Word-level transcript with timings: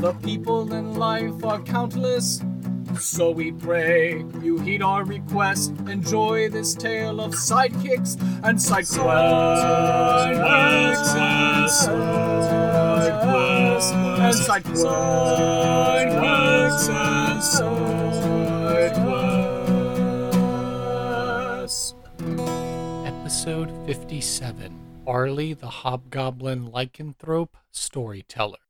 The 0.00 0.14
people 0.22 0.72
in 0.72 0.94
life 0.94 1.44
are 1.44 1.60
countless. 1.60 2.40
So 2.98 3.30
we 3.30 3.52
pray 3.52 4.24
you 4.40 4.58
heed 4.58 4.80
our 4.80 5.04
request. 5.04 5.74
Enjoy 5.86 6.48
this 6.48 6.74
tale 6.74 7.20
of 7.20 7.32
sidekicks 7.34 8.18
and 8.42 8.58
side 8.60 8.86
quests. 8.86 8.96
Side 8.96 10.36
and 10.36 10.96
side 10.98 11.94
quests 16.14 16.88
and 16.88 17.42
side 17.42 18.94
quests. 21.60 21.94
Episode 23.04 23.70
57 23.84 25.02
Arlie 25.06 25.52
the 25.52 25.68
Hobgoblin 25.68 26.70
Lycanthrope 26.70 27.56
Storyteller. 27.70 28.69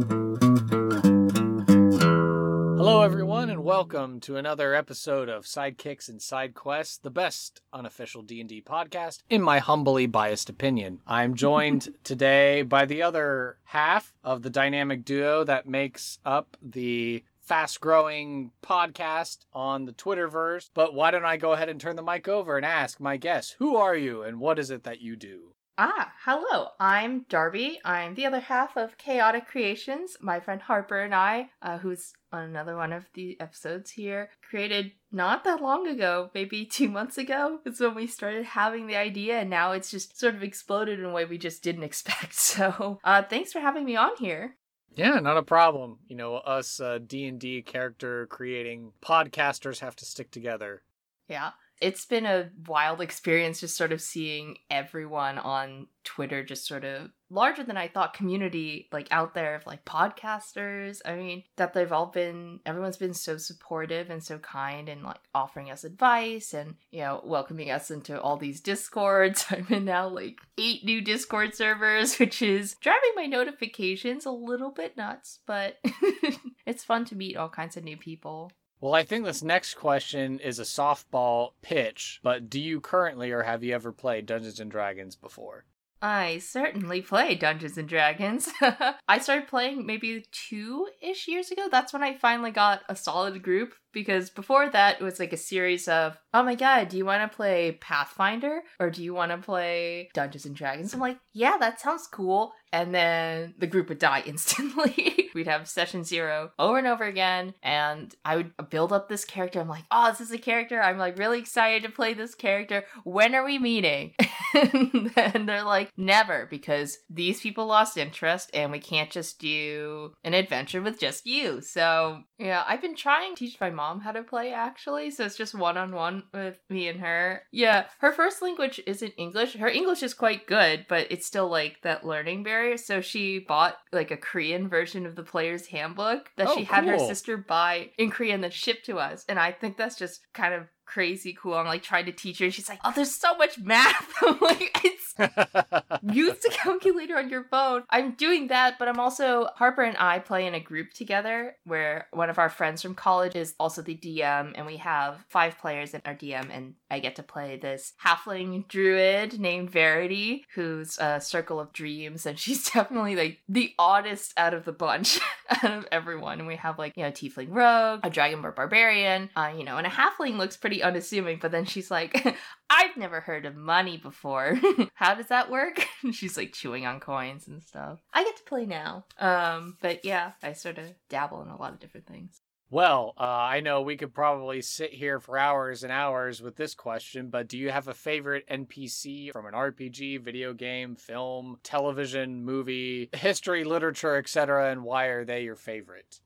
Hello, 2.83 3.03
everyone, 3.03 3.51
and 3.51 3.63
welcome 3.63 4.19
to 4.21 4.37
another 4.37 4.73
episode 4.73 5.29
of 5.29 5.45
Sidekicks 5.45 6.09
and 6.09 6.19
Side 6.19 6.55
Quests, 6.55 6.97
the 6.97 7.11
best 7.11 7.61
unofficial 7.71 8.23
D 8.23 8.39
and 8.39 8.49
D 8.49 8.59
podcast, 8.59 9.19
in 9.29 9.43
my 9.43 9.59
humbly 9.59 10.07
biased 10.07 10.49
opinion. 10.49 10.99
I'm 11.05 11.35
joined 11.35 11.93
today 12.03 12.63
by 12.63 12.85
the 12.85 13.03
other 13.03 13.59
half 13.65 14.15
of 14.23 14.41
the 14.41 14.49
dynamic 14.49 15.05
duo 15.05 15.43
that 15.43 15.67
makes 15.67 16.17
up 16.25 16.57
the 16.59 17.23
fast-growing 17.39 18.49
podcast 18.63 19.45
on 19.53 19.85
the 19.85 19.93
Twitterverse. 19.93 20.71
But 20.73 20.95
why 20.95 21.11
don't 21.11 21.23
I 21.23 21.37
go 21.37 21.51
ahead 21.51 21.69
and 21.69 21.79
turn 21.79 21.97
the 21.97 22.01
mic 22.01 22.27
over 22.27 22.57
and 22.57 22.65
ask 22.65 22.99
my 22.99 23.15
guest, 23.15 23.57
who 23.59 23.75
are 23.75 23.95
you 23.95 24.23
and 24.23 24.39
what 24.39 24.57
is 24.57 24.71
it 24.71 24.85
that 24.85 25.01
you 25.01 25.15
do? 25.15 25.53
Ah, 25.77 26.13
hello. 26.25 26.69
I'm 26.79 27.25
Darby. 27.29 27.79
I'm 27.85 28.15
the 28.15 28.25
other 28.25 28.39
half 28.39 28.75
of 28.75 28.97
Chaotic 28.97 29.47
Creations. 29.47 30.17
My 30.19 30.39
friend 30.39 30.61
Harper 30.61 30.99
and 30.99 31.13
I, 31.13 31.51
uh, 31.61 31.77
who's 31.77 32.13
on 32.31 32.43
another 32.43 32.75
one 32.75 32.93
of 32.93 33.05
the 33.13 33.39
episodes 33.39 33.91
here, 33.91 34.29
created 34.47 34.91
not 35.11 35.43
that 35.43 35.61
long 35.61 35.87
ago, 35.87 36.29
maybe 36.33 36.65
two 36.71 36.89
months 36.89 37.17
ago, 37.17 37.59
is 37.65 37.79
when 37.79 37.95
we 37.95 38.07
started 38.07 38.45
having 38.45 38.87
the 38.87 38.95
idea, 38.95 39.39
and 39.39 39.49
now 39.49 39.71
it's 39.71 39.91
just 39.91 40.19
sort 40.19 40.35
of 40.35 40.43
exploded 40.43 40.99
in 40.99 41.05
a 41.05 41.11
way 41.11 41.25
we 41.25 41.37
just 41.37 41.63
didn't 41.63 41.83
expect. 41.91 42.35
So, 42.35 42.99
uh, 43.03 43.23
thanks 43.23 43.51
for 43.51 43.59
having 43.59 43.85
me 43.85 43.95
on 43.95 44.11
here. 44.17 44.57
Yeah, 44.95 45.19
not 45.19 45.37
a 45.37 45.43
problem. 45.43 45.99
You 46.07 46.17
know, 46.17 46.35
us 46.35 46.79
uh, 46.81 46.99
D&D 47.05 47.61
character 47.61 48.27
creating 48.27 48.91
podcasters 49.01 49.79
have 49.79 49.95
to 49.97 50.05
stick 50.05 50.31
together. 50.31 50.81
Yeah. 51.29 51.51
It's 51.81 52.05
been 52.05 52.25
a 52.25 52.49
wild 52.67 53.01
experience 53.01 53.59
just 53.59 53.75
sort 53.75 53.91
of 53.91 54.01
seeing 54.01 54.57
everyone 54.69 55.37
on 55.37 55.87
Twitter 56.03 56.43
just 56.43 56.67
sort 56.67 56.83
of 56.83 57.09
larger 57.29 57.63
than 57.63 57.77
I 57.77 57.87
thought 57.87 58.13
community 58.13 58.87
like 58.91 59.07
out 59.11 59.33
there 59.33 59.55
of 59.55 59.65
like 59.65 59.85
podcasters. 59.85 61.01
I 61.05 61.15
mean, 61.15 61.43
that 61.57 61.73
they've 61.73 61.91
all 61.91 62.07
been 62.07 62.59
everyone's 62.65 62.97
been 62.97 63.13
so 63.13 63.37
supportive 63.37 64.09
and 64.09 64.23
so 64.23 64.37
kind 64.39 64.89
and 64.89 65.03
like 65.03 65.19
offering 65.33 65.71
us 65.71 65.83
advice 65.83 66.53
and 66.53 66.75
you 66.91 67.01
know, 67.01 67.21
welcoming 67.23 67.71
us 67.71 67.91
into 67.91 68.19
all 68.19 68.37
these 68.37 68.61
discords. 68.61 69.45
I'm 69.49 69.67
in 69.69 69.85
now 69.85 70.07
like 70.07 70.39
eight 70.57 70.83
new 70.83 71.01
Discord 71.01 71.55
servers, 71.55 72.17
which 72.19 72.41
is 72.41 72.75
driving 72.75 73.11
my 73.15 73.25
notifications 73.25 74.25
a 74.25 74.31
little 74.31 74.71
bit 74.71 74.97
nuts, 74.97 75.39
but 75.45 75.77
it's 76.65 76.83
fun 76.83 77.05
to 77.05 77.15
meet 77.15 77.37
all 77.37 77.49
kinds 77.49 77.77
of 77.77 77.83
new 77.83 77.97
people. 77.97 78.51
Well, 78.81 78.95
I 78.95 79.03
think 79.03 79.25
this 79.25 79.43
next 79.43 79.75
question 79.75 80.39
is 80.39 80.57
a 80.57 80.63
softball 80.63 81.51
pitch, 81.61 82.19
but 82.23 82.49
do 82.49 82.59
you 82.59 82.81
currently 82.81 83.31
or 83.31 83.43
have 83.43 83.63
you 83.63 83.75
ever 83.75 83.91
played 83.91 84.25
Dungeons 84.25 84.59
and 84.59 84.71
Dragons 84.71 85.15
before? 85.15 85.65
I 86.01 86.39
certainly 86.39 87.01
play 87.01 87.35
Dungeons 87.35 87.77
and 87.77 87.87
Dragons. 87.87 88.49
I 89.07 89.19
started 89.19 89.47
playing 89.47 89.85
maybe 89.85 90.25
two 90.31 90.87
ish 90.99 91.27
years 91.27 91.51
ago. 91.51 91.67
That's 91.69 91.93
when 91.93 92.01
I 92.01 92.17
finally 92.17 92.49
got 92.49 92.81
a 92.89 92.95
solid 92.95 93.43
group 93.43 93.75
because 93.93 94.31
before 94.31 94.67
that 94.69 94.99
it 94.99 95.03
was 95.03 95.19
like 95.19 95.31
a 95.31 95.37
series 95.37 95.87
of, 95.87 96.17
oh 96.33 96.41
my 96.41 96.55
god, 96.55 96.89
do 96.89 96.97
you 96.97 97.05
want 97.05 97.29
to 97.29 97.35
play 97.35 97.77
Pathfinder 97.79 98.61
or 98.79 98.89
do 98.89 99.03
you 99.03 99.13
want 99.13 99.31
to 99.31 99.37
play 99.37 100.09
Dungeons 100.15 100.47
and 100.47 100.55
Dragons? 100.55 100.93
I'm 100.95 100.99
like, 100.99 101.19
yeah, 101.33 101.57
that 101.59 101.79
sounds 101.79 102.07
cool. 102.07 102.53
And 102.73 102.93
then 102.93 103.55
the 103.57 103.67
group 103.67 103.89
would 103.89 103.99
die 103.99 104.23
instantly. 104.25 105.29
We'd 105.33 105.47
have 105.47 105.67
session 105.67 106.03
zero 106.03 106.51
over 106.59 106.77
and 106.77 106.87
over 106.87 107.03
again, 107.03 107.53
and 107.63 108.13
I 108.25 108.37
would 108.37 108.53
build 108.69 108.91
up 108.91 109.07
this 109.07 109.25
character. 109.25 109.59
I'm 109.59 109.69
like, 109.69 109.85
oh, 109.91 110.09
this 110.09 110.21
is 110.21 110.31
a 110.31 110.37
character. 110.37 110.81
I'm 110.81 110.97
like 110.97 111.17
really 111.17 111.39
excited 111.39 111.83
to 111.83 111.89
play 111.89 112.13
this 112.13 112.35
character. 112.35 112.85
When 113.03 113.35
are 113.35 113.45
we 113.45 113.57
meeting? 113.59 114.13
and 114.53 115.47
they're 115.47 115.63
like, 115.63 115.91
never, 115.97 116.47
because 116.49 116.97
these 117.09 117.39
people 117.39 117.65
lost 117.65 117.97
interest, 117.97 118.49
and 118.53 118.71
we 118.71 118.79
can't 118.79 119.09
just 119.09 119.39
do 119.39 120.13
an 120.23 120.33
adventure 120.33 120.81
with 120.81 120.99
just 120.99 121.25
you. 121.25 121.61
So, 121.61 122.23
yeah, 122.37 122.63
I've 122.67 122.81
been 122.81 122.95
trying 122.95 123.35
to 123.35 123.39
teach 123.39 123.59
my 123.59 123.69
mom 123.69 124.01
how 124.01 124.11
to 124.11 124.23
play 124.23 124.53
actually. 124.53 125.11
So 125.11 125.25
it's 125.25 125.37
just 125.37 125.55
one 125.55 125.77
on 125.77 125.93
one 125.93 126.23
with 126.33 126.57
me 126.69 126.87
and 126.87 126.99
her. 126.99 127.43
Yeah, 127.51 127.85
her 127.99 128.11
first 128.11 128.41
language 128.41 128.81
isn't 128.85 129.13
English. 129.17 129.55
Her 129.55 129.67
English 129.67 130.03
is 130.03 130.13
quite 130.13 130.47
good, 130.47 130.85
but 130.87 131.07
it's 131.09 131.25
still 131.25 131.49
like 131.49 131.77
that 131.83 132.05
learning 132.05 132.43
barrier. 132.43 132.60
So 132.77 133.01
she 133.01 133.39
bought 133.39 133.77
like 133.91 134.11
a 134.11 134.17
Korean 134.17 134.67
version 134.67 135.05
of 135.05 135.15
the 135.15 135.23
player's 135.23 135.67
handbook 135.67 136.31
that 136.37 136.47
Oh, 136.49 136.55
she 136.55 136.63
had 136.63 136.85
her 136.85 136.99
sister 136.99 137.37
buy 137.37 137.91
in 137.97 138.11
Korean 138.11 138.41
that 138.41 138.53
shipped 138.53 138.85
to 138.85 138.99
us. 138.99 139.25
And 139.27 139.39
I 139.39 139.51
think 139.51 139.77
that's 139.77 139.97
just 139.97 140.21
kind 140.33 140.53
of 140.53 140.67
crazy 140.91 141.33
cool. 141.33 141.53
I'm 141.53 141.65
like 141.65 141.83
trying 141.83 142.05
to 142.05 142.11
teach 142.11 142.39
her 142.39 142.45
and 142.45 142.53
she's 142.53 142.69
like, 142.69 142.79
Oh, 142.83 142.91
there's 142.95 143.15
so 143.15 143.35
much 143.37 143.57
math. 143.59 144.13
I'm 144.21 144.39
like, 144.39 144.79
it's 144.83 145.01
use 146.03 146.37
the 146.39 146.49
calculator 146.51 147.17
on 147.17 147.29
your 147.29 147.43
phone. 147.45 147.83
I'm 147.89 148.11
doing 148.11 148.47
that, 148.47 148.77
but 148.79 148.87
I'm 148.87 148.99
also 148.99 149.47
Harper 149.55 149.83
and 149.83 149.97
I 149.97 150.19
play 150.19 150.45
in 150.47 150.53
a 150.53 150.59
group 150.59 150.93
together 150.93 151.55
where 151.65 152.07
one 152.11 152.29
of 152.29 152.39
our 152.39 152.49
friends 152.49 152.81
from 152.81 152.95
college 152.95 153.35
is 153.35 153.53
also 153.59 153.81
the 153.81 153.95
DM, 153.95 154.53
and 154.55 154.65
we 154.65 154.77
have 154.77 155.23
five 155.29 155.57
players 155.59 155.93
in 155.93 156.01
our 156.05 156.15
DM, 156.15 156.49
and 156.51 156.75
I 156.89 156.99
get 156.99 157.15
to 157.17 157.23
play 157.23 157.57
this 157.57 157.93
halfling 158.03 158.67
druid 158.67 159.39
named 159.39 159.69
Verity, 159.69 160.45
who's 160.55 160.97
a 160.99 161.21
circle 161.21 161.59
of 161.59 161.73
dreams, 161.73 162.25
and 162.25 162.37
she's 162.37 162.69
definitely 162.73 163.15
like 163.15 163.39
the 163.47 163.73
oddest 163.77 164.33
out 164.37 164.53
of 164.53 164.65
the 164.65 164.71
bunch 164.71 165.19
out 165.63 165.71
of 165.71 165.87
everyone. 165.91 166.39
And 166.39 166.47
we 166.47 166.55
have 166.57 166.77
like, 166.77 166.93
you 166.95 167.03
know, 167.03 167.11
tiefling 167.11 167.49
rogue, 167.49 168.01
a 168.03 168.09
dragonborn 168.09 168.55
barbarian, 168.55 169.29
uh, 169.35 169.51
you 169.55 169.63
know, 169.63 169.77
and 169.77 169.87
a 169.87 169.89
halfling 169.89 170.37
looks 170.37 170.57
pretty 170.57 170.80
unassuming, 170.81 171.39
but 171.41 171.51
then 171.51 171.65
she's 171.65 171.89
like, 171.91 172.37
I've 172.69 172.97
never 172.97 173.21
heard 173.21 173.45
of 173.45 173.55
money 173.55 173.97
before. 173.97 174.59
How 174.95 175.13
does 175.15 175.27
that 175.27 175.49
work? 175.51 175.85
And 176.03 176.15
she's 176.15 176.35
like 176.35 176.53
chewing 176.53 176.87
on 176.87 176.99
coins 176.99 177.47
and 177.47 177.61
stuff. 177.61 177.99
I 178.11 178.23
get 178.23 178.35
to 178.37 178.43
play 178.43 178.65
now. 178.65 179.05
Um, 179.19 179.77
but 179.81 180.03
yeah, 180.03 180.31
I 180.41 180.53
sort 180.53 180.79
of 180.79 180.85
dabble 181.09 181.43
in 181.43 181.49
a 181.49 181.55
lot 181.55 181.73
of 181.73 181.79
different 181.79 182.07
things. 182.07 182.41
well, 182.71 183.13
uh, 183.19 183.23
I 183.23 183.59
know 183.59 183.81
we 183.81 183.97
could 183.97 184.13
probably 184.13 184.61
sit 184.63 184.91
here 184.93 185.19
for 185.19 185.37
hours 185.37 185.83
and 185.83 185.91
hours 185.91 186.41
with 186.41 186.55
this 186.55 186.73
question, 186.73 187.29
but 187.29 187.47
do 187.47 187.57
you 187.57 187.69
have 187.69 187.87
a 187.87 187.93
favorite 187.93 188.47
NPC 188.49 189.31
from 189.31 189.45
an 189.45 189.53
RPG, 189.53 190.23
video 190.23 190.53
game, 190.53 190.95
film, 190.95 191.57
television, 191.63 192.43
movie, 192.43 193.09
history, 193.13 193.63
literature, 193.63 194.15
etc., 194.15 194.71
and 194.71 194.83
why 194.83 195.05
are 195.07 195.23
they 195.25 195.43
your 195.43 195.55
favorite? 195.57 196.19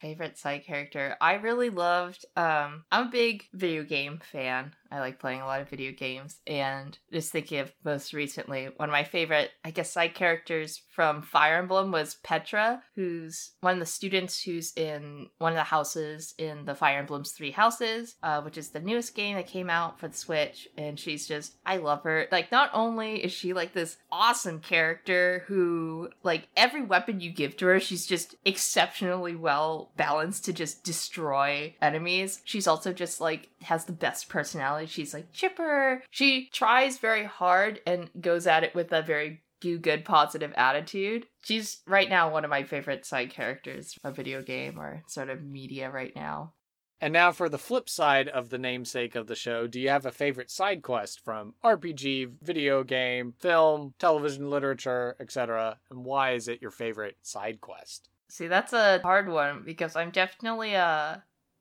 Favorite 0.00 0.36
side 0.38 0.64
character. 0.64 1.16
I 1.20 1.34
really 1.34 1.70
loved 1.70 2.24
um 2.36 2.84
I'm 2.90 3.08
a 3.08 3.10
big 3.10 3.46
video 3.52 3.84
game 3.84 4.18
fan. 4.32 4.74
I 4.90 5.00
like 5.00 5.18
playing 5.18 5.40
a 5.40 5.46
lot 5.46 5.60
of 5.60 5.68
video 5.68 5.92
games. 5.92 6.40
And 6.46 6.98
just 7.12 7.32
thinking 7.32 7.58
of 7.60 7.72
most 7.84 8.12
recently, 8.12 8.68
one 8.76 8.88
of 8.88 8.92
my 8.92 9.04
favorite, 9.04 9.50
I 9.64 9.70
guess, 9.70 9.92
side 9.92 10.14
characters 10.14 10.82
from 10.90 11.22
Fire 11.22 11.56
Emblem 11.56 11.92
was 11.92 12.16
Petra, 12.22 12.82
who's 12.94 13.52
one 13.60 13.74
of 13.74 13.80
the 13.80 13.86
students 13.86 14.42
who's 14.42 14.72
in 14.76 15.28
one 15.38 15.52
of 15.52 15.56
the 15.56 15.62
houses 15.62 16.34
in 16.38 16.64
the 16.64 16.74
Fire 16.74 16.98
Emblem's 16.98 17.32
Three 17.32 17.50
Houses, 17.50 18.16
uh, 18.22 18.40
which 18.42 18.58
is 18.58 18.70
the 18.70 18.80
newest 18.80 19.14
game 19.14 19.36
that 19.36 19.46
came 19.46 19.70
out 19.70 19.98
for 20.00 20.08
the 20.08 20.16
Switch. 20.16 20.68
And 20.76 20.98
she's 20.98 21.26
just, 21.26 21.54
I 21.64 21.76
love 21.76 22.02
her. 22.02 22.26
Like, 22.30 22.52
not 22.52 22.70
only 22.72 23.24
is 23.24 23.32
she 23.32 23.52
like 23.52 23.72
this 23.72 23.96
awesome 24.10 24.60
character 24.60 25.44
who, 25.46 26.10
like, 26.22 26.48
every 26.56 26.82
weapon 26.82 27.20
you 27.20 27.30
give 27.30 27.56
to 27.58 27.66
her, 27.66 27.80
she's 27.80 28.06
just 28.06 28.34
exceptionally 28.44 29.36
well 29.36 29.92
balanced 29.96 30.44
to 30.46 30.52
just 30.52 30.84
destroy 30.84 31.74
enemies. 31.80 32.42
She's 32.44 32.66
also 32.66 32.92
just 32.92 33.20
like 33.20 33.48
has 33.62 33.84
the 33.84 33.92
best 33.92 34.28
personality. 34.28 34.79
She's 34.86 35.14
like 35.14 35.32
chipper. 35.32 36.02
She 36.10 36.48
tries 36.52 36.98
very 36.98 37.24
hard 37.24 37.80
and 37.86 38.10
goes 38.20 38.46
at 38.46 38.64
it 38.64 38.74
with 38.74 38.92
a 38.92 39.02
very 39.02 39.42
do 39.60 39.78
good 39.78 40.04
positive 40.04 40.52
attitude. 40.56 41.26
She's 41.44 41.82
right 41.86 42.08
now 42.08 42.30
one 42.30 42.44
of 42.44 42.50
my 42.50 42.64
favorite 42.64 43.04
side 43.04 43.30
characters 43.30 43.96
of 44.02 44.16
video 44.16 44.42
game 44.42 44.78
or 44.78 45.02
sort 45.06 45.30
of 45.30 45.42
media 45.42 45.90
right 45.90 46.14
now. 46.16 46.54
And 47.02 47.14
now 47.14 47.32
for 47.32 47.48
the 47.48 47.58
flip 47.58 47.88
side 47.88 48.28
of 48.28 48.50
the 48.50 48.58
namesake 48.58 49.14
of 49.14 49.26
the 49.26 49.34
show, 49.34 49.66
do 49.66 49.80
you 49.80 49.88
have 49.88 50.04
a 50.04 50.12
favorite 50.12 50.50
side 50.50 50.82
quest 50.82 51.20
from 51.24 51.54
RPG, 51.64 52.32
video 52.42 52.84
game, 52.84 53.32
film, 53.40 53.94
television, 53.98 54.50
literature, 54.50 55.16
etc.? 55.18 55.78
And 55.90 56.04
why 56.04 56.32
is 56.32 56.46
it 56.46 56.60
your 56.60 56.70
favorite 56.70 57.16
side 57.22 57.60
quest? 57.62 58.10
See, 58.28 58.48
that's 58.48 58.74
a 58.74 59.00
hard 59.02 59.30
one 59.30 59.62
because 59.64 59.96
I'm 59.96 60.10
definitely 60.10 60.76
uh 60.76 61.16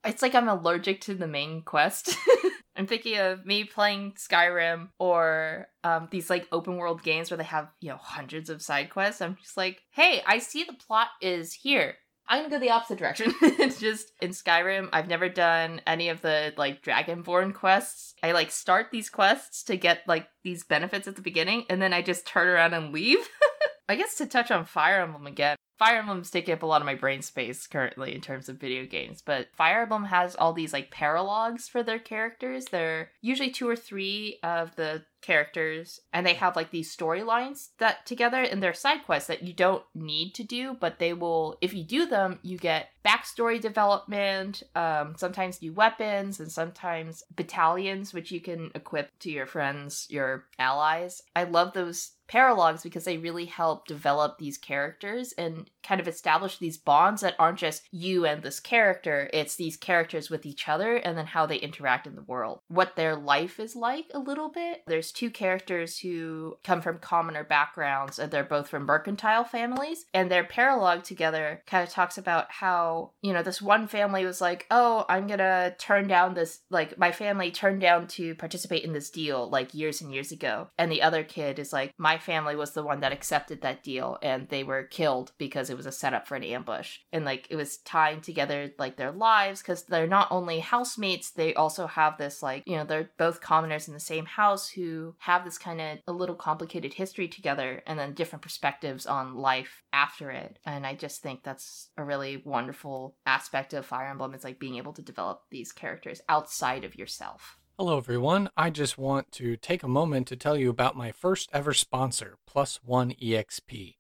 it's 0.06 0.22
like 0.22 0.36
I'm 0.36 0.48
allergic 0.48 1.02
to 1.02 1.14
the 1.14 1.28
main 1.28 1.62
quest. 1.62 2.16
I'm 2.76 2.88
thinking 2.88 3.18
of 3.18 3.46
me 3.46 3.66
playing 3.66 4.14
Skyrim 4.14 4.90
or 5.00 5.68
um, 5.84 6.08
these 6.12 6.30
like 6.30 6.48
open 6.52 6.78
world 6.78 7.04
games 7.04 7.30
where 7.30 7.38
they 7.38 7.44
have, 7.44 7.68
you 7.82 7.90
know, 7.90 7.98
hundreds 7.98 8.50
of 8.50 8.62
side 8.62 8.90
quests. 8.90 9.22
I'm 9.22 9.36
just 9.42 9.58
like, 9.58 9.82
hey, 9.92 10.22
I 10.26 10.40
see 10.40 10.64
the 10.64 10.74
plot 10.74 11.10
is 11.22 11.52
here. 11.52 11.96
I'm 12.30 12.44
gonna 12.44 12.52
go 12.52 12.60
the 12.60 12.70
opposite 12.70 13.00
direction. 13.00 13.34
it's 13.42 13.80
just 13.82 14.12
in 14.22 14.30
Skyrim, 14.30 14.90
I've 14.94 15.08
never 15.08 15.28
done 15.28 15.82
any 15.88 16.10
of 16.10 16.22
the 16.22 16.54
like 16.58 16.84
Dragonborn 16.84 17.56
quests. 17.56 18.14
I 18.22 18.34
like 18.34 18.52
start 18.52 18.88
these 18.92 19.10
quests 19.10 19.64
to 19.64 19.76
get 19.76 20.04
like 20.08 20.28
these 20.44 20.64
benefits 20.64 21.08
at 21.08 21.16
the 21.16 21.24
beginning, 21.24 21.66
and 21.70 21.82
then 21.82 21.92
I 21.92 22.04
just 22.04 22.28
turn 22.28 22.48
around 22.48 22.76
and 22.76 22.94
leave. 22.94 23.28
I 23.90 23.96
guess 23.96 24.16
to 24.18 24.28
touch 24.28 24.52
on 24.52 24.66
Fire 24.66 25.02
Emblem 25.02 25.26
again, 25.26 25.58
Fire 25.80 26.00
Emblem's 26.00 26.30
taking 26.30 26.54
up 26.54 26.62
a 26.62 26.66
lot 26.66 26.82
of 26.82 26.86
my 26.86 26.96
brain 26.96 27.22
space 27.22 27.66
currently 27.66 28.14
in 28.14 28.20
terms 28.20 28.50
of 28.50 28.58
video 28.58 28.86
games, 28.86 29.24
but 29.26 29.48
Fire 29.56 29.84
Emblem 29.84 30.04
has 30.04 30.36
all 30.36 30.52
these 30.52 30.74
like 30.74 30.92
paralogues 30.92 31.70
for 31.70 31.84
their 31.84 32.00
characters. 32.00 32.66
They're 32.66 33.12
usually 33.22 33.50
two 33.50 33.68
or 33.68 33.78
three 33.78 34.40
of 34.44 34.76
the 34.76 35.06
characters, 35.22 36.02
and 36.14 36.26
they 36.26 36.34
have 36.34 36.56
like 36.56 36.72
these 36.72 36.96
storylines 36.96 37.70
that 37.78 38.06
together 38.06 38.42
and 38.42 38.62
they're 38.62 38.74
side 38.74 39.06
quests 39.06 39.28
that 39.28 39.44
you 39.44 39.54
don't 39.54 39.84
need 39.96 40.34
to 40.36 40.44
do, 40.44 40.76
but 40.80 41.00
they 41.00 41.14
will, 41.14 41.58
if 41.62 41.74
you 41.74 41.84
do 41.84 42.06
them, 42.06 42.40
you 42.42 42.58
get 42.58 42.90
backstory 43.06 43.60
development, 43.60 44.64
um, 44.76 45.16
sometimes 45.18 45.62
new 45.62 45.74
weapons, 45.74 46.40
and 46.40 46.52
sometimes 46.52 47.24
battalions, 47.36 48.14
which 48.14 48.32
you 48.32 48.42
can 48.42 48.72
equip 48.76 49.18
to 49.20 49.32
your 49.32 49.46
friends, 49.46 50.08
your 50.10 50.46
allies. 50.58 51.22
I 51.36 51.44
love 51.44 51.74
those 51.74 52.12
paralogues 52.30 52.84
because 52.84 53.06
they 53.06 53.18
really 53.18 53.46
help 53.46 53.88
develop 53.88 54.38
these 54.38 54.58
characters 54.58 55.34
and 55.38 55.69
kind 55.84 56.02
of 56.02 56.08
establish 56.08 56.58
these 56.58 56.78
bonds 56.78 57.22
that 57.22 57.36
aren't 57.40 57.58
just 57.58 57.84
you 57.92 58.26
and 58.26 58.44
this 58.44 58.60
character, 58.60 59.30
it's 59.34 59.56
these 59.56 59.78
characters 59.78 60.30
with 60.30 60.46
each 60.46 60.68
other 60.68 60.98
and 60.98 61.18
then 61.18 61.26
how 61.26 61.46
they 61.46 61.58
interact 61.58 62.06
in 62.06 62.16
the 62.16 62.22
world. 62.22 62.60
What 62.68 62.96
their 62.96 63.16
life 63.16 63.60
is 63.60 63.76
like 63.76 64.06
a 64.14 64.20
little 64.20 64.50
bit. 64.50 64.84
There's 64.88 65.12
two 65.12 65.30
characters 65.30 66.00
who 66.00 66.58
come 66.64 66.82
from 66.82 67.00
commoner 67.00 67.44
backgrounds 67.44 68.20
and 68.20 68.32
they're 68.32 68.44
both 68.44 68.68
from 68.68 68.86
mercantile 68.86 69.44
families 69.44 70.06
and 70.14 70.30
their 70.30 70.44
paralogue 70.44 71.04
together 71.04 71.64
kind 71.66 71.88
of 71.88 71.94
talks 71.94 72.18
about 72.18 72.52
how, 72.52 73.12
you 73.22 73.34
know, 73.34 73.44
this 73.44 73.62
one 73.62 73.88
family 73.88 74.26
was 74.26 74.42
like, 74.42 74.66
"Oh, 74.70 75.06
I'm 75.08 75.28
to 75.30 75.76
turn 75.78 76.08
down 76.08 76.34
this 76.34 76.62
like 76.70 76.98
my 76.98 77.12
family 77.12 77.52
turned 77.52 77.82
down 77.82 78.08
to 78.08 78.36
participate 78.36 78.84
in 78.84 78.94
this 78.94 79.10
deal 79.10 79.50
like 79.50 79.74
years 79.74 80.02
and 80.02 80.12
years 80.12 80.32
ago." 80.32 80.70
And 80.78 80.92
the 80.92 81.02
other 81.02 81.24
kid 81.24 81.60
is 81.60 81.72
like, 81.72 81.94
"My 81.98 82.18
family 82.18 82.56
was 82.56 82.72
the 82.72 82.84
one 82.84 83.00
that 83.02 83.12
accepted 83.12 83.62
that 83.62 83.84
deal 83.84 84.18
and 84.22 84.50
they 84.50 84.64
were 84.64 84.84
killed 84.84 85.32
because 85.38 85.59
it 85.68 85.76
was 85.78 85.88
a 85.88 85.92
setup 85.92 86.28
for 86.28 86.36
an 86.36 86.44
ambush 86.44 87.00
and 87.12 87.26
like 87.26 87.48
it 87.50 87.56
was 87.56 87.78
tying 87.78 88.22
together 88.22 88.72
like 88.78 88.98
their 88.98 89.12
lives 89.12 89.62
because 89.62 89.84
they're 89.84 90.06
not 90.06 90.28
only 90.30 90.60
housemates 90.60 91.32
they 91.32 91.56
also 91.56 91.88
have 91.88 92.20
this 92.20 92.44
like 92.44 92.62
you 92.68 92.78
know 92.78 92.84
they're 92.84 93.10
both 93.18 93.42
commoners 93.42 93.88
in 93.88 93.96
the 93.96 94.00
same 94.00 94.26
house 94.26 94.70
who 94.70 95.16
have 95.18 95.44
this 95.44 95.58
kind 95.58 95.82
of 95.82 95.98
a 96.08 96.14
little 96.14 96.36
complicated 96.36 96.94
history 96.94 97.28
together 97.28 97.82
and 97.88 97.98
then 97.98 98.14
different 98.14 98.44
perspectives 98.44 99.08
on 99.08 99.34
life 99.34 99.82
after 99.92 100.30
it 100.30 100.60
and 100.66 100.86
i 100.86 100.94
just 100.94 101.24
think 101.24 101.42
that's 101.42 101.90
a 101.98 102.04
really 102.04 102.44
wonderful 102.46 103.16
aspect 103.26 103.74
of 103.74 103.86
fire 103.86 104.08
emblem 104.08 104.36
is 104.36 104.44
like 104.44 104.60
being 104.60 104.76
able 104.76 104.94
to 104.94 105.02
develop 105.02 105.42
these 105.50 105.72
characters 105.72 106.22
outside 106.30 106.84
of 106.84 106.96
yourself 106.96 107.58
Hello, 107.80 107.98
everyone. 107.98 108.50
I 108.58 108.72
just 108.72 108.98
want 108.98 109.32
to 109.32 109.56
take 109.56 109.84
a 109.84 109.88
moment 109.88 110.28
to 110.28 110.36
tell 110.36 110.58
you 110.58 110.70
about 110.70 110.98
my 110.98 111.14
first 111.14 111.50
ever 111.54 111.74
sponsor, 111.74 112.36
Plus 112.46 112.82
One 112.84 113.12
EXP. 113.12 113.99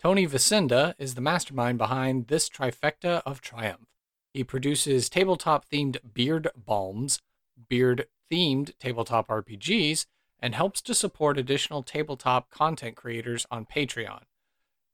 Tony 0.00 0.26
Vicinda 0.26 0.94
is 0.98 1.14
the 1.14 1.20
mastermind 1.20 1.78
behind 1.78 2.26
this 2.26 2.48
trifecta 2.48 3.22
of 3.24 3.40
triumph. 3.40 3.88
He 4.34 4.44
produces 4.44 5.08
tabletop 5.08 5.64
themed 5.68 5.98
beard 6.12 6.48
balms, 6.54 7.22
beard 7.68 8.06
themed 8.30 8.72
tabletop 8.78 9.28
RPGs, 9.28 10.04
and 10.38 10.54
helps 10.54 10.82
to 10.82 10.94
support 10.94 11.38
additional 11.38 11.82
tabletop 11.82 12.50
content 12.50 12.94
creators 12.94 13.46
on 13.50 13.64
Patreon. 13.64 14.24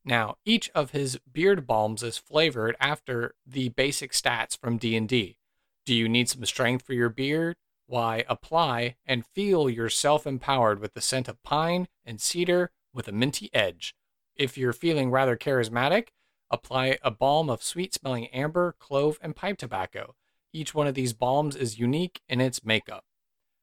Now, 0.05 0.37
each 0.45 0.71
of 0.75 0.93
his 0.93 1.19
beard 1.31 1.67
balms 1.67 2.05
is 2.05 2.17
flavored 2.19 2.77
after 2.81 3.35
the 3.45 3.71
basic 3.71 4.13
stats 4.13 4.57
from 4.57 4.77
D&D. 4.77 5.37
Do 5.85 5.95
you 5.95 6.09
need 6.09 6.29
some 6.29 6.45
strength 6.45 6.85
for 6.87 6.93
your 6.93 7.09
beard? 7.09 7.57
Why, 7.87 8.25
apply 8.29 8.97
and 9.05 9.27
feel 9.27 9.69
yourself 9.69 10.27
empowered 10.27 10.79
with 10.79 10.95
the 10.95 11.01
scent 11.01 11.27
of 11.27 11.43
pine 11.43 11.89
and 12.05 12.21
cedar 12.21 12.71
with 12.95 13.09
a 13.09 13.13
minty 13.13 13.51
edge. 13.53 13.97
If 14.37 14.57
you're 14.57 14.73
feeling 14.73 15.11
rather 15.11 15.37
charismatic, 15.37 16.09
apply 16.51 16.99
a 17.03 17.11
balm 17.11 17.51
of 17.51 17.63
sweet 17.63 17.95
smelling 17.95 18.29
amber, 18.29 18.75
clove, 18.79 19.19
and 19.23 19.37
pipe 19.37 19.59
tobacco. 19.59 20.15
Each 20.53 20.75
one 20.75 20.87
of 20.87 20.95
these 20.95 21.13
balms 21.13 21.57
is 21.57 21.79
unique 21.79 22.21
in 22.29 22.41
its 22.41 22.65
makeup. 22.65 23.05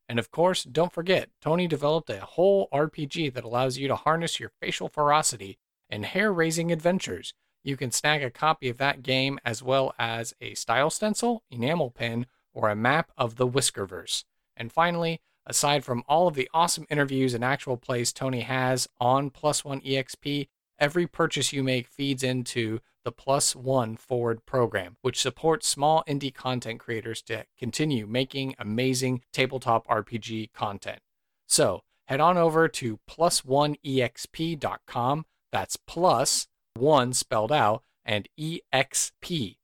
And 0.07 0.18
of 0.18 0.31
course, 0.31 0.63
don't 0.63 0.92
forget, 0.92 1.30
Tony 1.39 1.68
developed 1.68 2.10
a 2.10 2.19
whole 2.21 2.68
RPG 2.74 3.33
that 3.33 3.44
allows 3.44 3.77
you 3.77 3.88
to 3.88 3.95
harness 3.95 4.39
your 4.39 4.51
facial 4.60 4.89
ferocity 4.89 5.60
in 5.89 6.04
hair 6.04 6.33
raising 6.33 6.71
adventures. 6.71 7.33
You 7.63 7.77
can 7.77 7.92
snag 7.92 8.24
a 8.24 8.31
copy 8.31 8.69
of 8.69 8.77
that 8.77 9.04
game 9.04 9.39
as 9.45 9.62
well 9.62 9.94
as 10.00 10.33
a 10.42 10.56
style 10.56 10.89
stencil, 10.89 11.44
enamel 11.51 11.92
pin, 11.92 12.25
or 12.54 12.69
a 12.69 12.75
map 12.75 13.12
of 13.18 13.36
the 13.36 13.48
Whiskerverse. 13.48 14.23
And 14.57 14.71
finally, 14.71 15.21
aside 15.45 15.83
from 15.83 16.04
all 16.07 16.28
of 16.28 16.35
the 16.35 16.49
awesome 16.54 16.85
interviews 16.90 17.33
and 17.33 17.44
actual 17.44 17.78
plays 17.78 18.11
Tony 18.11 18.42
has 18.42 18.88
on 18.99 19.30
Plus 19.30 19.64
One 19.64 19.81
EXP, 19.81 20.47
every 20.80 21.07
purchase 21.07 21.54
you 21.54 21.64
make 21.64 21.88
feeds 21.88 22.24
into 22.24 22.80
the 23.04 23.12
Plus 23.12 23.56
One 23.56 23.98
Forward 23.98 24.45
program, 24.45 24.98
which 25.02 25.21
supports 25.21 25.68
small 25.68 26.04
indie 26.07 26.33
content 26.33 26.80
creators 26.80 27.21
to 27.24 27.45
continue 27.57 28.07
making 28.07 28.56
amazing 28.59 29.24
tabletop 29.31 29.88
RPG 29.88 30.52
content. 30.54 31.00
So 31.48 31.81
head 32.06 32.19
on 32.19 32.38
over 32.38 32.68
to 32.68 33.00
plus1exp.com. 33.09 35.26
That's 35.52 35.78
plus 35.78 36.48
one 36.76 37.14
spelled 37.14 37.52
out 37.52 37.81
and 38.06 38.30
exp.com 38.40 39.56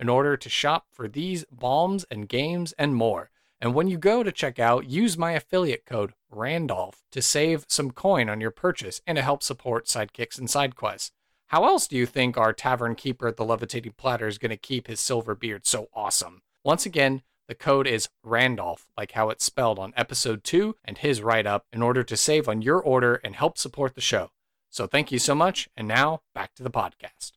in 0.00 0.08
order 0.08 0.36
to 0.36 0.48
shop 0.48 0.86
for 0.92 1.06
these 1.08 1.44
balms 1.50 2.04
and 2.10 2.28
games 2.28 2.74
and 2.78 2.94
more. 2.94 3.30
And 3.64 3.72
when 3.72 3.88
you 3.88 3.96
go 3.96 4.22
to 4.22 4.30
check 4.30 4.58
out, 4.58 4.90
use 4.90 5.16
my 5.16 5.32
affiliate 5.32 5.86
code 5.86 6.12
Randolph 6.30 7.00
to 7.12 7.22
save 7.22 7.64
some 7.66 7.92
coin 7.92 8.28
on 8.28 8.38
your 8.38 8.50
purchase 8.50 9.00
and 9.06 9.16
to 9.16 9.22
help 9.22 9.42
support 9.42 9.86
Sidekicks 9.86 10.38
and 10.38 10.48
SideQuests. 10.48 11.12
How 11.46 11.64
else 11.64 11.88
do 11.88 11.96
you 11.96 12.04
think 12.04 12.36
our 12.36 12.52
tavern 12.52 12.94
keeper 12.94 13.26
at 13.26 13.38
the 13.38 13.44
Levitating 13.44 13.94
Platter 13.96 14.26
is 14.26 14.36
going 14.36 14.50
to 14.50 14.58
keep 14.58 14.86
his 14.86 15.00
silver 15.00 15.34
beard 15.34 15.64
so 15.66 15.88
awesome? 15.94 16.42
Once 16.62 16.84
again, 16.84 17.22
the 17.48 17.54
code 17.54 17.86
is 17.86 18.10
Randolph, 18.22 18.86
like 18.98 19.12
how 19.12 19.30
it's 19.30 19.46
spelled 19.46 19.78
on 19.78 19.94
episode 19.96 20.44
2 20.44 20.76
and 20.84 20.98
his 20.98 21.22
write 21.22 21.46
up, 21.46 21.64
in 21.72 21.80
order 21.80 22.04
to 22.04 22.18
save 22.18 22.50
on 22.50 22.60
your 22.60 22.82
order 22.82 23.14
and 23.24 23.34
help 23.34 23.56
support 23.56 23.94
the 23.94 24.02
show. 24.02 24.30
So 24.68 24.86
thank 24.86 25.10
you 25.10 25.18
so 25.18 25.34
much, 25.34 25.70
and 25.74 25.88
now 25.88 26.20
back 26.34 26.54
to 26.56 26.62
the 26.62 26.70
podcast. 26.70 27.32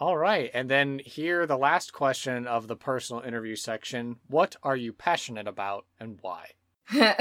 All 0.00 0.16
right, 0.16 0.48
and 0.54 0.70
then 0.70 1.00
here 1.04 1.44
the 1.44 1.58
last 1.58 1.92
question 1.92 2.46
of 2.46 2.68
the 2.68 2.76
personal 2.76 3.20
interview 3.22 3.56
section. 3.56 4.16
What 4.28 4.54
are 4.62 4.76
you 4.76 4.92
passionate 4.92 5.48
about 5.48 5.86
and 5.98 6.18
why? 6.20 6.50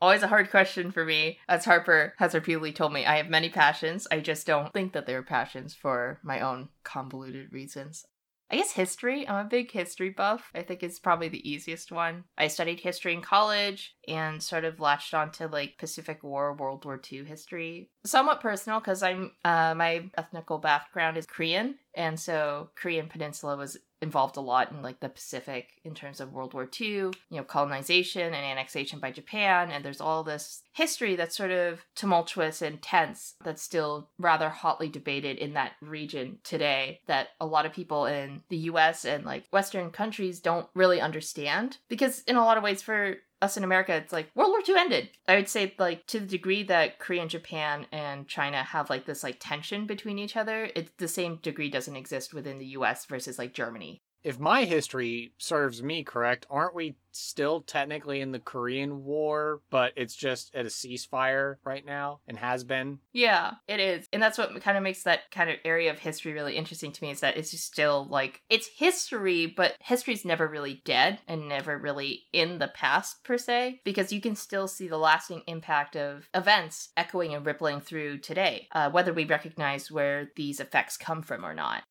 Always 0.00 0.22
a 0.22 0.28
hard 0.28 0.48
question 0.48 0.92
for 0.92 1.04
me. 1.04 1.38
As 1.48 1.64
Harper 1.64 2.14
has 2.18 2.32
repeatedly 2.32 2.72
told 2.72 2.92
me, 2.92 3.04
I 3.04 3.16
have 3.16 3.28
many 3.28 3.48
passions. 3.48 4.06
I 4.12 4.20
just 4.20 4.46
don't 4.46 4.72
think 4.72 4.92
that 4.92 5.06
they're 5.06 5.24
passions 5.24 5.74
for 5.74 6.20
my 6.22 6.38
own 6.38 6.68
convoluted 6.84 7.52
reasons. 7.52 8.06
I 8.48 8.56
guess 8.56 8.72
history. 8.72 9.28
I'm 9.28 9.46
a 9.46 9.48
big 9.48 9.72
history 9.72 10.10
buff. 10.10 10.50
I 10.54 10.62
think 10.62 10.84
it's 10.84 11.00
probably 11.00 11.28
the 11.28 11.50
easiest 11.50 11.90
one. 11.90 12.24
I 12.38 12.46
studied 12.46 12.78
history 12.80 13.12
in 13.12 13.22
college 13.22 13.96
and 14.06 14.40
sort 14.40 14.64
of 14.64 14.78
latched 14.78 15.14
onto 15.14 15.48
like 15.48 15.78
Pacific 15.78 16.22
War, 16.22 16.54
World 16.54 16.84
War 16.84 17.00
II 17.12 17.24
history. 17.24 17.90
Somewhat 18.06 18.40
personal 18.40 18.80
because 18.80 19.02
I'm 19.02 19.32
uh, 19.44 19.74
my 19.74 20.10
ethnical 20.16 20.58
background 20.58 21.16
is 21.16 21.26
Korean, 21.26 21.76
and 21.94 22.18
so 22.20 22.68
Korean 22.74 23.08
Peninsula 23.08 23.56
was 23.56 23.78
involved 24.04 24.36
a 24.36 24.40
lot 24.40 24.70
in 24.70 24.82
like 24.82 25.00
the 25.00 25.08
Pacific 25.08 25.80
in 25.82 25.94
terms 25.94 26.20
of 26.20 26.32
World 26.32 26.52
War 26.52 26.68
II, 26.80 26.86
you 26.88 27.14
know, 27.30 27.42
colonization 27.42 28.22
and 28.22 28.34
annexation 28.34 29.00
by 29.00 29.10
Japan. 29.10 29.70
And 29.70 29.82
there's 29.84 30.00
all 30.00 30.22
this 30.22 30.62
history 30.72 31.16
that's 31.16 31.36
sort 31.36 31.50
of 31.50 31.84
tumultuous 31.96 32.60
and 32.60 32.80
tense 32.82 33.34
that's 33.42 33.62
still 33.62 34.10
rather 34.18 34.50
hotly 34.50 34.88
debated 34.88 35.38
in 35.38 35.54
that 35.54 35.72
region 35.80 36.38
today 36.44 37.00
that 37.06 37.28
a 37.40 37.46
lot 37.46 37.66
of 37.66 37.72
people 37.72 38.04
in 38.04 38.42
the 38.50 38.58
US 38.58 39.04
and 39.06 39.24
like 39.24 39.48
Western 39.50 39.90
countries 39.90 40.38
don't 40.38 40.68
really 40.74 41.00
understand. 41.00 41.78
Because 41.88 42.20
in 42.24 42.36
a 42.36 42.44
lot 42.44 42.58
of 42.58 42.62
ways, 42.62 42.82
for 42.82 43.16
us 43.44 43.56
in 43.56 43.64
America, 43.64 43.94
it's 43.94 44.12
like 44.12 44.30
World 44.34 44.50
War 44.50 44.60
II 44.66 44.80
ended. 44.80 45.10
I 45.28 45.36
would 45.36 45.48
say 45.48 45.74
like 45.78 46.06
to 46.08 46.20
the 46.20 46.26
degree 46.26 46.62
that 46.64 46.98
Korea 46.98 47.22
and 47.22 47.30
Japan 47.30 47.86
and 47.92 48.26
China 48.26 48.62
have 48.62 48.90
like 48.90 49.06
this 49.06 49.22
like 49.22 49.36
tension 49.38 49.86
between 49.86 50.18
each 50.18 50.36
other, 50.36 50.70
it's 50.74 50.90
the 50.98 51.08
same 51.08 51.36
degree 51.36 51.70
doesn't 51.70 51.96
exist 51.96 52.34
within 52.34 52.58
the 52.58 52.66
US 52.66 53.04
versus 53.06 53.38
like 53.38 53.54
Germany 53.54 54.02
if 54.24 54.40
my 54.40 54.64
history 54.64 55.32
serves 55.38 55.82
me 55.82 56.02
correct, 56.02 56.46
aren't 56.50 56.74
we 56.74 56.96
still 57.12 57.60
technically 57.60 58.20
in 58.20 58.32
the 58.32 58.40
Korean 58.40 59.04
War, 59.04 59.60
but 59.70 59.92
it's 59.94 60.16
just 60.16 60.52
at 60.54 60.66
a 60.66 60.68
ceasefire 60.68 61.56
right 61.62 61.84
now 61.86 62.20
and 62.26 62.36
has 62.38 62.64
been? 62.64 62.98
Yeah, 63.12 63.52
it 63.68 63.78
is. 63.78 64.08
And 64.12 64.20
that's 64.20 64.38
what 64.38 64.60
kind 64.62 64.76
of 64.76 64.82
makes 64.82 65.04
that 65.04 65.30
kind 65.30 65.48
of 65.50 65.56
area 65.64 65.92
of 65.92 66.00
history 66.00 66.32
really 66.32 66.56
interesting 66.56 66.90
to 66.90 67.04
me 67.04 67.10
is 67.10 67.20
that 67.20 67.36
it's 67.36 67.52
just 67.52 67.66
still 67.66 68.08
like 68.10 68.42
it's 68.50 68.66
history, 68.66 69.46
but 69.46 69.76
history's 69.78 70.24
never 70.24 70.48
really 70.48 70.82
dead 70.84 71.20
and 71.28 71.48
never 71.48 71.78
really 71.78 72.24
in 72.32 72.58
the 72.58 72.68
past 72.68 73.22
per 73.22 73.38
se, 73.38 73.80
because 73.84 74.12
you 74.12 74.20
can 74.20 74.34
still 74.34 74.66
see 74.66 74.88
the 74.88 74.98
lasting 74.98 75.42
impact 75.46 75.96
of 75.96 76.28
events 76.34 76.88
echoing 76.96 77.34
and 77.34 77.46
rippling 77.46 77.80
through 77.80 78.18
today, 78.18 78.66
uh, 78.72 78.90
whether 78.90 79.12
we 79.12 79.24
recognize 79.24 79.90
where 79.90 80.30
these 80.34 80.58
effects 80.58 80.96
come 80.96 81.22
from 81.22 81.44
or 81.44 81.54
not 81.54 81.84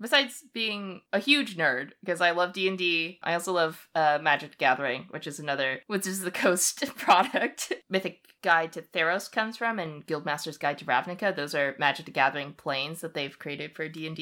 besides 0.00 0.44
being 0.52 1.02
a 1.12 1.18
huge 1.18 1.56
nerd 1.56 1.90
because 2.00 2.20
I 2.20 2.30
love 2.30 2.52
D 2.52 2.68
and 2.68 2.78
D, 2.78 3.18
I 3.22 3.34
also 3.34 3.52
love 3.52 3.88
uh, 3.94 4.18
Magic 4.20 4.58
Gathering, 4.58 5.06
which 5.10 5.26
is 5.26 5.38
another, 5.38 5.80
which 5.86 6.06
is 6.06 6.20
the 6.20 6.30
Coast 6.40 6.84
product. 6.96 7.72
Mythic 7.88 8.26
Guide 8.42 8.72
to 8.72 8.82
Theros 8.82 9.30
comes 9.30 9.56
from, 9.56 9.78
and 9.78 10.06
Guildmaster's 10.06 10.58
Guide 10.58 10.78
to 10.78 10.84
Ravnica. 10.84 11.34
Those 11.34 11.54
are 11.54 11.76
Magic 11.78 12.06
the 12.06 12.12
Gathering 12.12 12.54
planes 12.54 13.00
that 13.00 13.14
they've 13.14 13.38
created 13.38 13.74
for 13.74 13.88
D 13.88 14.06
and 14.06 14.16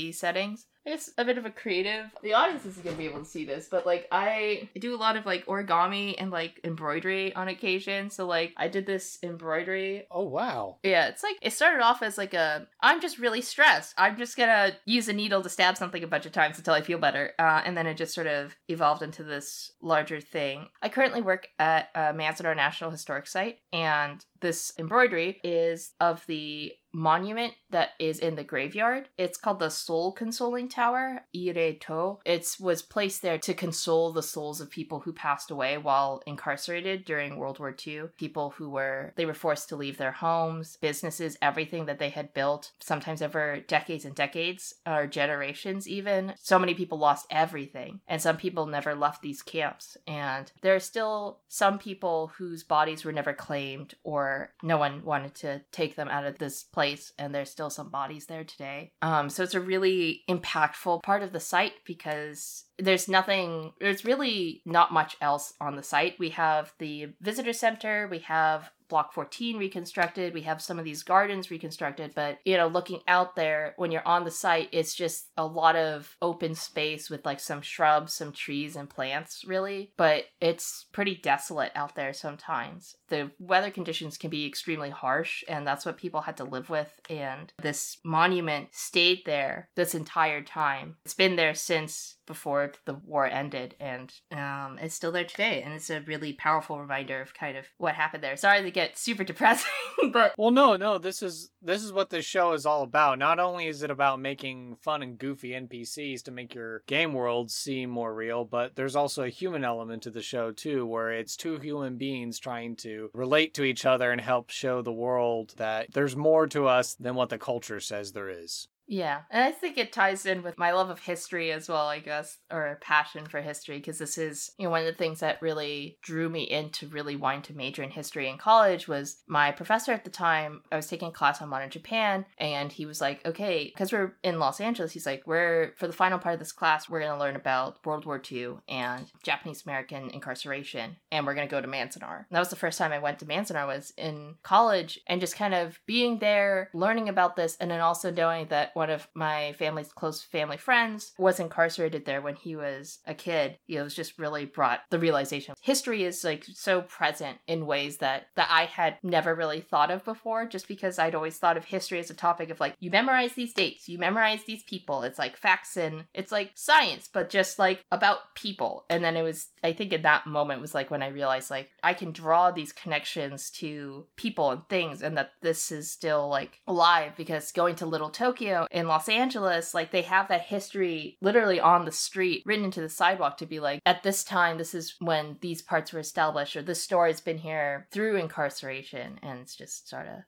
D 0.88 0.96
settings. 0.96 1.08
It's 1.08 1.14
a 1.18 1.24
bit 1.24 1.38
of 1.38 1.46
a 1.46 1.50
creative. 1.50 2.06
The 2.22 2.34
audience 2.34 2.64
isn't 2.66 2.84
gonna 2.84 2.96
be 2.96 3.06
able 3.06 3.20
to 3.20 3.24
see 3.24 3.44
this, 3.44 3.68
but 3.70 3.86
like 3.86 4.06
I 4.10 4.68
do 4.78 4.94
a 4.94 4.98
lot 4.98 5.16
of 5.16 5.26
like 5.26 5.46
origami 5.46 6.14
and 6.18 6.30
like 6.30 6.60
embroidery 6.64 7.34
on 7.34 7.48
occasion. 7.48 8.10
So 8.10 8.26
like 8.26 8.54
I 8.56 8.68
did 8.68 8.86
this 8.86 9.18
embroidery. 9.22 10.06
Oh 10.10 10.24
wow. 10.24 10.76
Yeah, 10.82 11.08
it's 11.08 11.22
like 11.22 11.38
it 11.42 11.52
started 11.52 11.82
off 11.82 12.02
as 12.02 12.18
like 12.18 12.34
a 12.34 12.66
I'm 12.80 13.00
just 13.00 13.18
really 13.18 13.40
stressed. 13.40 13.94
I'm 13.96 14.16
just 14.16 14.36
gonna 14.36 14.72
use 14.84 15.08
a 15.08 15.12
needle 15.12 15.42
to 15.42 15.48
stab 15.48 15.76
something 15.76 16.02
a 16.02 16.08
bunch 16.08 16.26
of 16.26 16.32
times 16.32 16.58
until 16.58 16.74
I 16.74 16.80
feel 16.80 16.98
better, 16.98 17.32
uh, 17.38 17.62
and 17.64 17.76
then 17.76 17.86
it 17.86 17.96
just 17.96 18.14
sort 18.14 18.26
of 18.26 18.56
evolved 18.68 19.02
into 19.02 19.22
this 19.22 19.72
larger 19.80 20.20
thing. 20.20 20.68
I 20.82 20.88
currently 20.88 21.22
work 21.22 21.48
at 21.58 21.88
a 21.94 22.12
Manzanar 22.12 22.56
National 22.56 22.90
Historic 22.90 23.26
Site, 23.26 23.58
and 23.72 24.24
this 24.40 24.72
embroidery 24.78 25.40
is 25.42 25.92
of 26.00 26.24
the 26.26 26.72
monument 26.92 27.54
that 27.70 27.90
is 27.98 28.18
in 28.18 28.34
the 28.34 28.44
graveyard. 28.44 29.08
It's 29.18 29.38
called 29.38 29.58
the 29.58 29.70
Soul 29.70 30.12
Consoling 30.12 30.68
Tower, 30.68 31.24
I 31.34 31.52
Rei 31.54 31.78
To. 31.82 32.18
It 32.24 32.56
was 32.58 32.82
placed 32.82 33.22
there 33.22 33.38
to 33.38 33.54
console 33.54 34.12
the 34.12 34.22
souls 34.22 34.60
of 34.60 34.70
people 34.70 35.00
who 35.00 35.12
passed 35.12 35.50
away 35.50 35.76
while 35.78 36.22
incarcerated 36.26 37.04
during 37.04 37.36
World 37.36 37.58
War 37.58 37.74
II. 37.86 38.04
People 38.16 38.50
who 38.56 38.70
were 38.70 39.12
they 39.16 39.26
were 39.26 39.34
forced 39.34 39.68
to 39.68 39.76
leave 39.76 39.98
their 39.98 40.12
homes, 40.12 40.78
businesses, 40.80 41.36
everything 41.42 41.86
that 41.86 41.98
they 41.98 42.10
had 42.10 42.34
built, 42.34 42.72
sometimes 42.80 43.22
over 43.22 43.60
decades 43.66 44.04
and 44.04 44.14
decades 44.14 44.74
or 44.86 45.06
generations 45.06 45.86
even. 45.86 46.34
So 46.40 46.58
many 46.58 46.74
people 46.74 46.98
lost 46.98 47.26
everything, 47.30 48.00
and 48.08 48.20
some 48.20 48.36
people 48.36 48.66
never 48.66 48.94
left 48.94 49.22
these 49.22 49.42
camps. 49.42 49.96
And 50.06 50.50
there 50.62 50.74
are 50.74 50.80
still 50.80 51.40
some 51.48 51.78
people 51.78 52.32
whose 52.38 52.64
bodies 52.64 53.04
were 53.04 53.12
never 53.12 53.34
claimed 53.34 53.94
or 54.02 54.27
no 54.62 54.78
one 54.78 55.04
wanted 55.04 55.34
to 55.36 55.62
take 55.72 55.96
them 55.96 56.08
out 56.08 56.26
of 56.26 56.38
this 56.38 56.62
place 56.62 57.12
and 57.18 57.34
there's 57.34 57.50
still 57.50 57.70
some 57.70 57.90
bodies 57.90 58.26
there 58.26 58.44
today. 58.44 58.92
Um, 59.02 59.30
so 59.30 59.42
it's 59.42 59.54
a 59.54 59.60
really 59.60 60.22
impactful 60.28 61.02
part 61.02 61.22
of 61.22 61.32
the 61.32 61.40
site 61.40 61.72
because 61.84 62.64
there's 62.78 63.08
nothing 63.08 63.72
there's 63.80 64.04
really 64.04 64.62
not 64.64 64.92
much 64.92 65.16
else 65.20 65.54
on 65.60 65.76
the 65.76 65.82
site 65.82 66.14
we 66.18 66.30
have 66.30 66.72
the 66.78 67.08
visitor 67.20 67.52
center 67.52 68.06
we 68.08 68.20
have 68.20 68.70
block 68.88 69.12
14 69.12 69.58
reconstructed. 69.58 70.34
We 70.34 70.42
have 70.42 70.62
some 70.62 70.78
of 70.78 70.84
these 70.84 71.02
gardens 71.02 71.50
reconstructed 71.50 72.12
but 72.14 72.38
you 72.44 72.56
know 72.56 72.68
looking 72.68 73.00
out 73.06 73.36
there 73.36 73.74
when 73.76 73.90
you're 73.90 74.06
on 74.06 74.24
the 74.24 74.30
site 74.30 74.68
it's 74.72 74.94
just 74.94 75.28
a 75.36 75.46
lot 75.46 75.76
of 75.76 76.16
open 76.22 76.54
space 76.54 77.10
with 77.10 77.24
like 77.24 77.40
some 77.40 77.62
shrubs 77.62 78.14
some 78.14 78.32
trees 78.32 78.76
and 78.76 78.88
plants 78.88 79.44
really. 79.46 79.92
But 79.96 80.24
it's 80.40 80.86
pretty 80.92 81.16
desolate 81.16 81.72
out 81.74 81.94
there 81.94 82.12
sometimes. 82.12 82.96
The 83.08 83.30
weather 83.38 83.70
conditions 83.70 84.18
can 84.18 84.30
be 84.30 84.46
extremely 84.46 84.90
harsh 84.90 85.44
and 85.48 85.66
that's 85.66 85.86
what 85.86 85.96
people 85.96 86.22
had 86.22 86.36
to 86.38 86.44
live 86.44 86.70
with 86.70 87.00
and 87.08 87.52
this 87.62 87.98
monument 88.04 88.68
stayed 88.72 89.22
there 89.24 89.68
this 89.74 89.94
entire 89.94 90.42
time. 90.42 90.96
It's 91.04 91.14
been 91.14 91.36
there 91.36 91.54
since 91.54 92.16
before 92.28 92.72
the 92.84 92.94
war 92.94 93.26
ended 93.26 93.74
and 93.80 94.12
um, 94.30 94.78
it's 94.80 94.94
still 94.94 95.10
there 95.10 95.24
today 95.24 95.62
and 95.62 95.74
it's 95.74 95.90
a 95.90 96.00
really 96.02 96.32
powerful 96.32 96.78
reminder 96.78 97.20
of 97.20 97.34
kind 97.34 97.56
of 97.56 97.64
what 97.78 97.94
happened 97.94 98.22
there. 98.22 98.36
Sorry 98.36 98.62
to 98.62 98.70
get 98.70 98.96
super 98.96 99.24
depressing 99.32 99.70
but 100.12 100.34
well 100.38 100.52
no 100.52 100.76
no 100.76 100.98
this 100.98 101.22
is 101.22 101.50
this 101.60 101.82
is 101.82 101.92
what 101.92 102.10
this 102.10 102.24
show 102.24 102.52
is 102.52 102.66
all 102.66 102.82
about. 102.82 103.18
Not 103.18 103.40
only 103.40 103.66
is 103.66 103.82
it 103.82 103.90
about 103.90 104.20
making 104.20 104.76
fun 104.76 105.02
and 105.02 105.18
goofy 105.18 105.50
npcs 105.50 106.22
to 106.22 106.30
make 106.30 106.54
your 106.54 106.82
game 106.86 107.12
world 107.12 107.50
seem 107.50 107.90
more 107.90 108.14
real 108.14 108.44
but 108.44 108.76
there's 108.76 108.94
also 108.94 109.24
a 109.24 109.28
human 109.28 109.64
element 109.64 110.02
to 110.02 110.10
the 110.10 110.22
show 110.22 110.52
too 110.52 110.86
where 110.86 111.10
it's 111.10 111.36
two 111.36 111.58
human 111.58 111.96
beings 111.96 112.38
trying 112.38 112.76
to 112.76 113.10
relate 113.14 113.54
to 113.54 113.64
each 113.64 113.86
other 113.86 114.12
and 114.12 114.20
help 114.20 114.50
show 114.50 114.82
the 114.82 114.92
world 114.92 115.54
that 115.56 115.92
there's 115.94 116.14
more 116.14 116.46
to 116.46 116.66
us 116.66 116.94
than 116.94 117.14
what 117.14 117.30
the 117.30 117.38
culture 117.38 117.80
says 117.80 118.12
there 118.12 118.28
is 118.28 118.68
yeah, 118.88 119.20
and 119.30 119.44
I 119.44 119.52
think 119.52 119.76
it 119.76 119.92
ties 119.92 120.24
in 120.24 120.42
with 120.42 120.56
my 120.56 120.72
love 120.72 120.88
of 120.88 121.00
history 121.00 121.52
as 121.52 121.68
well, 121.68 121.86
I 121.86 121.98
guess, 121.98 122.38
or 122.50 122.78
passion 122.80 123.26
for 123.26 123.42
history, 123.42 123.76
because 123.76 123.98
this 123.98 124.16
is, 124.16 124.50
you 124.58 124.64
know, 124.64 124.70
one 124.70 124.80
of 124.80 124.86
the 124.86 124.94
things 124.94 125.20
that 125.20 125.42
really 125.42 125.98
drew 126.02 126.30
me 126.30 126.44
into 126.44 126.88
really 126.88 127.14
wanting 127.14 127.42
to 127.42 127.54
major 127.54 127.82
in 127.82 127.90
history 127.90 128.30
in 128.30 128.38
college 128.38 128.88
was 128.88 129.22
my 129.28 129.52
professor 129.52 129.92
at 129.92 130.04
the 130.04 130.10
time. 130.10 130.62
I 130.72 130.76
was 130.76 130.86
taking 130.86 131.08
a 131.08 131.12
class 131.12 131.42
on 131.42 131.50
modern 131.50 131.68
Japan, 131.68 132.24
and 132.38 132.72
he 132.72 132.86
was 132.86 132.98
like, 132.98 133.24
okay, 133.26 133.64
because 133.64 133.92
we're 133.92 134.14
in 134.24 134.38
Los 134.38 134.58
Angeles, 134.58 134.92
he's 134.92 135.04
like, 135.04 135.22
we're, 135.26 135.74
for 135.76 135.86
the 135.86 135.92
final 135.92 136.18
part 136.18 136.32
of 136.32 136.38
this 136.38 136.52
class, 136.52 136.88
we're 136.88 137.00
going 137.00 137.12
to 137.12 137.18
learn 137.18 137.36
about 137.36 137.84
World 137.84 138.06
War 138.06 138.22
II 138.32 138.54
and 138.68 139.04
Japanese 139.22 139.64
American 139.66 140.08
incarceration, 140.10 140.96
and 141.12 141.26
we're 141.26 141.34
going 141.34 141.46
to 141.46 141.54
go 141.54 141.60
to 141.60 141.68
Manzanar. 141.68 142.16
And 142.16 142.26
that 142.30 142.38
was 142.38 142.48
the 142.48 142.56
first 142.56 142.78
time 142.78 142.92
I 142.92 143.00
went 143.00 143.18
to 143.18 143.26
Manzanar 143.26 143.66
was 143.66 143.92
in 143.98 144.36
college, 144.42 144.98
and 145.06 145.20
just 145.20 145.36
kind 145.36 145.52
of 145.52 145.78
being 145.84 146.20
there, 146.20 146.70
learning 146.72 147.10
about 147.10 147.36
this, 147.36 147.54
and 147.60 147.70
then 147.70 147.80
also 147.80 148.10
knowing 148.10 148.46
that 148.48 148.72
one 148.78 148.90
of 148.90 149.08
my 149.12 149.52
family's 149.58 149.92
close 149.92 150.22
family 150.22 150.56
friends 150.56 151.12
was 151.18 151.40
incarcerated 151.40 152.04
there 152.04 152.22
when 152.22 152.36
he 152.36 152.54
was 152.54 153.00
a 153.06 153.12
kid. 153.12 153.58
You 153.66 153.74
know, 153.74 153.80
it 153.80 153.84
was 153.84 153.94
just 153.94 154.20
really 154.20 154.44
brought 154.44 154.82
the 154.90 155.00
realization. 155.00 155.56
History 155.60 156.04
is 156.04 156.22
like 156.22 156.44
so 156.44 156.82
present 156.82 157.38
in 157.48 157.66
ways 157.66 157.96
that 157.98 158.28
that 158.36 158.46
I 158.48 158.66
had 158.66 158.98
never 159.02 159.34
really 159.34 159.60
thought 159.60 159.90
of 159.90 160.04
before, 160.04 160.46
just 160.46 160.68
because 160.68 160.96
I'd 160.96 161.16
always 161.16 161.38
thought 161.38 161.56
of 161.56 161.64
history 161.64 161.98
as 161.98 162.08
a 162.08 162.14
topic 162.14 162.50
of 162.50 162.60
like 162.60 162.76
you 162.78 162.92
memorize 162.92 163.32
these 163.32 163.52
dates, 163.52 163.88
you 163.88 163.98
memorize 163.98 164.44
these 164.44 164.62
people. 164.62 165.02
It's 165.02 165.18
like 165.18 165.36
facts 165.36 165.76
and 165.76 166.04
it's 166.14 166.30
like 166.30 166.52
science, 166.54 167.08
but 167.12 167.30
just 167.30 167.58
like 167.58 167.84
about 167.90 168.36
people. 168.36 168.84
And 168.88 169.02
then 169.02 169.16
it 169.16 169.22
was 169.22 169.48
I 169.64 169.72
think 169.72 169.92
in 169.92 170.02
that 170.02 170.28
moment 170.28 170.60
was 170.60 170.72
like 170.72 170.88
when 170.88 171.02
I 171.02 171.08
realized 171.08 171.50
like 171.50 171.68
I 171.82 171.94
can 171.94 172.12
draw 172.12 172.52
these 172.52 172.72
connections 172.72 173.50
to 173.58 174.06
people 174.14 174.52
and 174.52 174.62
things 174.68 175.02
and 175.02 175.16
that 175.16 175.32
this 175.42 175.72
is 175.72 175.90
still 175.90 176.28
like 176.28 176.60
alive 176.68 177.14
because 177.16 177.50
going 177.50 177.74
to 177.76 177.86
Little 177.86 178.10
Tokyo 178.10 178.67
in 178.70 178.88
Los 178.88 179.08
Angeles, 179.08 179.74
like 179.74 179.90
they 179.90 180.02
have 180.02 180.28
that 180.28 180.42
history 180.42 181.16
literally 181.20 181.60
on 181.60 181.84
the 181.84 181.92
street, 181.92 182.42
written 182.46 182.64
into 182.64 182.80
the 182.80 182.88
sidewalk 182.88 183.36
to 183.38 183.46
be 183.46 183.60
like, 183.60 183.80
at 183.86 184.02
this 184.02 184.24
time, 184.24 184.58
this 184.58 184.74
is 184.74 184.94
when 185.00 185.36
these 185.40 185.62
parts 185.62 185.92
were 185.92 186.00
established, 186.00 186.56
or 186.56 186.62
this 186.62 186.82
story's 186.82 187.20
been 187.20 187.38
here 187.38 187.86
through 187.90 188.16
incarceration. 188.16 189.18
And 189.22 189.40
it's 189.40 189.56
just 189.56 189.88
sort 189.88 190.06
of 190.06 190.24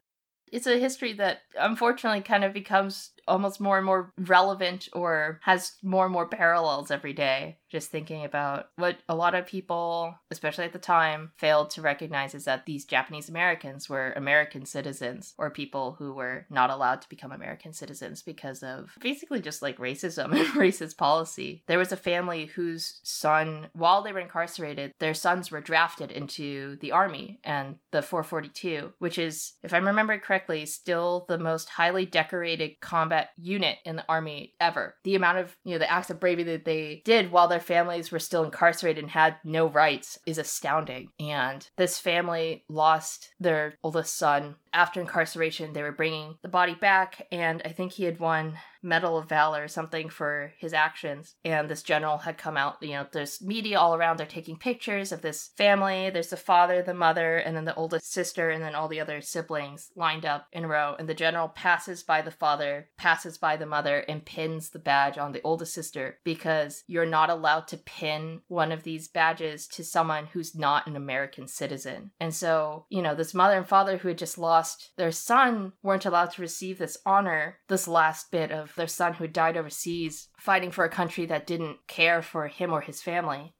it's 0.52 0.66
a 0.66 0.78
history 0.78 1.12
that 1.14 1.42
unfortunately 1.59 2.23
kind 2.23 2.44
of 2.44 2.52
becomes 2.52 3.12
almost 3.30 3.60
more 3.60 3.76
and 3.76 3.87
more 3.87 4.12
relevant 4.18 4.88
or 4.92 5.40
has 5.44 5.75
more 5.82 6.04
and 6.04 6.12
more 6.12 6.26
parallels 6.26 6.90
every 6.90 7.12
day. 7.12 7.58
Just 7.70 7.90
thinking 7.90 8.25
about 8.25 8.70
what 8.76 8.99
a 9.08 9.14
lot 9.14 9.34
of 9.34 9.46
people, 9.46 10.16
especially 10.30 10.64
at 10.64 10.72
the 10.72 10.78
time, 10.78 11.30
failed 11.37 11.70
to 11.70 11.82
recognize 11.82 12.34
is 12.34 12.44
that 12.44 12.66
these 12.66 12.84
Japanese 12.84 13.28
Americans 13.28 13.88
were 13.88 14.12
American 14.16 14.66
citizens 14.66 15.34
or 15.38 15.50
people 15.50 15.94
who 15.99 16.12
were 16.12 16.46
not 16.50 16.70
allowed 16.70 17.00
to 17.02 17.08
become 17.08 17.30
American 17.30 17.72
citizens 17.72 18.22
because 18.22 18.62
of 18.64 18.96
basically 19.00 19.40
just 19.40 19.62
like 19.62 19.78
racism 19.78 20.37
and 20.37 20.46
racist 20.54 20.96
policy. 20.96 21.62
There 21.68 21.78
was 21.78 21.92
a 21.92 21.96
family 21.96 22.46
whose 22.46 23.00
son, 23.04 23.68
while 23.72 24.02
they 24.02 24.12
were 24.12 24.18
incarcerated, 24.18 24.94
their 24.99 25.14
sons 25.14 25.50
were 25.50 25.60
drafted 25.60 26.10
into 26.10 26.76
the 26.80 26.90
army 26.90 27.38
and 27.44 27.76
the 27.92 28.02
442, 28.02 28.92
which 28.99 29.18
is, 29.18 29.52
if 29.62 29.72
I 29.72 29.78
remember 29.78 30.18
correctly, 30.18 30.66
still 30.66 31.25
the 31.28 31.38
most 31.38 31.68
highly 31.68 32.04
decorated 32.04 32.80
combat 32.80 33.20
unit 33.37 33.79
in 33.85 33.97
the 33.97 34.05
army 34.09 34.55
ever. 34.61 34.97
The 35.05 35.15
amount 35.15 35.39
of, 35.39 35.57
you 35.65 35.73
know, 35.73 35.79
the 35.79 35.91
acts 35.91 36.11
of 36.11 36.21
bravery 36.21 36.45
that 36.45 36.65
they 36.65 37.03
did 37.05 37.31
while 37.31 37.49
their 37.49 37.61
families 37.61 38.11
were 38.11 38.19
still 38.19 38.45
incarcerated 38.45 39.03
and 39.03 39.11
had 39.11 39.37
no 39.45 39.67
rights 39.67 40.19
is 40.27 40.39
astounding. 40.39 41.11
And 41.19 41.69
this 41.77 41.99
family 41.99 42.65
lost 42.69 43.31
their 43.41 43.75
oldest 43.83 44.17
son 44.17 44.57
after 44.73 45.00
incarceration. 45.00 45.73
They 45.73 45.83
were 45.83 45.93
bringing 45.93 46.37
the 46.43 46.49
body 46.49 46.75
back, 46.75 47.27
and 47.33 47.62
I 47.65 47.71
think 47.71 47.93
he 47.93 48.05
had 48.05 48.21
won 48.21 48.59
Medal 48.82 49.18
of 49.18 49.28
Valor 49.28 49.64
or 49.64 49.68
something 49.68 50.08
for 50.08 50.52
his 50.58 50.72
actions. 50.72 51.34
And 51.44 51.68
this 51.68 51.82
general 51.82 52.18
had 52.18 52.38
come 52.38 52.56
out, 52.56 52.76
you 52.80 52.90
know, 52.90 53.06
there's 53.10 53.42
media 53.42 53.78
all 53.78 53.94
around. 53.94 54.18
They're 54.18 54.26
taking 54.26 54.56
pictures 54.56 55.12
of 55.12 55.22
this 55.22 55.50
family. 55.56 56.10
There's 56.10 56.28
the 56.28 56.37
father, 56.37 56.82
the 56.82 56.94
mother, 56.94 57.37
and 57.37 57.56
then 57.56 57.64
the 57.64 57.75
oldest 57.75 58.12
sister, 58.12 58.50
and 58.50 58.62
then 58.62 58.75
all 58.75 58.88
the 58.88 59.00
other 59.00 59.20
siblings 59.20 59.90
lined 59.96 60.25
up 60.25 60.46
in 60.52 60.64
a 60.64 60.68
row. 60.68 60.96
And 60.99 61.08
the 61.08 61.14
general 61.14 61.49
passes 61.49 62.02
by 62.02 62.22
the 62.22 62.30
father, 62.30 62.88
passes 62.96 63.38
by 63.38 63.56
the 63.56 63.66
mother, 63.66 63.99
and 64.08 64.25
pins 64.25 64.70
the 64.70 64.78
badge 64.78 65.18
on 65.18 65.32
the 65.32 65.42
oldest 65.42 65.75
sister 65.75 66.18
because 66.25 66.84
you're 66.87 67.06
not 67.06 67.30
allowed 67.30 67.68
to 67.68 67.76
pin 67.76 68.40
one 68.49 68.72
of 68.72 68.82
these 68.82 69.08
badges 69.08 69.66
to 69.68 69.84
someone 69.84 70.26
who's 70.26 70.54
not 70.54 70.87
an 70.87 70.96
American 70.96 71.46
citizen. 71.46 72.10
And 72.20 72.34
so, 72.34 72.87
you 72.88 73.02
know, 73.02 73.14
this 73.14 73.34
mother 73.34 73.56
and 73.56 73.66
father 73.66 73.99
who 73.99 74.08
had 74.08 74.18
just 74.18 74.38
lost 74.38 74.92
their 74.96 75.12
son 75.12 75.72
weren't 75.82 76.06
allowed 76.06 76.32
to 76.32 76.42
receive 76.42 76.78
this 76.78 76.99
honor, 77.04 77.58
this 77.68 77.88
last 77.88 78.30
bit 78.30 78.50
of 78.50 78.70
their 78.75 78.87
son 78.87 79.15
who 79.15 79.27
died 79.27 79.57
overseas 79.57 80.29
fighting 80.39 80.71
for 80.71 80.85
a 80.85 80.91
country 80.91 81.27
that 81.27 81.47
didn't 81.47 81.87
care 81.87 82.23
for 82.23 82.49
him 82.49 82.73
or 82.73 82.81
his 82.81 83.03
family. 83.03 83.55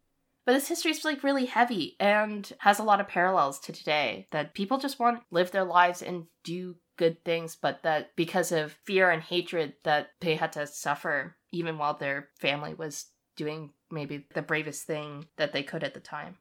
But 0.47 0.55
this 0.55 0.69
history 0.69 0.91
is 0.91 1.05
like 1.05 1.23
really 1.23 1.47
heavy 1.47 1.97
and 2.01 2.51
has 2.59 2.79
a 2.79 2.83
lot 2.83 3.01
of 3.01 3.09
parallels 3.09 3.61
to 3.61 3.73
today 3.73 4.27
that 4.33 4.55
people 4.55 4.79
just 4.79 4.99
want 4.99 5.21
to 5.21 5.27
live 5.31 5.51
their 5.51 5.65
lives 5.65 6.03
and 6.03 6.27
do 6.45 6.77
good 6.97 7.25
things, 7.25 7.57
but 7.57 7.83
that 7.83 8.15
because 8.17 8.53
of 8.53 8.77
fear 8.85 9.11
and 9.11 9.23
hatred 9.23 9.75
that 9.85 10.09
they 10.21 10.37
had 10.37 10.53
to 10.53 10.67
suffer 10.67 11.37
even 11.53 11.79
while 11.79 11.95
their 11.95 12.29
family 12.39 12.75
was 12.75 13.07
doing 13.37 13.73
maybe 13.91 14.27
the 14.35 14.43
bravest 14.43 14.87
thing 14.87 15.27
that 15.37 15.53
they 15.53 15.63
could 15.63 15.85
at 15.85 15.95
the 15.95 16.01
time. 16.01 16.37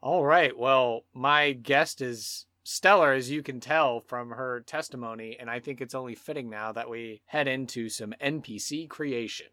All 0.00 0.24
right. 0.24 0.56
Well, 0.56 1.04
my 1.14 1.52
guest 1.52 2.00
is 2.00 2.45
stellar, 2.66 3.12
as 3.12 3.30
you 3.30 3.42
can 3.42 3.60
tell 3.60 4.00
from 4.00 4.30
her 4.30 4.60
testimony, 4.60 5.36
and 5.38 5.48
I 5.48 5.60
think 5.60 5.80
it's 5.80 5.94
only 5.94 6.16
fitting 6.16 6.50
now 6.50 6.72
that 6.72 6.90
we 6.90 7.22
head 7.26 7.46
into 7.46 7.88
some 7.88 8.12
NPC 8.20 8.88
creation. 8.88 9.46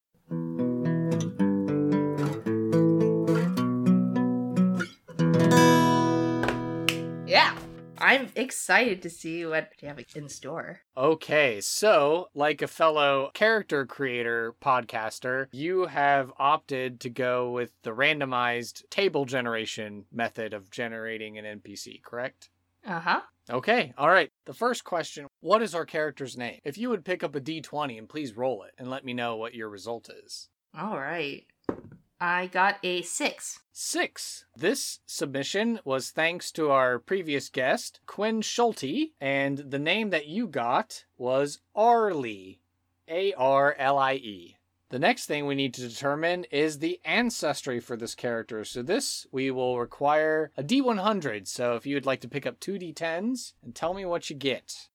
Yeah. 7.27 7.55
I'm 7.99 8.27
excited 8.35 9.01
to 9.03 9.09
see 9.09 9.45
what 9.45 9.69
you 9.79 9.87
have 9.87 9.99
in 10.13 10.27
store. 10.27 10.81
Okay, 10.97 11.61
so 11.61 12.27
like 12.35 12.61
a 12.61 12.67
fellow 12.67 13.31
character 13.33 13.85
creator 13.85 14.55
podcaster, 14.61 15.47
you 15.53 15.85
have 15.85 16.33
opted 16.37 16.99
to 16.99 17.09
go 17.09 17.51
with 17.51 17.71
the 17.83 17.91
randomized 17.91 18.89
table 18.89 19.23
generation 19.23 20.03
method 20.11 20.53
of 20.53 20.69
generating 20.69 21.37
an 21.37 21.45
NPC, 21.61 22.03
correct? 22.03 22.49
Uh 22.85 22.99
huh. 22.99 23.21
Okay, 23.49 23.93
all 23.97 24.09
right. 24.09 24.29
The 24.45 24.53
first 24.53 24.83
question 24.83 25.27
What 25.41 25.61
is 25.61 25.75
our 25.75 25.85
character's 25.85 26.37
name? 26.37 26.59
If 26.63 26.77
you 26.77 26.89
would 26.89 27.05
pick 27.05 27.23
up 27.23 27.35
a 27.35 27.41
d20 27.41 27.97
and 27.97 28.09
please 28.09 28.37
roll 28.37 28.63
it 28.63 28.71
and 28.77 28.89
let 28.89 29.05
me 29.05 29.13
know 29.13 29.35
what 29.35 29.53
your 29.53 29.69
result 29.69 30.09
is. 30.09 30.49
All 30.77 30.97
right. 30.97 31.45
I 32.19 32.47
got 32.47 32.77
a 32.83 33.01
six. 33.01 33.59
Six. 33.73 34.45
This 34.55 34.99
submission 35.05 35.81
was 35.83 36.11
thanks 36.11 36.53
to 36.53 36.71
our 36.71 36.97
previous 36.99 37.49
guest, 37.49 37.99
Quinn 38.05 38.41
Schulte, 38.41 39.11
and 39.19 39.57
the 39.57 39.79
name 39.79 40.09
that 40.11 40.27
you 40.27 40.47
got 40.47 41.03
was 41.17 41.59
Arlie. 41.75 42.61
A 43.09 43.33
R 43.33 43.75
L 43.77 43.97
I 43.97 44.13
E. 44.13 44.55
The 44.93 44.99
next 44.99 45.25
thing 45.25 45.47
we 45.47 45.55
need 45.55 45.73
to 45.73 45.89
determine 45.89 46.43
is 46.51 46.77
the 46.77 46.99
ancestry 47.03 47.79
for 47.79 47.97
this 47.97 48.13
character. 48.13 48.63
So 48.63 48.83
this 48.83 49.25
we 49.31 49.49
will 49.49 49.79
require 49.79 50.51
a 50.55 50.61
D100. 50.61 51.47
So 51.47 51.73
if 51.73 51.87
you 51.87 51.95
would 51.95 52.05
like 52.05 52.21
to 52.21 52.27
pick 52.27 52.45
up 52.45 52.59
two 52.59 52.73
D10s 52.73 53.53
and 53.63 53.73
tell 53.73 53.95
me 53.95 54.05
what 54.05 54.29
you 54.29 54.35
get. 54.35 54.89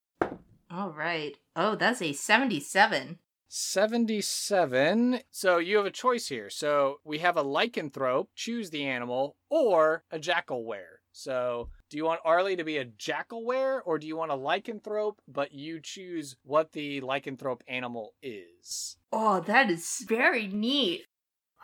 All 0.70 0.90
right. 0.90 1.36
Oh, 1.56 1.74
that's 1.74 2.00
a 2.00 2.12
77. 2.12 3.18
77. 3.48 5.20
So 5.32 5.58
you 5.58 5.78
have 5.78 5.86
a 5.86 5.90
choice 5.90 6.28
here. 6.28 6.48
So 6.48 7.00
we 7.02 7.18
have 7.18 7.36
a 7.36 7.42
lycanthrope, 7.42 8.28
choose 8.36 8.70
the 8.70 8.84
animal, 8.84 9.34
or 9.50 10.04
a 10.12 10.20
jackalwere. 10.20 10.97
So 11.12 11.70
do 11.90 11.96
you 11.96 12.04
want 12.04 12.20
Arlie 12.24 12.56
to 12.56 12.64
be 12.64 12.78
a 12.78 12.84
jackalwere, 12.84 13.80
or 13.84 13.98
do 13.98 14.06
you 14.06 14.16
want 14.16 14.30
a 14.30 14.36
lycanthrope, 14.36 15.18
but 15.26 15.52
you 15.52 15.80
choose 15.80 16.36
what 16.44 16.72
the 16.72 17.00
lycanthrope 17.00 17.62
animal 17.66 18.14
is? 18.22 18.96
Oh, 19.12 19.40
that 19.40 19.70
is 19.70 20.04
very 20.06 20.46
neat. 20.46 21.06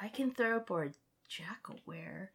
Lycanthrope 0.02 0.70
or 0.70 0.92
jackalwere? 1.30 2.28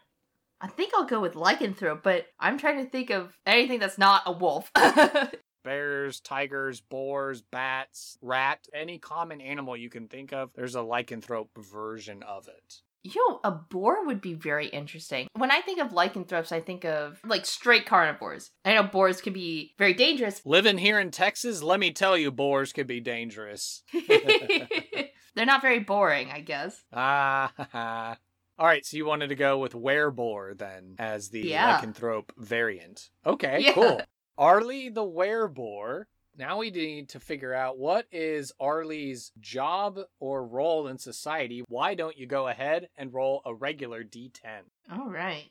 I 0.62 0.68
think 0.68 0.94
I'll 0.94 1.06
go 1.06 1.22
with 1.22 1.36
lycanthrope, 1.36 2.04
but 2.04 2.28
I'm 2.40 2.58
trying 2.58 2.84
to 2.84 2.90
think 2.90 3.10
of 3.10 3.38
anything 3.46 3.80
that's 3.80 3.98
not 3.98 4.24
a 4.26 4.32
wolf. 4.32 4.72
Bears, 5.64 6.20
tigers, 6.20 6.82
boars, 6.82 7.42
bats, 7.42 8.18
rat, 8.22 8.68
any 8.74 8.98
common 8.98 9.42
animal 9.42 9.76
you 9.76 9.90
can 9.90 10.08
think 10.08 10.32
of, 10.32 10.52
there's 10.54 10.76
a 10.76 10.80
lycanthrope 10.80 11.50
version 11.58 12.24
of 12.24 12.48
it. 12.48 12.82
Yo, 13.04 13.40
a 13.46 13.52
boar 13.52 14.06
would 14.06 14.20
be 14.20 14.34
very 14.34 14.68
interesting. 14.68 15.28
When 15.38 15.52
I 15.52 15.62
think 15.62 15.80
of 15.80 15.94
lycanthropes, 15.94 16.52
I 16.52 16.60
think 16.60 16.84
of 16.84 17.20
like 17.26 17.46
straight 17.46 17.86
carnivores. 17.86 18.52
I 18.66 18.74
know 18.74 18.84
boars 18.84 19.22
can 19.22 19.32
be 19.32 19.74
very 19.78 19.94
dangerous. 19.94 20.42
Living 20.46 20.78
here 20.78 21.00
in 21.00 21.10
Texas, 21.12 21.64
let 21.64 21.80
me 21.80 21.92
tell 21.92 22.18
you, 22.18 22.30
boars 22.30 22.74
can 22.74 22.88
be 22.88 23.00
dangerous. 23.00 23.84
They're 25.36 25.46
not 25.46 25.62
very 25.62 25.80
boring, 25.80 26.30
I 26.32 26.42
guess. 26.42 26.82
Ah. 26.92 28.18
All 28.58 28.66
right, 28.68 28.86
so 28.86 28.98
you 28.98 29.06
wanted 29.06 29.30
to 29.30 29.36
go 29.36 29.60
with 29.60 29.72
wereboar 29.72 30.58
then 30.58 30.96
as 31.00 31.30
the 31.30 31.40
Yeah. 31.48 31.80
lycanthrope 31.80 32.32
variant. 32.38 33.10
Okay, 33.26 33.60
Yeah. 33.62 33.74
cool. 33.74 34.02
Arlie 34.38 34.90
the 34.90 35.04
wereboar. 35.08 36.04
Now 36.40 36.60
we 36.60 36.72
need 36.72 37.10
to 37.10 37.20
figure 37.20 37.54
out 37.54 37.78
what 37.78 38.06
is 38.14 38.54
Arlie's 38.62 39.34
job 39.42 40.00
or 40.22 40.48
role 40.48 40.88
in 40.88 40.98
society. 40.98 41.64
Why 41.68 41.96
don't 41.96 42.18
you 42.18 42.28
go 42.28 42.48
ahead 42.48 42.88
and 42.98 43.14
roll 43.14 43.42
a 43.46 43.54
regular 43.54 44.06
d10? 44.06 44.62
All 44.90 45.10
right. 45.10 45.50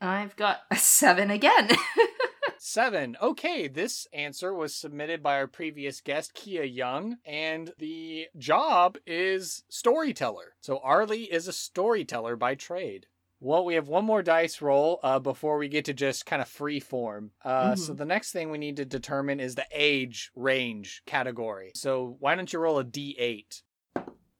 I've 0.00 0.34
got 0.34 0.60
a 0.70 0.76
seven 0.76 1.30
again. 1.30 1.68
Seven. 2.64 3.16
Okay, 3.20 3.66
this 3.66 4.06
answer 4.12 4.54
was 4.54 4.72
submitted 4.72 5.20
by 5.20 5.34
our 5.34 5.48
previous 5.48 6.00
guest, 6.00 6.32
Kia 6.32 6.62
Young, 6.62 7.16
and 7.26 7.72
the 7.78 8.28
job 8.38 8.96
is 9.04 9.64
storyteller. 9.68 10.54
So 10.60 10.78
Arlie 10.78 11.24
is 11.24 11.48
a 11.48 11.52
storyteller 11.52 12.36
by 12.36 12.54
trade. 12.54 13.06
Well, 13.44 13.64
we 13.64 13.74
have 13.74 13.88
one 13.88 14.04
more 14.04 14.22
dice 14.22 14.62
roll 14.62 15.00
uh, 15.02 15.18
before 15.18 15.58
we 15.58 15.66
get 15.68 15.86
to 15.86 15.92
just 15.92 16.26
kind 16.26 16.40
of 16.40 16.46
free 16.46 16.78
form. 16.78 17.32
Uh, 17.44 17.74
So 17.74 17.92
Mhm. 17.92 17.96
the 17.98 18.04
next 18.04 18.30
thing 18.30 18.50
we 18.52 18.58
need 18.58 18.76
to 18.76 18.84
determine 18.84 19.40
is 19.40 19.56
the 19.56 19.66
age 19.72 20.30
range 20.36 21.02
category. 21.06 21.72
So 21.74 22.16
why 22.20 22.36
don't 22.36 22.52
you 22.52 22.60
roll 22.60 22.78
a 22.78 22.84
d8? 22.84 23.64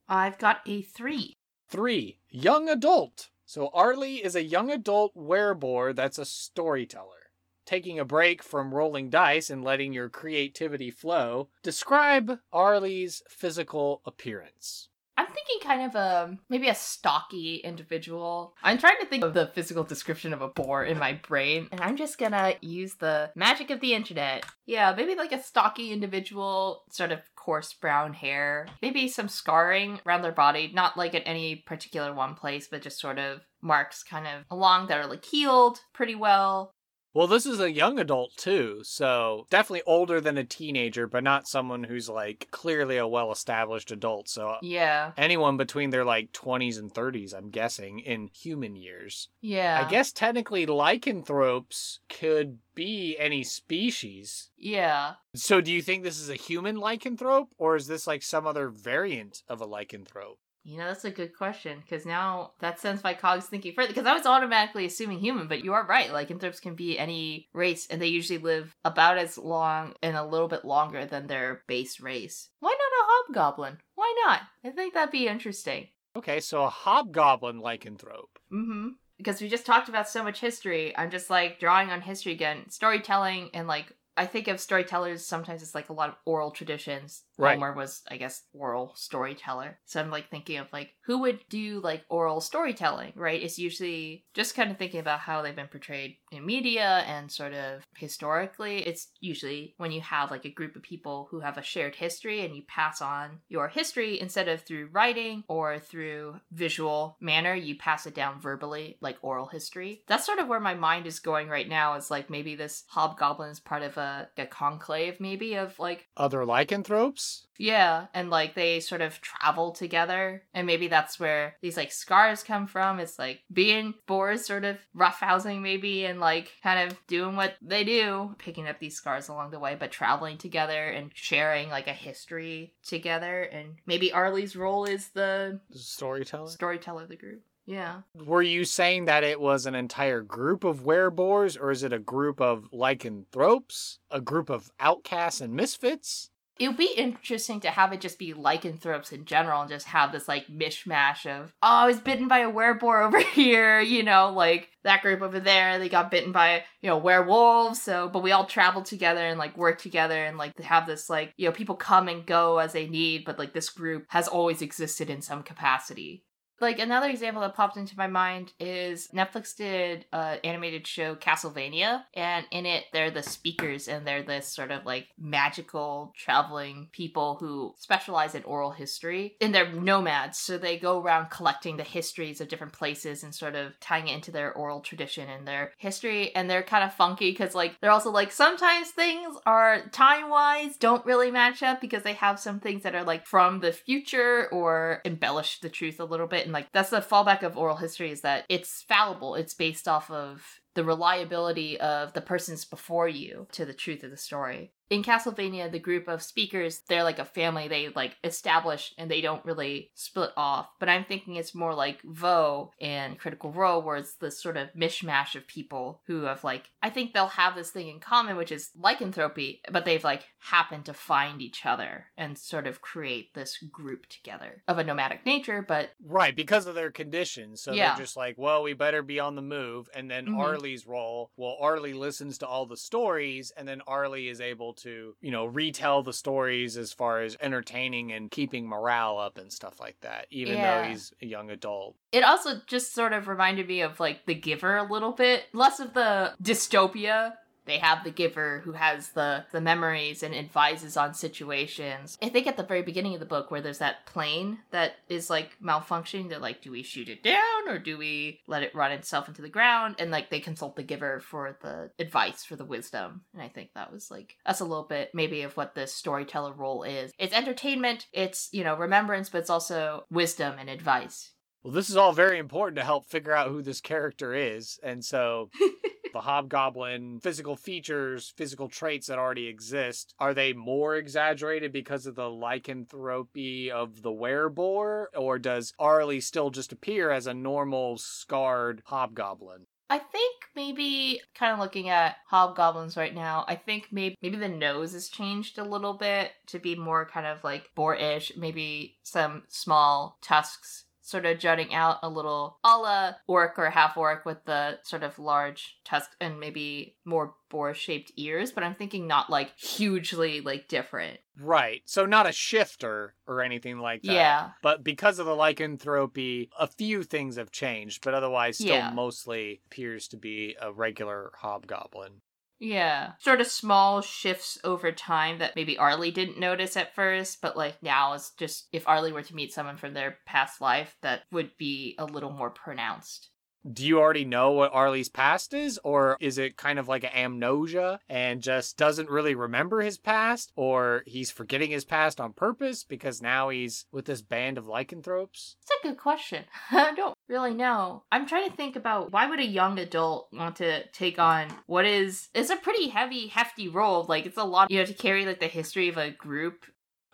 I've 0.09 0.39
got 0.39 0.61
a 0.67 0.83
three. 0.83 1.35
Three, 1.69 2.21
young 2.29 2.69
adult. 2.69 3.31
So 3.45 3.71
Arlie 3.75 4.23
is 4.23 4.37
a 4.37 4.45
young 4.45 4.71
adult 4.71 5.17
wereboar 5.17 5.97
that's 5.97 6.19
a 6.19 6.25
storyteller. 6.25 7.33
Taking 7.65 7.99
a 7.99 8.05
break 8.05 8.41
from 8.41 8.73
rolling 8.73 9.11
dice 9.11 9.51
and 9.51 9.65
letting 9.65 9.93
your 9.93 10.11
creativity 10.11 10.93
flow, 10.93 11.49
describe 11.63 12.39
Arlie's 12.53 13.25
physical 13.29 14.01
appearance. 14.05 14.91
I'm 15.23 15.33
thinking 15.33 15.61
kind 15.63 15.83
of 15.83 15.95
a 15.95 16.37
maybe 16.49 16.69
a 16.69 16.75
stocky 16.75 17.61
individual. 17.63 18.57
I'm 18.61 18.79
trying 18.79 18.99
to 19.01 19.07
think 19.07 19.25
of 19.25 19.35
the 19.35 19.47
physical 19.55 19.85
description 19.85 20.33
of 20.33 20.43
a 20.43 20.49
boar 20.49 20.83
in 20.83 20.99
my 20.99 21.13
brain, 21.13 21.69
and 21.71 21.81
I'm 21.81 21.97
just 21.97 22.19
gonna 22.19 22.55
use 22.61 22.97
the 22.97 23.31
magic 23.37 23.71
of 23.71 23.81
the 23.81 23.95
internet. 23.95 24.45
Yeah, 24.67 24.93
maybe 24.97 25.15
like 25.15 25.31
a 25.31 25.41
stocky 25.41 25.93
individual, 25.93 26.83
sort 26.91 27.13
of 27.13 27.21
coarse 27.37 27.73
brown 27.73 28.15
hair, 28.15 28.67
maybe 28.81 29.07
some 29.07 29.29
scarring 29.29 30.01
around 30.05 30.23
their 30.23 30.33
body, 30.33 30.73
not 30.75 30.97
like 30.97 31.15
at 31.15 31.23
any 31.25 31.57
particular 31.67 32.13
one 32.13 32.35
place, 32.35 32.67
but 32.69 32.83
just 32.83 33.01
sort 33.01 33.21
of 33.21 33.43
marks 33.63 34.03
kind 34.03 34.27
of 34.27 34.43
along 34.51 34.89
that 34.89 34.99
are 34.99 35.07
like 35.07 35.25
healed 35.25 35.79
pretty 35.95 36.17
well. 36.17 36.75
Well, 37.15 37.27
this 37.27 37.45
is 37.45 37.61
a 37.61 37.71
young 37.71 37.99
adult 37.99 38.35
too, 38.37 38.81
so 38.85 39.47
definitely 39.51 39.83
older 39.87 40.19
than 40.21 40.39
a 40.39 40.45
teenager, 40.45 41.07
but 41.07 41.23
not 41.23 41.47
someone 41.47 41.85
who's 41.85 42.09
like 42.09 42.49
clearly 42.51 42.97
a 42.97 43.07
well 43.07 43.31
established 43.31 43.91
adult. 43.91 44.29
So 44.31 44.57
Yeah. 44.63 45.13
anyone 45.17 45.57
between 45.59 45.91
their 45.91 46.05
like 46.07 46.33
20s 46.33 46.79
and 46.79 46.93
30s, 46.93 47.35
I'm 47.35 47.51
guessing, 47.51 47.99
in 48.01 48.29
human 48.29 48.77
years. 48.77 49.29
Yeah. 49.43 49.85
I 49.87 49.91
guess 49.91 50.11
technically 50.11 50.65
lycanthropes 50.65 52.01
could 52.09 52.59
be 52.75 53.17
any 53.19 53.45
species. 53.45 54.51
Yeah. 54.57 55.15
So 55.35 55.61
do 55.61 55.71
you 55.71 55.83
think 55.83 56.03
this 56.03 56.19
is 56.19 56.31
a 56.31 56.35
human 56.35 56.77
lycanthrope 56.77 57.49
or 57.59 57.77
is 57.77 57.87
this 57.87 58.07
like 58.07 58.23
some 58.23 58.47
other 58.47 58.69
variant 58.71 59.43
of 59.49 59.61
a 59.61 59.67
lycanthrope? 59.67 60.39
You 60.65 60.79
know, 60.79 60.87
that's 60.87 61.05
a 61.05 61.11
good 61.11 61.37
question 61.37 61.81
because 61.81 62.07
now 62.07 62.53
that 62.61 62.79
sends 62.79 63.03
my 63.03 63.15
cogs 63.15 63.47
thinking 63.47 63.73
further. 63.75 63.89
Because 63.89 64.07
I 64.07 64.15
was 64.15 64.27
automatically 64.27 64.87
assuming 64.87 65.19
human, 65.19 65.49
but 65.49 65.65
you 65.65 65.73
are 65.73 65.85
right. 65.87 66.13
Lycanthropes 66.13 66.61
can 66.61 66.75
be 66.75 66.99
any 66.99 67.49
race, 67.53 67.89
and 67.89 68.01
they 68.01 68.07
usually 68.07 68.39
live 68.39 68.75
about 68.85 69.19
as 69.19 69.37
long 69.37 69.95
and 70.03 70.17
a 70.17 70.25
little 70.25 70.49
bit 70.49 70.65
longer 70.65 71.05
than 71.05 71.27
their 71.27 71.63
base 71.67 72.01
race. 72.01 72.49
Why 72.61 72.71
not 72.71 72.79
a 72.79 73.07
hobgoblin? 73.09 73.79
Why 73.97 74.15
not? 74.25 74.43
I 74.65 74.71
think 74.71 74.95
that'd 74.95 75.11
be 75.11 75.27
interesting. 75.27 75.89
Okay, 76.15 76.41
so 76.41 76.63
a 76.63 76.69
hobgoblin 76.69 77.61
lycanthrope. 77.61 78.37
Mm-hmm. 78.53 78.89
Because 79.17 79.41
we 79.41 79.49
just 79.49 79.67
talked 79.67 79.89
about 79.89 80.09
so 80.09 80.23
much 80.23 80.41
history, 80.41 80.97
I'm 80.97 81.11
just 81.11 81.31
like 81.31 81.59
drawing 81.59 81.91
on 81.91 82.01
history 82.01 82.33
again, 82.33 82.69
storytelling, 82.71 83.51
and 83.55 83.67
like 83.67 83.93
I 84.17 84.27
think 84.27 84.49
of 84.49 84.61
storytellers 84.61 85.25
sometimes 85.25 85.63
it's 85.63 85.75
like 85.75 85.89
a 85.89 85.95
lot 85.95 86.11
of 86.11 86.17
oral 86.27 86.51
traditions. 86.51 87.23
Right. 87.39 87.55
Homer 87.55 87.73
was, 87.73 88.03
I 88.11 88.17
guess, 88.17 88.43
oral 88.53 88.93
storyteller. 88.95 89.79
So 89.87 90.01
I'm 90.01 90.11
like 90.11 90.31
thinking 90.31 90.59
of 90.59 90.67
like 90.73 90.95
who 91.05 91.19
would 91.21 91.41
do 91.49 91.81
like 91.81 92.05
oral 92.09 92.41
storytelling, 92.41 93.13
right? 93.17 93.43
It's 93.43 93.59
usually 93.59 94.25
just 94.35 94.55
kind 94.55 94.71
of 94.71 94.79
thinking 94.79 95.01
about 95.01 95.21
how 95.21 95.43
they've 95.43 95.57
been 95.57 95.67
portrayed 95.69 96.17
in 96.31 96.45
media 96.47 97.05
and 97.07 97.31
sort 97.31 97.55
of 97.55 97.83
historically. 97.97 98.79
It's 98.87 99.09
usually 99.21 99.75
when 99.79 99.93
you 99.93 100.01
have 100.03 100.31
like 100.31 100.45
a 100.45 100.51
group 100.51 100.77
of 100.77 100.83
people 100.83 101.29
who 101.31 101.41
have 101.41 101.59
a 101.59 101.63
shared 101.63 101.95
history 101.95 102.45
and 102.45 102.55
you 102.55 102.63
pass 102.69 103.01
on 103.01 103.41
your 103.49 103.69
history 103.69 104.21
instead 104.21 104.49
of 104.49 104.63
through 104.63 104.91
writing 104.93 105.45
or 105.49 105.79
through 105.79 106.37
visual 106.53 107.17
manner, 107.21 107.55
you 107.55 107.77
pass 107.77 108.07
it 108.07 108.15
down 108.15 108.41
verbally, 108.41 108.99
like 109.01 109.17
oral 109.23 109.47
history. 109.47 110.03
That's 110.07 110.27
sort 110.27 110.39
of 110.39 110.49
where 110.49 110.61
my 110.61 110.75
mind 110.75 111.07
is 111.07 111.21
going 111.21 111.49
right 111.49 111.69
now. 111.69 111.95
Is 111.95 112.11
like 112.11 112.31
maybe 112.31 112.55
this 112.55 112.85
hobgoblin 112.89 113.51
is 113.51 113.61
part 113.61 113.83
of 113.83 113.97
a, 113.97 114.29
a 114.37 114.47
conclave, 114.47 115.21
maybe 115.21 115.55
of 115.55 115.79
like 115.79 116.09
Other 116.17 116.45
lycanthropes? 116.45 117.22
Yeah, 117.59 118.07
and 118.13 118.31
like 118.31 118.55
they 118.55 118.81
sort 118.81 119.03
of 119.03 119.21
travel 119.21 119.71
together, 119.71 120.43
and 120.53 120.67
maybe 120.67 120.89
that's 120.89 121.21
where 121.21 121.57
these 121.63 121.77
like 121.77 121.93
scars 121.93 122.43
come 122.43 122.67
from. 122.67 122.99
It's 122.99 123.19
like 123.19 123.43
being 123.53 123.95
boars, 124.07 124.45
sort 124.45 124.65
of 124.65 124.79
roughhousing 124.97 125.61
maybe, 125.61 126.05
and 126.05 126.19
like 126.19 126.53
kind 126.63 126.91
of 126.91 126.99
doing 127.07 127.37
what 127.37 127.55
they 127.63 127.85
do, 127.85 128.35
picking 128.39 128.67
up 128.67 128.81
these 128.81 128.97
scars 128.97 129.29
along 129.29 129.51
the 129.51 129.61
way, 129.61 129.77
but 129.79 129.93
traveling 129.93 130.39
together 130.39 130.89
and 130.89 131.11
sharing 131.15 131.69
like 131.69 131.87
a 131.87 131.93
history 131.93 132.75
together. 132.85 133.43
And 133.43 133.77
maybe 133.87 134.13
Arlie's 134.13 134.57
role 134.57 134.85
is 134.85 135.11
the 135.11 135.61
Storyteller? 135.73 136.49
storyteller 136.49 137.03
of 137.03 137.09
the 137.11 137.17
group. 137.17 137.43
Yeah. 137.65 138.01
Were 138.15 138.43
you 138.43 138.65
saying 138.65 139.05
that 139.05 139.23
it 139.23 139.41
was 139.41 139.67
an 139.67 139.75
entire 139.75 140.21
group 140.21 140.65
of 140.65 140.83
wereboars, 140.83 141.61
or 141.61 141.71
is 141.71 141.85
it 141.85 141.93
a 141.93 141.99
group 141.99 142.41
of 142.41 142.69
lycanthropes? 142.73 143.99
A 144.11 144.21
group 144.21 144.51
of 144.51 144.73
outcasts 144.81 145.41
and 145.41 145.55
misfits? 145.55 146.31
It 146.59 146.69
would 146.69 146.77
be 146.77 146.93
interesting 146.97 147.61
to 147.61 147.71
have 147.71 147.93
it 147.93 148.01
just 148.01 148.19
be 148.19 148.35
lycanthropes 148.35 149.13
in 149.13 149.25
general 149.25 149.63
and 149.63 149.71
just 149.71 149.87
have 149.87 150.13
this 150.13 150.29
like 150.29 150.47
mishmash 150.49 151.27
of, 151.27 151.53
oh, 151.63 151.69
I 151.69 151.87
was 151.87 151.99
bitten 151.99 152.29
by 152.29 152.41
a 152.41 152.53
wereboar 152.53 153.07
over 153.07 153.21
here, 153.35 153.81
you 153.81 154.03
know, 154.03 154.31
like 154.31 154.69
that 154.85 155.03
group 155.03 155.23
over 155.23 155.41
there, 155.41 155.79
they 155.79 155.89
got 155.89 156.11
bitten 156.11 156.33
by, 156.33 156.65
you 156.81 156.89
know, 156.89 156.99
werewolves. 156.99 157.83
So, 157.83 158.09
but 158.09 158.23
we 158.23 158.33
all 158.33 158.47
travel 158.47 158.83
together 158.83 159.27
and 159.27 159.39
like 159.39 159.57
work 159.57 159.81
together 159.81 160.25
and 160.25 160.37
like 160.37 160.59
have 160.61 160.87
this 160.87 161.09
like, 161.09 161.33
you 161.37 161.47
know, 161.47 161.53
people 161.53 161.75
come 161.75 162.09
and 162.09 162.27
go 162.27 162.59
as 162.59 162.73
they 162.73 162.89
need, 162.89 163.25
but 163.25 163.39
like 163.39 163.53
this 163.53 163.71
group 163.71 164.05
has 164.09 164.29
always 164.29 164.63
existed 164.63 165.11
in 165.11 165.23
some 165.23 165.43
capacity. 165.43 166.25
Like 166.61 166.79
another 166.79 167.09
example 167.09 167.43
that 167.43 167.55
popped 167.55 167.77
into 167.77 167.97
my 167.97 168.07
mind 168.07 168.53
is 168.61 169.09
Netflix 169.09 169.57
did 169.57 170.07
an 170.13 170.39
animated 170.45 170.87
show 170.87 171.15
Castlevania, 171.15 172.05
and 172.15 172.47
in 172.51 172.67
it 172.67 172.85
they're 172.93 173.11
the 173.11 173.23
speakers, 173.23 173.89
and 173.89 174.07
they're 174.07 174.23
this 174.23 174.49
sort 174.49 174.71
of 174.71 174.85
like 174.85 175.09
magical 175.19 176.13
traveling 176.17 176.89
people 176.93 177.37
who 177.41 177.75
specialize 177.79 178.35
in 178.35 178.45
oral 178.45 178.71
history. 178.71 179.37
And 179.41 179.55
they're 179.55 179.73
nomads, 179.73 180.39
so 180.39 180.59
they 180.59 180.79
go 180.79 181.01
around 181.01 181.31
collecting 181.31 181.77
the 181.77 181.83
histories 181.83 182.41
of 182.41 182.49
different 182.49 182.73
places 182.73 183.23
and 183.23 183.35
sort 183.35 183.55
of 183.55 183.79
tying 183.81 184.09
it 184.09 184.15
into 184.15 184.31
their 184.31 184.53
oral 184.53 184.81
tradition 184.81 185.29
and 185.29 185.47
their 185.47 185.73
history. 185.79 186.35
And 186.35 186.49
they're 186.49 186.63
kind 186.63 186.85
of 186.85 186.95
funky 186.95 187.31
because 187.31 187.55
like 187.55 187.77
they're 187.81 187.91
also 187.91 188.11
like 188.11 188.31
sometimes 188.31 188.91
things 188.91 189.37
are 189.47 189.87
time 189.89 190.31
wise 190.31 190.77
don't 190.77 191.05
really 191.07 191.31
match 191.31 191.63
up 191.63 191.81
because 191.81 192.03
they 192.03 192.15
have 192.15 192.39
some 192.39 192.61
things 192.61 192.83
that 192.83 192.95
are 192.95 193.05
like 193.05 193.27
from 193.27 193.61
the 193.61 193.73
future 193.73 194.49
or 194.53 195.01
embellish 195.05 195.61
the 195.61 195.69
truth 195.69 195.99
a 196.01 196.05
little 196.05 196.27
bit 196.27 196.42
and 196.45 196.53
like 196.53 196.69
that's 196.73 196.91
the 196.91 197.01
fallback 197.01 197.43
of 197.43 197.57
oral 197.57 197.77
history 197.77 198.11
is 198.11 198.23
that 198.23 198.45
it's 198.49 198.83
fallible. 198.83 199.35
It's 199.35 199.55
based 199.55 199.89
off 199.89 200.11
of 200.11 200.45
the 200.75 200.85
reliability 200.85 201.79
of 201.81 202.13
the 202.13 202.21
persons 202.21 202.65
before 202.65 203.09
you 203.09 203.47
to 203.53 203.65
the 203.65 203.75
truth 203.75 204.03
of 204.05 204.11
the 204.11 204.17
story 204.17 204.73
in 204.91 205.03
Castlevania, 205.03 205.71
the 205.71 205.79
group 205.79 206.07
of 206.09 206.23
speakers, 206.23 206.83
they're 206.89 207.03
like 207.05 207.19
a 207.19 207.25
family 207.25 207.69
they 207.69 207.89
like 207.89 208.17
establish 208.25 208.93
and 208.99 209.11
they 209.11 209.21
don't 209.21 209.45
really 209.45 209.91
split 209.95 210.31
off. 210.37 210.69
But 210.79 210.89
I'm 210.91 211.05
thinking 211.05 211.37
it's 211.37 211.55
more 211.55 211.75
like 211.75 212.03
Vo 212.05 212.73
and 212.81 213.19
Critical 213.19 213.53
Role, 213.53 213.83
where 213.83 213.97
it's 213.97 214.17
this 214.17 214.41
sort 214.41 214.57
of 214.57 214.69
mishmash 214.75 215.35
of 215.35 215.47
people 215.47 216.03
who 216.07 216.23
have 216.25 216.45
like, 216.45 216.71
I 216.83 216.91
think 216.91 217.13
they'll 217.15 217.27
have 217.29 217.55
this 217.55 217.71
thing 217.71 217.89
in 217.89 218.01
common, 218.01 218.37
which 218.37 218.53
is 218.53 218.71
lycanthropy, 218.77 219.63
but 219.71 219.85
they've 219.85 220.05
like 220.05 220.25
happened 220.39 220.85
to 220.87 220.95
find 220.95 221.41
each 221.41 221.65
other 221.65 222.07
and 222.17 222.37
sort 222.39 222.67
of 222.67 222.81
create 222.83 223.33
this 223.35 223.57
group 223.59 224.07
together 224.07 224.63
of 224.69 224.79
a 224.79 224.85
nomadic 224.85 225.25
nature, 225.25 225.63
but 225.67 225.91
Right, 226.05 226.35
because 226.35 226.67
of 226.67 226.75
their 226.75 226.91
conditions. 226.91 227.63
So 227.63 227.73
Yeah. 227.75 227.79
they're 227.79 227.93
just 228.05 228.17
like, 228.17 228.37
well, 228.37 228.63
we 228.65 228.73
better 228.75 229.03
be 229.03 229.21
on 229.21 229.37
the 229.37 229.43
move. 229.43 229.89
And 229.95 230.11
then 230.11 230.27
Mhm. 230.27 230.35
Arlie's 230.37 230.85
role, 230.87 231.31
well, 231.37 231.57
Arlie 231.61 231.93
listens 231.95 232.39
to 232.39 232.47
all 232.47 232.67
the 232.67 232.77
stories, 232.77 233.53
and 233.57 233.69
then 233.69 233.83
Arlie 233.87 234.29
is 234.29 234.41
able 234.41 234.75
to, 234.75 234.82
you 234.91 235.31
know, 235.31 235.45
retell 235.47 236.03
the 236.03 236.13
stories 236.13 236.77
as 236.77 236.93
far 236.93 237.23
as 237.23 237.37
entertaining 237.41 238.13
and 238.13 238.31
keeping 238.31 238.67
morale 238.67 239.19
up 239.19 239.39
and 239.39 239.53
stuff 239.53 239.79
like 239.81 239.97
that, 240.01 240.27
even 240.31 240.59
Yeah. 240.59 240.83
though 240.83 240.89
he's 240.89 241.13
a 241.23 241.27
young 241.27 241.51
adult. 241.51 241.97
It 242.13 242.25
also 242.25 242.61
just 242.67 242.93
sort 242.95 243.13
of 243.13 243.29
reminded 243.29 243.69
me 243.69 243.81
of 243.83 244.01
like 244.01 244.27
The 244.27 244.35
Giver 244.35 244.77
a 244.77 244.83
little 244.91 245.13
bit, 245.13 245.45
less 245.53 245.81
of 245.81 245.95
the 245.95 246.35
dystopia. 246.43 247.35
They 247.65 247.79
have 247.79 248.05
the 248.05 248.11
giver 248.11 248.61
who 248.65 248.73
has 248.73 249.11
the 249.11 249.45
the 249.53 249.61
memories 249.61 250.23
and 250.23 250.35
advises 250.35 250.97
on 250.97 251.15
situations. 251.15 252.19
I 252.23 252.29
think 252.29 252.47
at 252.47 252.57
the 252.57 252.63
very 252.63 252.83
beginning 252.83 253.15
of 253.15 253.21
the 253.21 253.27
book 253.27 253.51
where 253.51 253.61
there's 253.61 253.79
that 253.79 254.07
plane 254.07 254.59
that 254.71 254.97
is 255.09 255.31
like 255.31 255.57
malfunctioning, 255.63 256.29
they're 256.29 256.39
like, 256.39 256.63
do 256.63 256.71
we 256.71 256.83
shoot 256.83 257.09
it 257.09 257.23
down 257.23 257.69
or 257.69 257.79
do 257.79 257.97
we 257.97 258.41
let 258.47 258.63
it 258.63 258.75
run 258.75 258.93
itself 258.93 259.29
into 259.29 259.43
the 259.43 259.49
ground? 259.49 259.97
And 259.99 260.11
like 260.11 260.31
they 260.31 260.41
consult 260.41 260.77
the 260.77 260.83
giver 260.83 261.21
for 261.21 261.57
the 261.63 261.91
advice, 261.99 262.45
for 262.45 262.57
the 262.57 262.65
wisdom. 262.65 263.23
And 263.33 263.43
I 263.43 263.49
think 263.49 263.71
that 263.75 263.93
was 263.93 264.11
like 264.11 264.37
that's 264.45 264.61
a 264.61 264.65
little 264.65 264.85
bit 264.85 265.11
maybe 265.15 265.43
of 265.43 265.57
what 265.57 265.75
the 265.75 265.87
storyteller 265.87 266.53
role 266.53 266.83
is. 266.83 267.13
It's 267.19 267.35
entertainment, 267.35 268.07
it's, 268.13 268.49
you 268.53 268.65
know, 268.65 268.77
remembrance, 268.77 269.29
but 269.29 269.39
it's 269.39 269.51
also 269.51 270.05
wisdom 270.11 270.57
and 270.59 270.69
advice. 270.69 271.33
Well, 271.63 271.73
this 271.73 271.91
is 271.91 271.97
all 271.97 272.13
very 272.13 272.39
important 272.39 272.77
to 272.79 272.85
help 272.85 273.07
figure 273.07 273.33
out 273.33 273.49
who 273.49 273.63
this 273.63 273.81
character 273.81 274.35
is. 274.35 274.81
And 274.83 275.05
so 275.05 275.51
the 276.13 276.21
hobgoblin 276.21 277.21
physical 277.21 277.57
features, 277.57 278.33
physical 278.37 278.69
traits 278.69 279.07
that 279.07 279.19
already 279.19 279.49
exist, 279.49 280.15
are 280.19 280.35
they 280.35 280.53
more 280.53 280.97
exaggerated 280.97 281.73
because 281.73 282.07
of 282.07 282.15
the 282.15 282.29
lycanthropy 282.29 283.71
of 283.71 284.03
the 284.03 284.13
wereboar? 284.13 285.07
Or 285.17 285.39
does 285.39 285.73
Arlie 285.79 286.21
still 286.21 286.51
just 286.51 286.73
appear 286.73 287.11
as 287.11 287.27
a 287.27 287.35
normal 287.35 287.99
scarred 287.99 288.83
hobgoblin? 288.87 289.67
I 289.91 289.99
think 289.99 290.45
maybe 290.57 291.21
kind 291.35 291.53
of 291.53 291.59
looking 291.59 291.91
at 291.91 292.17
hobgoblins 292.27 292.97
right 292.97 293.15
now, 293.15 293.45
I 293.47 293.57
think 293.57 293.89
maybe 293.91 294.17
maybe 294.23 294.39
the 294.39 294.49
nose 294.49 294.95
has 294.95 295.11
changed 295.11 295.59
a 295.59 295.65
little 295.65 295.93
bit 295.93 296.33
to 296.47 296.59
be 296.59 296.75
more 296.75 297.05
kind 297.05 297.27
of 297.27 297.45
like 297.45 297.69
boar-ish, 297.75 298.33
maybe 298.37 298.97
some 299.03 299.43
small 299.49 300.17
tusks 300.23 300.85
sort 301.03 301.27
of 301.27 301.39
jutting 301.39 301.75
out 301.75 301.99
a 302.03 302.09
little 302.09 302.59
a 302.65 302.79
la 302.79 303.13
orc 303.27 303.59
or 303.59 303.69
half 303.71 303.97
orc 303.97 304.25
with 304.25 304.45
the 304.45 304.79
sort 304.85 305.03
of 305.03 305.19
large 305.19 305.77
tusk 305.85 306.11
and 306.21 306.39
maybe 306.41 306.97
more 307.05 307.35
boar 307.51 307.75
shaped 307.75 308.13
ears, 308.17 308.53
but 308.53 308.63
I'm 308.65 308.75
thinking 308.77 309.07
not 309.07 309.29
like 309.29 309.57
hugely 309.59 310.41
like 310.41 310.69
different. 310.69 311.19
Right. 311.41 311.83
So 311.85 312.07
not 312.07 312.27
a 312.29 312.33
shifter 312.33 313.15
or 313.27 313.43
anything 313.43 313.79
like 313.79 314.03
that. 314.03 314.13
Yeah. 314.13 314.51
But 314.63 314.85
because 314.85 315.19
of 315.19 315.27
the 315.27 315.35
lycanthropy, 315.35 316.51
a 316.59 316.67
few 316.67 317.03
things 317.03 317.37
have 317.37 317.51
changed, 317.51 318.05
but 318.05 318.15
otherwise 318.15 318.57
still 318.57 318.69
Yeah. 318.69 318.91
mostly 318.91 319.61
appears 319.67 320.09
to 320.09 320.17
be 320.17 320.57
a 320.61 320.73
regular 320.73 321.33
hobgoblin. 321.37 322.21
Yeah. 322.65 323.15
Sort 323.19 323.41
of 323.41 323.49
small 323.49 324.03
shifts 324.03 324.57
over 324.63 324.93
time 324.93 325.39
that 325.39 325.57
maybe 325.57 325.77
Arlie 325.77 326.13
didn't 326.13 326.39
notice 326.39 326.77
at 326.77 326.95
first, 326.95 327.43
but 327.43 327.57
like 327.57 327.83
now 327.83 328.13
it's 328.13 328.31
just 328.39 328.69
if 328.73 328.87
Arlie 328.87 329.11
were 329.11 329.25
to 329.25 329.35
meet 329.35 329.53
someone 329.53 329.77
from 329.77 329.95
their 329.95 330.19
past 330.27 330.61
life, 330.61 330.97
that 331.03 331.25
would 331.33 331.51
be 331.59 331.97
a 331.99 332.05
little 332.05 332.31
more 332.31 332.51
pronounced. 332.51 333.31
Do 333.71 333.87
you 333.87 334.01
already 334.01 334.25
know 334.25 334.51
what 334.51 334.73
Arlie's 334.73 335.09
past 335.09 335.55
is? 335.55 335.79
Or 335.85 336.17
is 336.21 336.39
it 336.39 336.57
kind 336.57 336.79
of 336.79 336.89
like 336.89 337.05
an 337.05 337.11
amnesia 337.15 338.01
and 338.09 338.43
just 338.43 338.77
doesn't 338.77 339.09
really 339.09 339.35
remember 339.35 339.81
his 339.81 339.99
past? 339.99 340.53
Or 340.57 341.05
he's 341.07 341.31
forgetting 341.31 341.71
his 341.71 341.85
past 341.85 342.21
on 342.21 342.33
purpose 342.33 342.85
because 342.85 343.23
now 343.23 343.51
he's 343.51 343.87
with 343.93 344.07
this 344.07 344.23
band 344.23 344.59
of 344.59 344.67
lycanthropes? 344.67 345.57
It's 345.63 345.71
a 345.71 345.89
good 345.89 345.99
question. 345.99 346.45
I 346.71 346.93
don't 346.95 347.17
really 347.29 347.55
know. 347.55 348.03
I'm 348.11 348.27
trying 348.27 348.51
to 348.51 348.57
think 348.57 348.77
about 348.77 349.13
why 349.13 349.27
would 349.29 349.41
a 349.41 349.47
young 349.47 349.79
adult 349.79 350.29
want 350.33 350.57
to 350.57 350.87
take 350.89 351.19
on 351.19 351.49
what 351.67 351.87
is 351.87 352.29
it's 352.35 352.51
a 352.51 352.57
pretty 352.57 352.89
heavy, 352.89 353.29
hefty 353.29 353.69
role. 353.69 354.05
Like 354.09 354.27
it's 354.27 354.39
a 354.39 354.45
lot 354.45 354.71
you 354.71 354.79
have 354.79 354.89
to 354.89 354.95
carry 354.95 355.25
like 355.25 355.41
the 355.41 355.47
history 355.47 355.89
of 355.89 355.97
a 355.97 356.11
group 356.11 356.65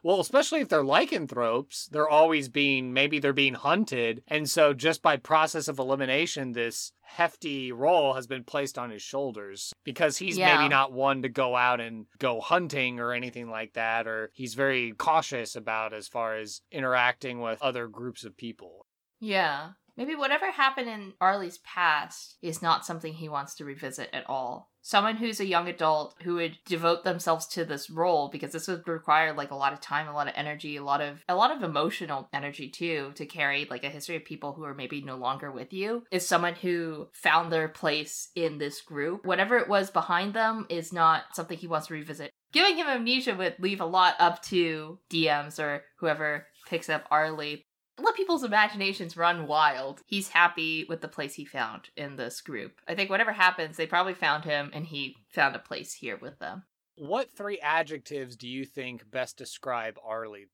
well, 0.02 0.20
especially 0.20 0.60
if 0.60 0.68
they're 0.68 0.84
lycanthropes, 0.84 1.88
they're 1.90 2.08
always 2.08 2.48
being, 2.48 2.92
maybe 2.92 3.18
they're 3.18 3.32
being 3.32 3.54
hunted. 3.54 4.22
And 4.28 4.48
so, 4.48 4.72
just 4.74 5.02
by 5.02 5.16
process 5.16 5.68
of 5.68 5.78
elimination, 5.78 6.52
this 6.52 6.92
hefty 7.02 7.72
role 7.72 8.14
has 8.14 8.26
been 8.26 8.44
placed 8.44 8.78
on 8.78 8.90
his 8.90 9.02
shoulders 9.02 9.72
because 9.84 10.18
he's 10.18 10.38
Yeah. 10.38 10.56
maybe 10.56 10.68
not 10.68 10.92
one 10.92 11.22
to 11.22 11.28
go 11.28 11.56
out 11.56 11.80
and 11.80 12.06
go 12.18 12.40
hunting 12.40 13.00
or 13.00 13.12
anything 13.12 13.48
like 13.50 13.72
that, 13.74 14.06
or 14.06 14.30
he's 14.34 14.54
very 14.54 14.92
cautious 14.92 15.56
about 15.56 15.92
as 15.92 16.06
far 16.08 16.36
as 16.36 16.60
interacting 16.70 17.40
with 17.40 17.60
other 17.62 17.88
groups 17.88 18.24
of 18.24 18.36
people. 18.36 18.86
Yeah. 19.20 19.70
Maybe 19.98 20.14
whatever 20.14 20.52
happened 20.52 20.88
in 20.88 21.14
Arlie's 21.20 21.58
past 21.58 22.36
is 22.40 22.62
not 22.62 22.86
something 22.86 23.12
he 23.12 23.28
wants 23.28 23.56
to 23.56 23.64
revisit 23.64 24.08
at 24.12 24.30
all. 24.30 24.70
Someone 24.80 25.16
who's 25.16 25.40
a 25.40 25.44
young 25.44 25.68
adult 25.68 26.14
who 26.22 26.36
would 26.36 26.56
devote 26.64 27.02
themselves 27.02 27.48
to 27.48 27.64
this 27.64 27.90
role 27.90 28.28
because 28.28 28.52
this 28.52 28.68
would 28.68 28.86
require 28.86 29.32
like 29.32 29.50
a 29.50 29.56
lot 29.56 29.72
of 29.72 29.80
time, 29.80 30.06
a 30.06 30.12
lot 30.12 30.28
of 30.28 30.34
energy, 30.36 30.76
a 30.76 30.84
lot 30.84 31.00
of 31.00 31.24
a 31.28 31.34
lot 31.34 31.54
of 31.54 31.64
emotional 31.64 32.28
energy 32.32 32.68
too 32.68 33.10
to 33.16 33.26
carry 33.26 33.66
like 33.68 33.82
a 33.82 33.90
history 33.90 34.14
of 34.14 34.24
people 34.24 34.52
who 34.52 34.62
are 34.62 34.72
maybe 34.72 35.02
no 35.02 35.16
longer 35.16 35.50
with 35.50 35.72
you 35.72 36.04
is 36.12 36.24
someone 36.24 36.54
who 36.54 37.08
found 37.12 37.50
their 37.50 37.68
place 37.68 38.28
in 38.36 38.58
this 38.58 38.80
group. 38.80 39.26
Whatever 39.26 39.58
it 39.58 39.68
was 39.68 39.90
behind 39.90 40.32
them 40.32 40.64
is 40.68 40.92
not 40.92 41.34
something 41.34 41.58
he 41.58 41.66
wants 41.66 41.88
to 41.88 41.94
revisit. 41.94 42.30
Giving 42.52 42.76
him 42.76 42.86
amnesia 42.86 43.34
would 43.34 43.56
leave 43.58 43.80
a 43.80 43.84
lot 43.84 44.14
up 44.20 44.42
to 44.44 45.00
DMs 45.10 45.58
or 45.58 45.82
whoever 45.98 46.46
picks 46.68 46.88
up 46.88 47.04
Arlie 47.10 47.64
let 47.98 48.14
people's 48.14 48.44
imaginations 48.44 49.16
run 49.16 49.46
wild. 49.46 50.02
He's 50.06 50.28
happy 50.28 50.84
with 50.88 51.00
the 51.00 51.08
place 51.08 51.34
he 51.34 51.44
found 51.44 51.90
in 51.96 52.16
this 52.16 52.40
group. 52.40 52.80
I 52.86 52.94
think 52.94 53.10
whatever 53.10 53.32
happens, 53.32 53.76
they 53.76 53.86
probably 53.86 54.14
found 54.14 54.44
him 54.44 54.70
and 54.72 54.86
he 54.86 55.16
found 55.28 55.56
a 55.56 55.60
place 55.60 55.94
here 55.94 56.16
with 56.16 56.38
them. 56.38 56.64
What 56.96 57.30
three 57.30 57.60
adjectives 57.60 58.36
do 58.36 58.48
you 58.48 58.64
think 58.64 59.10
best 59.10 59.36
describe 59.36 59.98
Arlie? 60.04 60.46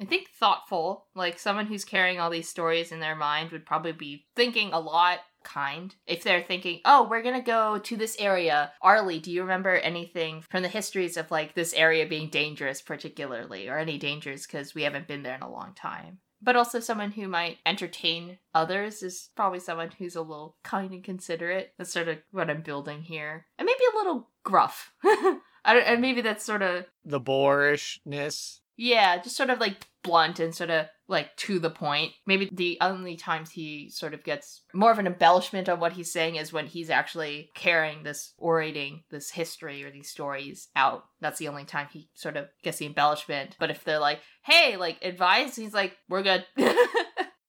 I 0.00 0.04
think 0.04 0.30
thoughtful, 0.30 1.06
like 1.14 1.38
someone 1.38 1.66
who's 1.66 1.84
carrying 1.84 2.18
all 2.18 2.30
these 2.30 2.48
stories 2.48 2.90
in 2.90 2.98
their 2.98 3.14
mind 3.14 3.52
would 3.52 3.64
probably 3.64 3.92
be 3.92 4.26
thinking 4.34 4.72
a 4.72 4.80
lot 4.80 5.20
kind. 5.44 5.94
If 6.06 6.24
they're 6.24 6.42
thinking, 6.42 6.80
"Oh, 6.84 7.06
we're 7.08 7.22
going 7.22 7.38
to 7.38 7.46
go 7.46 7.78
to 7.78 7.96
this 7.96 8.16
area." 8.18 8.72
Arlie, 8.80 9.20
do 9.20 9.30
you 9.30 9.42
remember 9.42 9.76
anything 9.76 10.44
from 10.50 10.62
the 10.62 10.68
histories 10.68 11.16
of 11.16 11.30
like 11.30 11.54
this 11.54 11.72
area 11.74 12.06
being 12.06 12.30
dangerous 12.30 12.82
particularly 12.82 13.68
or 13.68 13.78
any 13.78 13.96
dangers 13.96 14.46
cuz 14.46 14.74
we 14.74 14.82
haven't 14.82 15.06
been 15.06 15.22
there 15.22 15.36
in 15.36 15.42
a 15.42 15.50
long 15.50 15.72
time? 15.74 16.18
But 16.42 16.56
also 16.56 16.80
someone 16.80 17.12
who 17.12 17.28
might 17.28 17.58
entertain 17.64 18.38
others 18.52 19.02
is 19.02 19.30
probably 19.36 19.60
someone 19.60 19.90
who's 19.96 20.16
a 20.16 20.22
little 20.22 20.56
kind 20.64 20.92
and 20.92 21.04
considerate. 21.04 21.72
That's 21.78 21.92
sort 21.92 22.08
of 22.08 22.18
what 22.32 22.50
I'm 22.50 22.62
building 22.62 23.02
here. 23.02 23.46
And 23.58 23.66
maybe 23.66 23.78
a 23.94 23.96
little 23.98 24.28
gruff. 24.42 24.92
I 25.04 25.74
don't, 25.74 25.84
and 25.86 26.00
maybe 26.02 26.20
that's 26.20 26.44
sort 26.44 26.62
of 26.62 26.86
The 27.04 27.20
boorishness? 27.20 28.60
yeah, 28.76 29.18
just 29.22 29.36
sort 29.36 29.50
of 29.50 29.60
like 29.60 29.86
blunt 30.02 30.40
and 30.40 30.54
sort 30.54 30.70
of 30.70 30.86
like 31.08 31.36
to 31.36 31.58
the 31.58 31.70
point. 31.70 32.12
Maybe 32.26 32.48
the 32.50 32.78
only 32.80 33.16
times 33.16 33.50
he 33.50 33.90
sort 33.90 34.14
of 34.14 34.24
gets 34.24 34.62
more 34.74 34.90
of 34.90 34.98
an 34.98 35.06
embellishment 35.06 35.68
on 35.68 35.78
what 35.78 35.92
he's 35.92 36.12
saying 36.12 36.36
is 36.36 36.52
when 36.52 36.66
he's 36.66 36.90
actually 36.90 37.50
carrying 37.54 38.02
this 38.02 38.32
orating 38.38 39.02
this 39.10 39.30
history 39.30 39.84
or 39.84 39.90
these 39.90 40.08
stories 40.10 40.68
out. 40.74 41.04
That's 41.20 41.38
the 41.38 41.48
only 41.48 41.64
time 41.64 41.88
he 41.92 42.08
sort 42.14 42.36
of 42.36 42.48
gets 42.62 42.78
the 42.78 42.86
embellishment. 42.86 43.56
But 43.58 43.70
if 43.70 43.84
they're 43.84 43.98
like, 43.98 44.20
hey, 44.42 44.76
like 44.76 44.98
advice, 45.02 45.54
he's 45.56 45.74
like, 45.74 45.96
we're 46.08 46.22
good. 46.22 46.44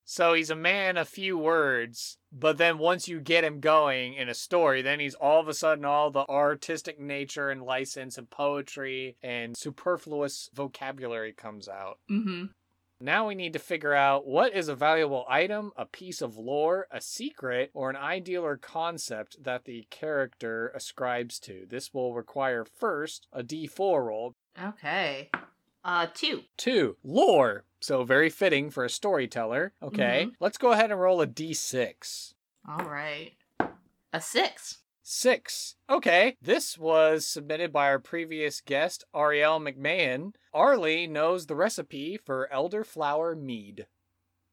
So 0.05 0.33
he's 0.33 0.49
a 0.49 0.55
man 0.55 0.97
of 0.97 1.07
few 1.07 1.37
words, 1.37 2.17
but 2.31 2.57
then 2.57 2.77
once 2.77 3.07
you 3.07 3.19
get 3.19 3.43
him 3.43 3.59
going 3.59 4.13
in 4.15 4.27
a 4.27 4.33
story, 4.33 4.81
then 4.81 4.99
he's 4.99 5.15
all 5.15 5.39
of 5.39 5.47
a 5.47 5.53
sudden 5.53 5.85
all 5.85 6.11
the 6.11 6.27
artistic 6.27 6.99
nature 6.99 7.49
and 7.49 7.63
license 7.63 8.17
and 8.17 8.29
poetry 8.29 9.15
and 9.23 9.55
superfluous 9.55 10.49
vocabulary 10.53 11.33
comes 11.33 11.67
out. 11.67 11.99
mm-hmm. 12.09 12.45
Now 12.99 13.27
we 13.27 13.35
need 13.35 13.51
to 13.51 13.59
figure 13.59 13.93
out 13.93 14.25
what 14.25 14.55
is 14.55 14.69
a 14.69 14.75
valuable 14.75 15.25
item, 15.27 15.71
a 15.75 15.85
piece 15.85 16.21
of 16.21 16.37
lore, 16.37 16.87
a 16.89 17.01
secret, 17.01 17.69
or 17.73 17.89
an 17.89 17.97
ideal 17.97 18.45
or 18.45 18.55
concept 18.55 19.43
that 19.43 19.65
the 19.65 19.85
character 19.89 20.71
ascribes 20.73 21.37
to. 21.39 21.65
This 21.67 21.93
will 21.93 22.13
require 22.13 22.63
first 22.63 23.27
a 23.33 23.43
d4 23.43 24.05
roll. 24.05 24.35
Okay. 24.61 25.29
Uh, 25.83 26.07
two. 26.13 26.43
Two, 26.57 26.97
lore. 27.03 27.65
So 27.81 28.03
very 28.03 28.29
fitting 28.29 28.69
for 28.69 28.85
a 28.85 28.89
storyteller. 28.89 29.73
Okay, 29.81 30.29
let's 30.39 30.57
go 30.57 30.71
ahead 30.71 30.91
and 30.91 30.99
roll 30.99 31.21
a 31.21 31.27
d6. 31.27 32.33
All 32.67 32.85
right. 32.85 33.33
A 34.13 34.21
six. 34.21 34.77
Six. 35.05 35.75
Okay, 35.89 36.37
this 36.41 36.77
was 36.77 37.27
submitted 37.27 37.73
by 37.73 37.87
our 37.87 37.99
previous 37.99 38.61
guest, 38.61 39.03
Ariel 39.13 39.59
McMahon. 39.59 40.33
Arlie 40.53 41.07
knows 41.07 41.47
the 41.47 41.55
recipe 41.55 42.17
for 42.23 42.49
elderflower 42.53 43.37
mead. 43.37 43.87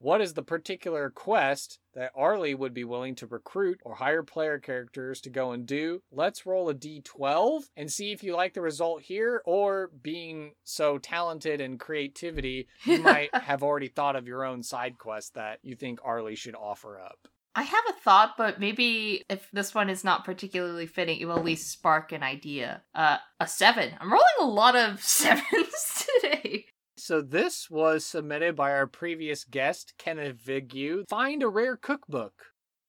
What 0.02 0.22
is 0.22 0.32
the 0.32 0.42
particular 0.42 1.10
quest 1.10 1.78
that 1.94 2.12
Arlie 2.16 2.54
would 2.54 2.72
be 2.72 2.84
willing 2.84 3.14
to 3.16 3.26
recruit 3.26 3.80
or 3.84 3.96
hire 3.96 4.22
player 4.22 4.58
characters 4.58 5.20
to 5.20 5.28
go 5.28 5.52
and 5.52 5.66
do? 5.66 6.00
Let's 6.10 6.46
roll 6.46 6.70
a 6.70 6.74
d12 6.74 7.64
and 7.76 7.92
see 7.92 8.10
if 8.10 8.22
you 8.22 8.34
like 8.34 8.54
the 8.54 8.62
result 8.62 9.02
here, 9.02 9.42
or 9.44 9.90
being 10.02 10.52
so 10.64 10.96
talented 10.96 11.60
in 11.60 11.76
creativity, 11.76 12.66
you 12.84 12.98
might 13.02 13.28
have 13.34 13.62
already 13.62 13.88
thought 13.88 14.16
of 14.16 14.26
your 14.26 14.42
own 14.42 14.62
side 14.62 14.96
quest 14.96 15.34
that 15.34 15.58
you 15.62 15.76
think 15.76 16.00
Arlie 16.02 16.34
should 16.34 16.54
offer 16.54 16.98
up. 16.98 17.28
I 17.54 17.64
have 17.64 17.84
a 17.90 18.00
thought, 18.00 18.36
but 18.38 18.58
maybe 18.58 19.24
if 19.28 19.50
this 19.52 19.74
one 19.74 19.90
is 19.90 20.02
not 20.02 20.24
particularly 20.24 20.86
fitting, 20.86 21.20
it 21.20 21.26
will 21.26 21.36
at 21.36 21.44
least 21.44 21.70
spark 21.70 22.12
an 22.12 22.22
idea. 22.22 22.82
Uh, 22.94 23.18
a 23.38 23.46
seven. 23.46 23.92
I'm 24.00 24.10
rolling 24.10 24.24
a 24.40 24.46
lot 24.46 24.76
of 24.76 25.02
sevens 25.04 26.06
today. 26.22 26.66
So 27.10 27.20
this 27.20 27.68
was 27.68 28.06
submitted 28.06 28.54
by 28.54 28.70
our 28.70 28.86
previous 28.86 29.42
guest, 29.42 29.94
Kenneth 29.98 30.36
Vigu. 30.46 31.08
Find 31.08 31.42
a 31.42 31.48
rare 31.48 31.76
cookbook. 31.76 32.34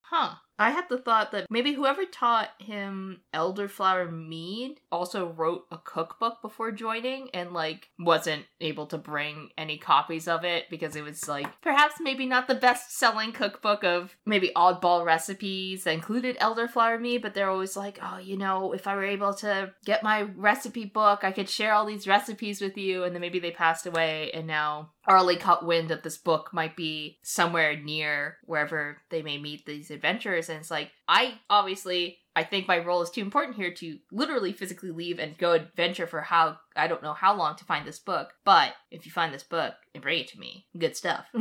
Huh. 0.01 0.36
I 0.62 0.69
had 0.69 0.89
the 0.89 1.00
thought 1.00 1.32
that 1.32 1.50
maybe 1.50 1.74
whoever 1.74 2.06
taught 2.06 2.52
him 2.60 3.21
elderflower 3.34 4.12
mead 4.12 4.80
also 4.91 5.28
wrote 5.28 5.65
a 5.71 5.80
cookbook 5.80 6.39
before 6.43 6.71
joining 6.71 7.32
and 7.32 7.52
like 7.52 7.89
wasn't 7.97 8.45
able 8.60 8.86
to 8.88 9.00
bring 9.00 9.50
any 9.58 9.80
copies 9.80 10.28
of 10.28 10.43
it 10.43 10.65
because 10.69 10.95
it 10.95 11.04
was 11.04 11.28
like 11.28 11.47
perhaps 11.62 11.95
maybe 12.00 12.28
not 12.28 12.47
the 12.47 12.54
best 12.54 12.95
selling 12.95 13.32
cookbook 13.32 13.84
of 13.84 14.15
maybe 14.24 14.52
oddball 14.56 15.04
recipes 15.04 15.86
that 15.86 15.95
included 15.95 16.38
elderflower 16.38 17.02
mead, 17.02 17.24
but 17.24 17.34
they're 17.34 17.50
always 17.50 17.76
like, 17.76 17.97
oh, 18.00 18.19
you 18.19 18.38
know, 18.38 18.71
if 18.71 18.86
I 18.86 18.93
were 18.93 19.04
able 19.04 19.34
to 19.36 19.74
get 19.84 20.04
my 20.04 20.21
recipe 20.21 20.86
book, 20.86 21.24
I 21.24 21.32
could 21.32 21.50
share 21.50 21.74
all 21.74 21.88
these 21.88 22.08
recipes 22.08 22.62
with 22.62 22.78
you. 22.78 23.04
And 23.04 23.15
then 23.15 23.21
maybe 23.21 23.39
they 23.39 23.50
passed 23.50 23.88
away 23.88 24.30
and 24.32 24.45
now 24.45 24.91
Arlie 25.06 25.38
caught 25.38 25.65
wind 25.65 25.89
that 25.89 26.04
this 26.04 26.17
book 26.17 26.54
might 26.54 26.76
be 26.76 27.17
somewhere 27.24 27.76
near 27.76 28.38
wherever 28.45 29.02
they 29.10 29.21
may 29.21 29.39
meet 29.39 29.65
these 29.65 29.89
adventurers. 29.89 30.50
It's 30.60 30.72
like, 30.72 30.92
I 31.08 31.36
obviously, 31.50 32.18
I 32.36 32.44
think 32.44 32.68
my 32.68 32.80
role 32.80 33.02
is 33.02 33.10
too 33.10 33.22
important 33.22 33.56
here 33.56 33.74
to 33.76 33.98
literally 34.12 34.54
physically 34.54 34.92
leave 34.92 35.20
and 35.20 35.38
go 35.38 35.54
adventure 35.54 36.08
for 36.08 36.22
how, 36.22 36.60
I 36.75 36.88
don't 36.88 37.03
know 37.03 37.13
how 37.13 37.36
long 37.36 37.55
to 37.57 37.65
find 37.65 37.86
this 37.86 37.99
book. 37.99 38.34
But 38.43 38.73
if 38.89 39.05
you 39.05 39.12
find 39.12 39.34
this 39.34 39.43
book 39.43 39.73
and 39.93 40.01
bring 40.01 40.19
it 40.19 40.27
to 40.29 40.39
me, 40.39 40.67
good 40.77 40.95
stuff. 40.95 41.25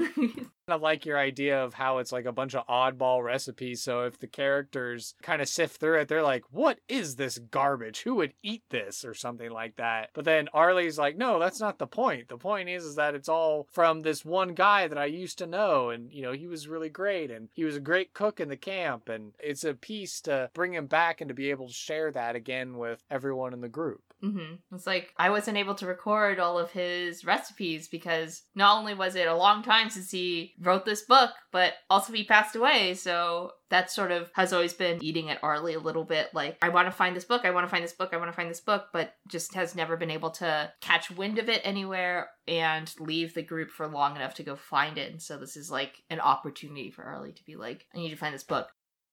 I 0.71 0.77
like 0.77 1.05
your 1.05 1.19
idea 1.19 1.63
of 1.63 1.75
how 1.75 1.99
it's 1.99 2.13
like 2.13 2.27
a 2.27 2.33
bunch 2.33 2.55
of 2.55 2.67
oddball 2.69 3.25
recipes. 3.25 3.83
So 3.83 4.05
if 4.05 4.19
the 4.19 4.29
characters 4.29 5.15
kind 5.23 5.43
of 5.43 5.49
sift 5.49 5.81
through 5.81 6.01
it, 6.01 6.09
they're 6.09 6.23
like, 6.23 6.45
what 6.51 6.79
is 6.89 7.17
this 7.17 7.39
garbage? 7.39 8.03
Who 8.03 8.15
would 8.17 8.35
eat 8.43 8.63
this? 8.71 9.05
Or 9.05 9.15
something 9.15 9.51
like 9.51 9.77
that. 9.77 10.11
But 10.15 10.25
then 10.25 10.49
Arlie's 10.55 10.99
like, 10.99 11.17
no, 11.17 11.41
that's 11.41 11.61
not 11.61 11.79
the 11.79 11.87
point. 11.87 12.29
The 12.29 12.37
point 12.37 12.69
is, 12.69 12.85
is 12.85 12.97
that 12.97 13.15
it's 13.15 13.29
all 13.29 13.67
from 13.73 14.03
this 14.03 14.25
one 14.25 14.55
guy 14.55 14.87
that 14.87 14.99
I 14.99 15.07
used 15.07 15.39
to 15.39 15.47
know. 15.47 15.91
And, 15.91 16.13
you 16.13 16.23
know, 16.23 16.33
he 16.33 16.47
was 16.47 16.69
really 16.69 16.89
great. 16.89 17.31
And 17.31 17.49
he 17.53 17.65
was 17.65 17.77
a 17.77 17.81
great 17.81 18.15
cook 18.15 18.39
in 18.39 18.49
the 18.49 18.57
camp. 18.57 19.09
And 19.09 19.33
it's 19.41 19.65
a 19.65 19.75
piece 19.75 20.21
to 20.23 20.51
bring 20.55 20.75
him 20.75 20.87
back 20.87 21.21
and 21.21 21.29
to 21.29 21.35
be 21.35 21.51
able 21.51 21.67
to 21.67 21.75
share 21.75 22.13
that 22.13 22.37
again 22.37 22.79
with 22.79 23.03
everyone 23.11 23.53
in 23.53 23.61
the 23.61 23.69
group. 23.69 24.10
Hmm 24.21 24.55
It's 24.73 24.87
like 24.87 25.13
I 25.17 25.31
wasn't 25.31 25.57
able 25.57 25.75
to 25.77 25.87
record 25.87 26.39
all 26.39 26.59
of 26.59 26.71
his 26.71 27.25
recipes 27.25 27.89
because 27.89 28.43
not 28.55 28.79
only 28.79 28.95
was 28.95 29.15
it 29.17 29.27
a 29.27 29.35
long 29.35 29.63
time 29.63 29.91
since 29.91 30.11
he 30.11 30.55
wrote 30.61 30.85
this 30.85 31.03
book, 31.03 31.31
but 31.53 31.75
also 31.89 32.13
he 32.13 32.25
passed 32.25 32.55
away. 32.55 32.95
So 32.95 33.53
that 33.71 33.91
sort 33.91 34.11
of 34.11 34.31
has 34.35 34.53
always 34.53 34.75
been 34.75 35.03
eating 35.03 35.31
at 35.31 35.43
Arlie 35.43 35.75
a 35.75 35.81
little 35.81 36.05
bit. 36.05 36.29
Like, 36.35 36.59
I 36.61 36.69
want 36.69 36.87
to 36.89 36.93
find 36.93 37.15
this 37.15 37.25
book, 37.25 37.45
I 37.45 37.53
want 37.53 37.67
to 37.67 37.71
find 37.71 37.85
this 37.85 37.93
book, 37.93 38.11
I 38.13 38.17
want 38.17 38.29
to 38.31 38.37
find 38.37 38.51
this 38.51 38.61
book, 38.61 38.87
but 38.93 39.15
just 39.29 39.55
has 39.55 39.75
never 39.75 39.97
been 39.97 40.11
able 40.11 40.31
to 40.33 40.73
catch 40.81 41.11
wind 41.11 41.39
of 41.39 41.49
it 41.49 41.61
anywhere 41.65 42.31
and 42.49 42.93
leave 42.99 43.33
the 43.33 43.43
group 43.43 43.71
for 43.71 43.87
long 43.87 44.17
enough 44.17 44.35
to 44.35 44.43
go 44.43 44.57
find 44.57 44.99
it. 44.99 45.13
And 45.13 45.23
so 45.23 45.39
this 45.39 45.57
is 45.57 45.71
like 45.71 46.03
an 46.11 46.21
opportunity 46.21 46.91
for 46.91 47.05
Arlie 47.05 47.33
to 47.33 47.45
be 47.45 47.57
like, 47.57 47.87
I 47.95 47.99
need 47.99 48.11
to 48.11 48.17
find 48.17 48.35
this 48.35 48.43
book. 48.43 48.69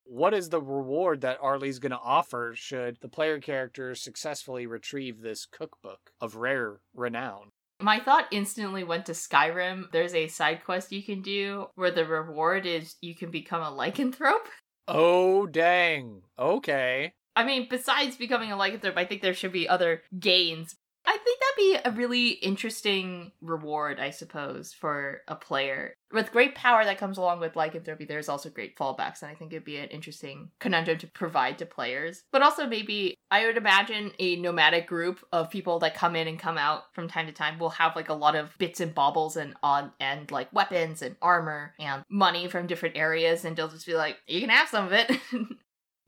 What 0.09 0.33
is 0.33 0.49
the 0.49 0.61
reward 0.61 1.21
that 1.21 1.39
Arlie's 1.41 1.79
going 1.79 1.91
to 1.91 1.99
offer 1.99 2.53
should 2.55 2.97
the 3.01 3.09
player 3.09 3.39
character 3.39 3.93
successfully 3.93 4.65
retrieve 4.65 5.21
this 5.21 5.45
cookbook 5.45 6.11
of 6.21 6.37
rare 6.37 6.79
renown? 6.95 7.51
My 7.81 7.99
thought 7.99 8.27
instantly 8.31 8.83
went 8.83 9.05
to 9.07 9.11
Skyrim. 9.11 9.91
There's 9.91 10.15
a 10.15 10.27
side 10.27 10.63
quest 10.63 10.91
you 10.91 11.03
can 11.03 11.21
do 11.21 11.67
where 11.75 11.91
the 11.91 12.05
reward 12.05 12.65
is 12.65 12.95
you 13.01 13.15
can 13.15 13.29
become 13.31 13.61
a 13.61 13.71
lycanthrope. 13.71 14.47
Oh, 14.87 15.45
dang. 15.45 16.21
Okay. 16.39 17.13
I 17.35 17.43
mean, 17.43 17.67
besides 17.69 18.15
becoming 18.15 18.51
a 18.51 18.57
lycanthrope, 18.57 18.97
I 18.97 19.05
think 19.05 19.21
there 19.21 19.33
should 19.33 19.51
be 19.51 19.69
other 19.69 20.01
gains. 20.17 20.75
I 21.09 21.17
think 21.17 21.39
that'd 21.39 21.55
be 21.55 21.89
a 21.89 21.97
really 21.97 22.29
interesting 22.31 23.31
reward, 23.41 23.97
I 23.97 24.09
suppose, 24.09 24.73
for 24.73 25.21
a 25.29 25.35
player. 25.35 25.93
With 26.11 26.33
great 26.33 26.53
power 26.53 26.83
that 26.83 26.97
comes 26.97 27.17
along 27.17 27.39
with 27.39 27.55
lycanthropy, 27.55 28.03
there's 28.03 28.27
also 28.27 28.49
great 28.49 28.75
fallbacks, 28.75 29.21
and 29.21 29.31
I 29.31 29.35
think 29.35 29.53
it'd 29.53 29.63
be 29.63 29.77
an 29.77 29.87
interesting 29.87 30.51
conundrum 30.59 30.97
to 30.97 31.07
provide 31.07 31.59
to 31.59 31.65
players. 31.65 32.23
But 32.33 32.41
also, 32.41 32.67
maybe 32.67 33.15
I 33.31 33.45
would 33.45 33.55
imagine 33.55 34.11
a 34.19 34.35
nomadic 34.35 34.85
group 34.85 35.25
of 35.31 35.49
people 35.49 35.79
that 35.79 35.95
come 35.95 36.17
in 36.17 36.27
and 36.27 36.37
come 36.37 36.57
out 36.57 36.93
from 36.93 37.07
time 37.07 37.27
to 37.27 37.31
time 37.31 37.57
will 37.57 37.69
have 37.69 37.95
like 37.95 38.09
a 38.09 38.13
lot 38.13 38.35
of 38.35 38.57
bits 38.57 38.81
and 38.81 38.93
baubles 38.93 39.37
and 39.37 39.55
on 39.63 39.93
and 40.01 40.29
like 40.29 40.51
weapons 40.51 41.01
and 41.01 41.15
armor 41.21 41.73
and 41.79 42.03
money 42.09 42.49
from 42.49 42.67
different 42.67 42.97
areas, 42.97 43.45
and 43.45 43.55
they'll 43.55 43.69
just 43.69 43.87
be 43.87 43.95
like, 43.95 44.17
you 44.27 44.41
can 44.41 44.49
have 44.49 44.67
some 44.67 44.85
of 44.85 44.91
it. 44.91 45.09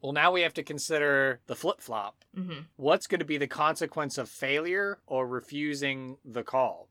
Well, 0.01 0.11
now 0.13 0.31
we 0.31 0.41
have 0.41 0.53
to 0.55 0.63
consider 0.63 1.39
the 1.47 1.55
flip 1.55 1.81
flop. 1.81 2.23
hmm 2.35 2.59
What's 2.75 3.07
going 3.07 3.19
to 3.19 3.25
be 3.25 3.37
the 3.37 3.47
consequence 3.47 4.17
of 4.17 4.29
failure 4.29 4.99
or 5.07 5.27
refusing 5.27 6.17
the 6.25 6.43
call? 6.43 6.88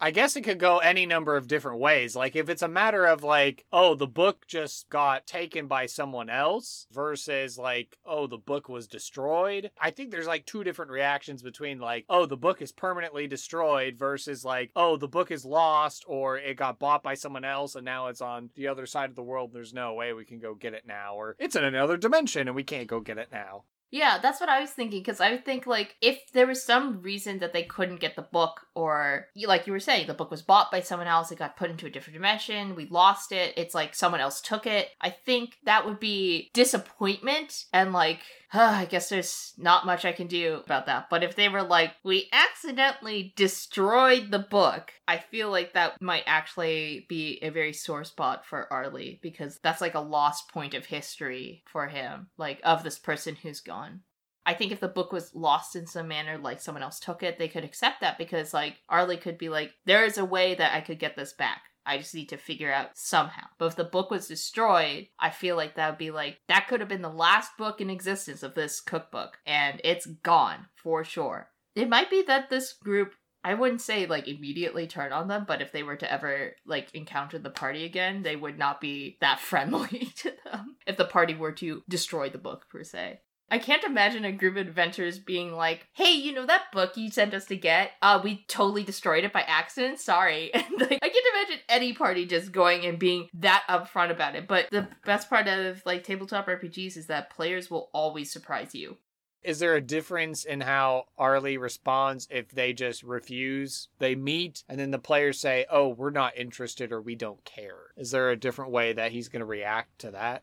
I 0.00 0.12
guess 0.12 0.36
it 0.36 0.42
could 0.42 0.60
go 0.60 0.78
any 0.78 1.06
number 1.06 1.36
of 1.36 1.48
different 1.48 1.80
ways. 1.80 2.14
Like, 2.14 2.36
if 2.36 2.48
it's 2.48 2.62
a 2.62 2.68
matter 2.68 3.04
of, 3.04 3.24
like, 3.24 3.64
oh, 3.72 3.96
the 3.96 4.06
book 4.06 4.46
just 4.46 4.88
got 4.88 5.26
taken 5.26 5.66
by 5.66 5.86
someone 5.86 6.30
else 6.30 6.86
versus, 6.92 7.58
like, 7.58 7.98
oh, 8.06 8.28
the 8.28 8.38
book 8.38 8.68
was 8.68 8.86
destroyed. 8.86 9.72
I 9.80 9.90
think 9.90 10.12
there's, 10.12 10.28
like, 10.28 10.46
two 10.46 10.62
different 10.62 10.92
reactions 10.92 11.42
between, 11.42 11.80
like, 11.80 12.04
oh, 12.08 12.26
the 12.26 12.36
book 12.36 12.62
is 12.62 12.70
permanently 12.70 13.26
destroyed 13.26 13.96
versus, 13.96 14.44
like, 14.44 14.70
oh, 14.76 14.96
the 14.96 15.08
book 15.08 15.32
is 15.32 15.44
lost 15.44 16.04
or 16.06 16.38
it 16.38 16.56
got 16.56 16.78
bought 16.78 17.02
by 17.02 17.14
someone 17.14 17.44
else 17.44 17.74
and 17.74 17.84
now 17.84 18.06
it's 18.06 18.20
on 18.20 18.50
the 18.54 18.68
other 18.68 18.86
side 18.86 19.10
of 19.10 19.16
the 19.16 19.22
world. 19.24 19.52
There's 19.52 19.74
no 19.74 19.94
way 19.94 20.12
we 20.12 20.24
can 20.24 20.38
go 20.38 20.54
get 20.54 20.74
it 20.74 20.86
now. 20.86 21.16
Or 21.16 21.34
it's 21.40 21.56
in 21.56 21.64
another 21.64 21.96
dimension 21.96 22.46
and 22.46 22.54
we 22.54 22.62
can't 22.62 22.86
go 22.86 23.00
get 23.00 23.18
it 23.18 23.30
now. 23.32 23.64
Yeah, 23.90 24.18
that's 24.20 24.40
what 24.40 24.50
I 24.50 24.60
was 24.60 24.70
thinking 24.70 25.00
because 25.00 25.20
I 25.20 25.36
think 25.38 25.66
like 25.66 25.96
if 26.02 26.30
there 26.32 26.46
was 26.46 26.62
some 26.62 27.00
reason 27.00 27.38
that 27.38 27.52
they 27.52 27.62
couldn't 27.62 28.00
get 28.00 28.16
the 28.16 28.22
book, 28.22 28.66
or 28.74 29.28
like 29.34 29.66
you 29.66 29.72
were 29.72 29.80
saying, 29.80 30.06
the 30.06 30.14
book 30.14 30.30
was 30.30 30.42
bought 30.42 30.70
by 30.70 30.80
someone 30.80 31.08
else, 31.08 31.32
it 31.32 31.38
got 31.38 31.56
put 31.56 31.70
into 31.70 31.86
a 31.86 31.90
different 31.90 32.14
dimension, 32.14 32.74
we 32.74 32.86
lost 32.86 33.32
it, 33.32 33.54
it's 33.56 33.74
like 33.74 33.94
someone 33.94 34.20
else 34.20 34.40
took 34.40 34.66
it. 34.66 34.90
I 35.00 35.10
think 35.10 35.56
that 35.64 35.86
would 35.86 36.00
be 36.00 36.50
disappointment 36.52 37.64
and 37.72 37.92
like. 37.92 38.20
I 38.52 38.86
guess 38.86 39.08
there's 39.08 39.52
not 39.58 39.84
much 39.84 40.04
I 40.04 40.12
can 40.12 40.26
do 40.26 40.62
about 40.64 40.86
that. 40.86 41.10
But 41.10 41.22
if 41.22 41.36
they 41.36 41.48
were 41.48 41.62
like, 41.62 41.92
we 42.02 42.28
accidentally 42.32 43.34
destroyed 43.36 44.30
the 44.30 44.38
book, 44.38 44.92
I 45.06 45.18
feel 45.18 45.50
like 45.50 45.74
that 45.74 46.00
might 46.00 46.24
actually 46.26 47.06
be 47.08 47.38
a 47.42 47.50
very 47.50 47.72
sore 47.72 48.04
spot 48.04 48.46
for 48.46 48.72
Arlie 48.72 49.18
because 49.22 49.58
that's 49.62 49.80
like 49.80 49.94
a 49.94 50.00
lost 50.00 50.50
point 50.50 50.74
of 50.74 50.86
history 50.86 51.62
for 51.70 51.88
him, 51.88 52.28
like 52.38 52.60
of 52.64 52.82
this 52.84 52.98
person 52.98 53.36
who's 53.36 53.60
gone. 53.60 54.00
I 54.46 54.54
think 54.54 54.72
if 54.72 54.80
the 54.80 54.88
book 54.88 55.12
was 55.12 55.34
lost 55.34 55.76
in 55.76 55.86
some 55.86 56.08
manner, 56.08 56.38
like 56.38 56.62
someone 56.62 56.82
else 56.82 56.98
took 56.98 57.22
it, 57.22 57.38
they 57.38 57.48
could 57.48 57.64
accept 57.64 58.00
that 58.00 58.16
because, 58.16 58.54
like, 58.54 58.76
Arlie 58.88 59.18
could 59.18 59.36
be 59.36 59.50
like, 59.50 59.72
there 59.84 60.06
is 60.06 60.16
a 60.16 60.24
way 60.24 60.54
that 60.54 60.74
I 60.74 60.80
could 60.80 60.98
get 60.98 61.16
this 61.16 61.34
back. 61.34 61.60
I 61.88 61.98
just 61.98 62.14
need 62.14 62.28
to 62.28 62.36
figure 62.36 62.72
out 62.72 62.96
somehow. 62.96 63.46
But 63.58 63.66
if 63.66 63.76
the 63.76 63.84
book 63.84 64.10
was 64.10 64.28
destroyed, 64.28 65.08
I 65.18 65.30
feel 65.30 65.56
like 65.56 65.74
that 65.76 65.90
would 65.90 65.98
be 65.98 66.10
like, 66.10 66.38
that 66.48 66.68
could 66.68 66.80
have 66.80 66.88
been 66.88 67.02
the 67.02 67.08
last 67.08 67.56
book 67.56 67.80
in 67.80 67.90
existence 67.90 68.42
of 68.42 68.54
this 68.54 68.80
cookbook, 68.80 69.38
and 69.46 69.80
it's 69.82 70.06
gone 70.06 70.66
for 70.76 71.02
sure. 71.02 71.50
It 71.74 71.88
might 71.88 72.10
be 72.10 72.22
that 72.22 72.50
this 72.50 72.72
group 72.72 73.14
I 73.44 73.54
wouldn't 73.54 73.80
say 73.80 74.06
like 74.06 74.26
immediately 74.26 74.86
turn 74.86 75.12
on 75.12 75.28
them, 75.28 75.44
but 75.46 75.62
if 75.62 75.72
they 75.72 75.82
were 75.82 75.96
to 75.96 76.12
ever 76.12 76.54
like 76.66 76.92
encounter 76.94 77.38
the 77.38 77.50
party 77.50 77.84
again, 77.84 78.22
they 78.22 78.36
would 78.36 78.58
not 78.58 78.80
be 78.80 79.16
that 79.20 79.40
friendly 79.40 80.12
to 80.16 80.32
them 80.44 80.76
if 80.86 80.96
the 80.96 81.04
party 81.04 81.34
were 81.34 81.52
to 81.52 81.82
destroy 81.88 82.28
the 82.28 82.38
book 82.38 82.66
per 82.68 82.82
se. 82.82 83.20
I 83.50 83.58
can't 83.58 83.84
imagine 83.84 84.24
a 84.24 84.32
group 84.32 84.56
of 84.56 84.66
adventurers 84.66 85.18
being 85.18 85.52
like, 85.52 85.88
"Hey, 85.92 86.12
you 86.12 86.32
know 86.32 86.46
that 86.46 86.70
book 86.72 86.96
you 86.96 87.10
sent 87.10 87.34
us 87.34 87.46
to 87.46 87.56
get? 87.56 87.92
Uh, 88.02 88.20
we 88.22 88.44
totally 88.48 88.84
destroyed 88.84 89.24
it 89.24 89.32
by 89.32 89.42
accident. 89.42 90.00
Sorry." 90.00 90.50
And 90.58 90.80
like, 90.80 90.98
I 91.02 91.08
can't 91.08 91.24
imagine 91.34 91.60
any 91.68 91.92
party 91.92 92.26
just 92.26 92.52
going 92.52 92.84
and 92.84 92.98
being 92.98 93.28
that 93.34 93.64
upfront 93.68 94.10
about 94.10 94.34
it. 94.34 94.46
But 94.46 94.68
the 94.70 94.88
best 95.04 95.30
part 95.30 95.46
of 95.48 95.82
like 95.86 96.04
tabletop 96.04 96.46
RPGs 96.46 96.96
is 96.96 97.06
that 97.06 97.30
players 97.30 97.70
will 97.70 97.88
always 97.92 98.30
surprise 98.30 98.74
you. 98.74 98.98
Is 99.42 99.60
there 99.60 99.76
a 99.76 99.80
difference 99.80 100.44
in 100.44 100.60
how 100.60 101.04
Arlie 101.16 101.58
responds 101.58 102.26
if 102.30 102.50
they 102.50 102.72
just 102.72 103.02
refuse? 103.02 103.88
They 103.98 104.14
meet 104.14 104.64
and 104.68 104.78
then 104.78 104.90
the 104.90 104.98
players 104.98 105.38
say, 105.38 105.64
"Oh, 105.70 105.88
we're 105.88 106.10
not 106.10 106.36
interested 106.36 106.92
or 106.92 107.00
we 107.00 107.14
don't 107.14 107.44
care." 107.44 107.92
Is 107.96 108.10
there 108.10 108.30
a 108.30 108.36
different 108.36 108.72
way 108.72 108.92
that 108.92 109.12
he's 109.12 109.28
going 109.28 109.40
to 109.40 109.46
react 109.46 110.00
to 110.00 110.10
that? 110.10 110.42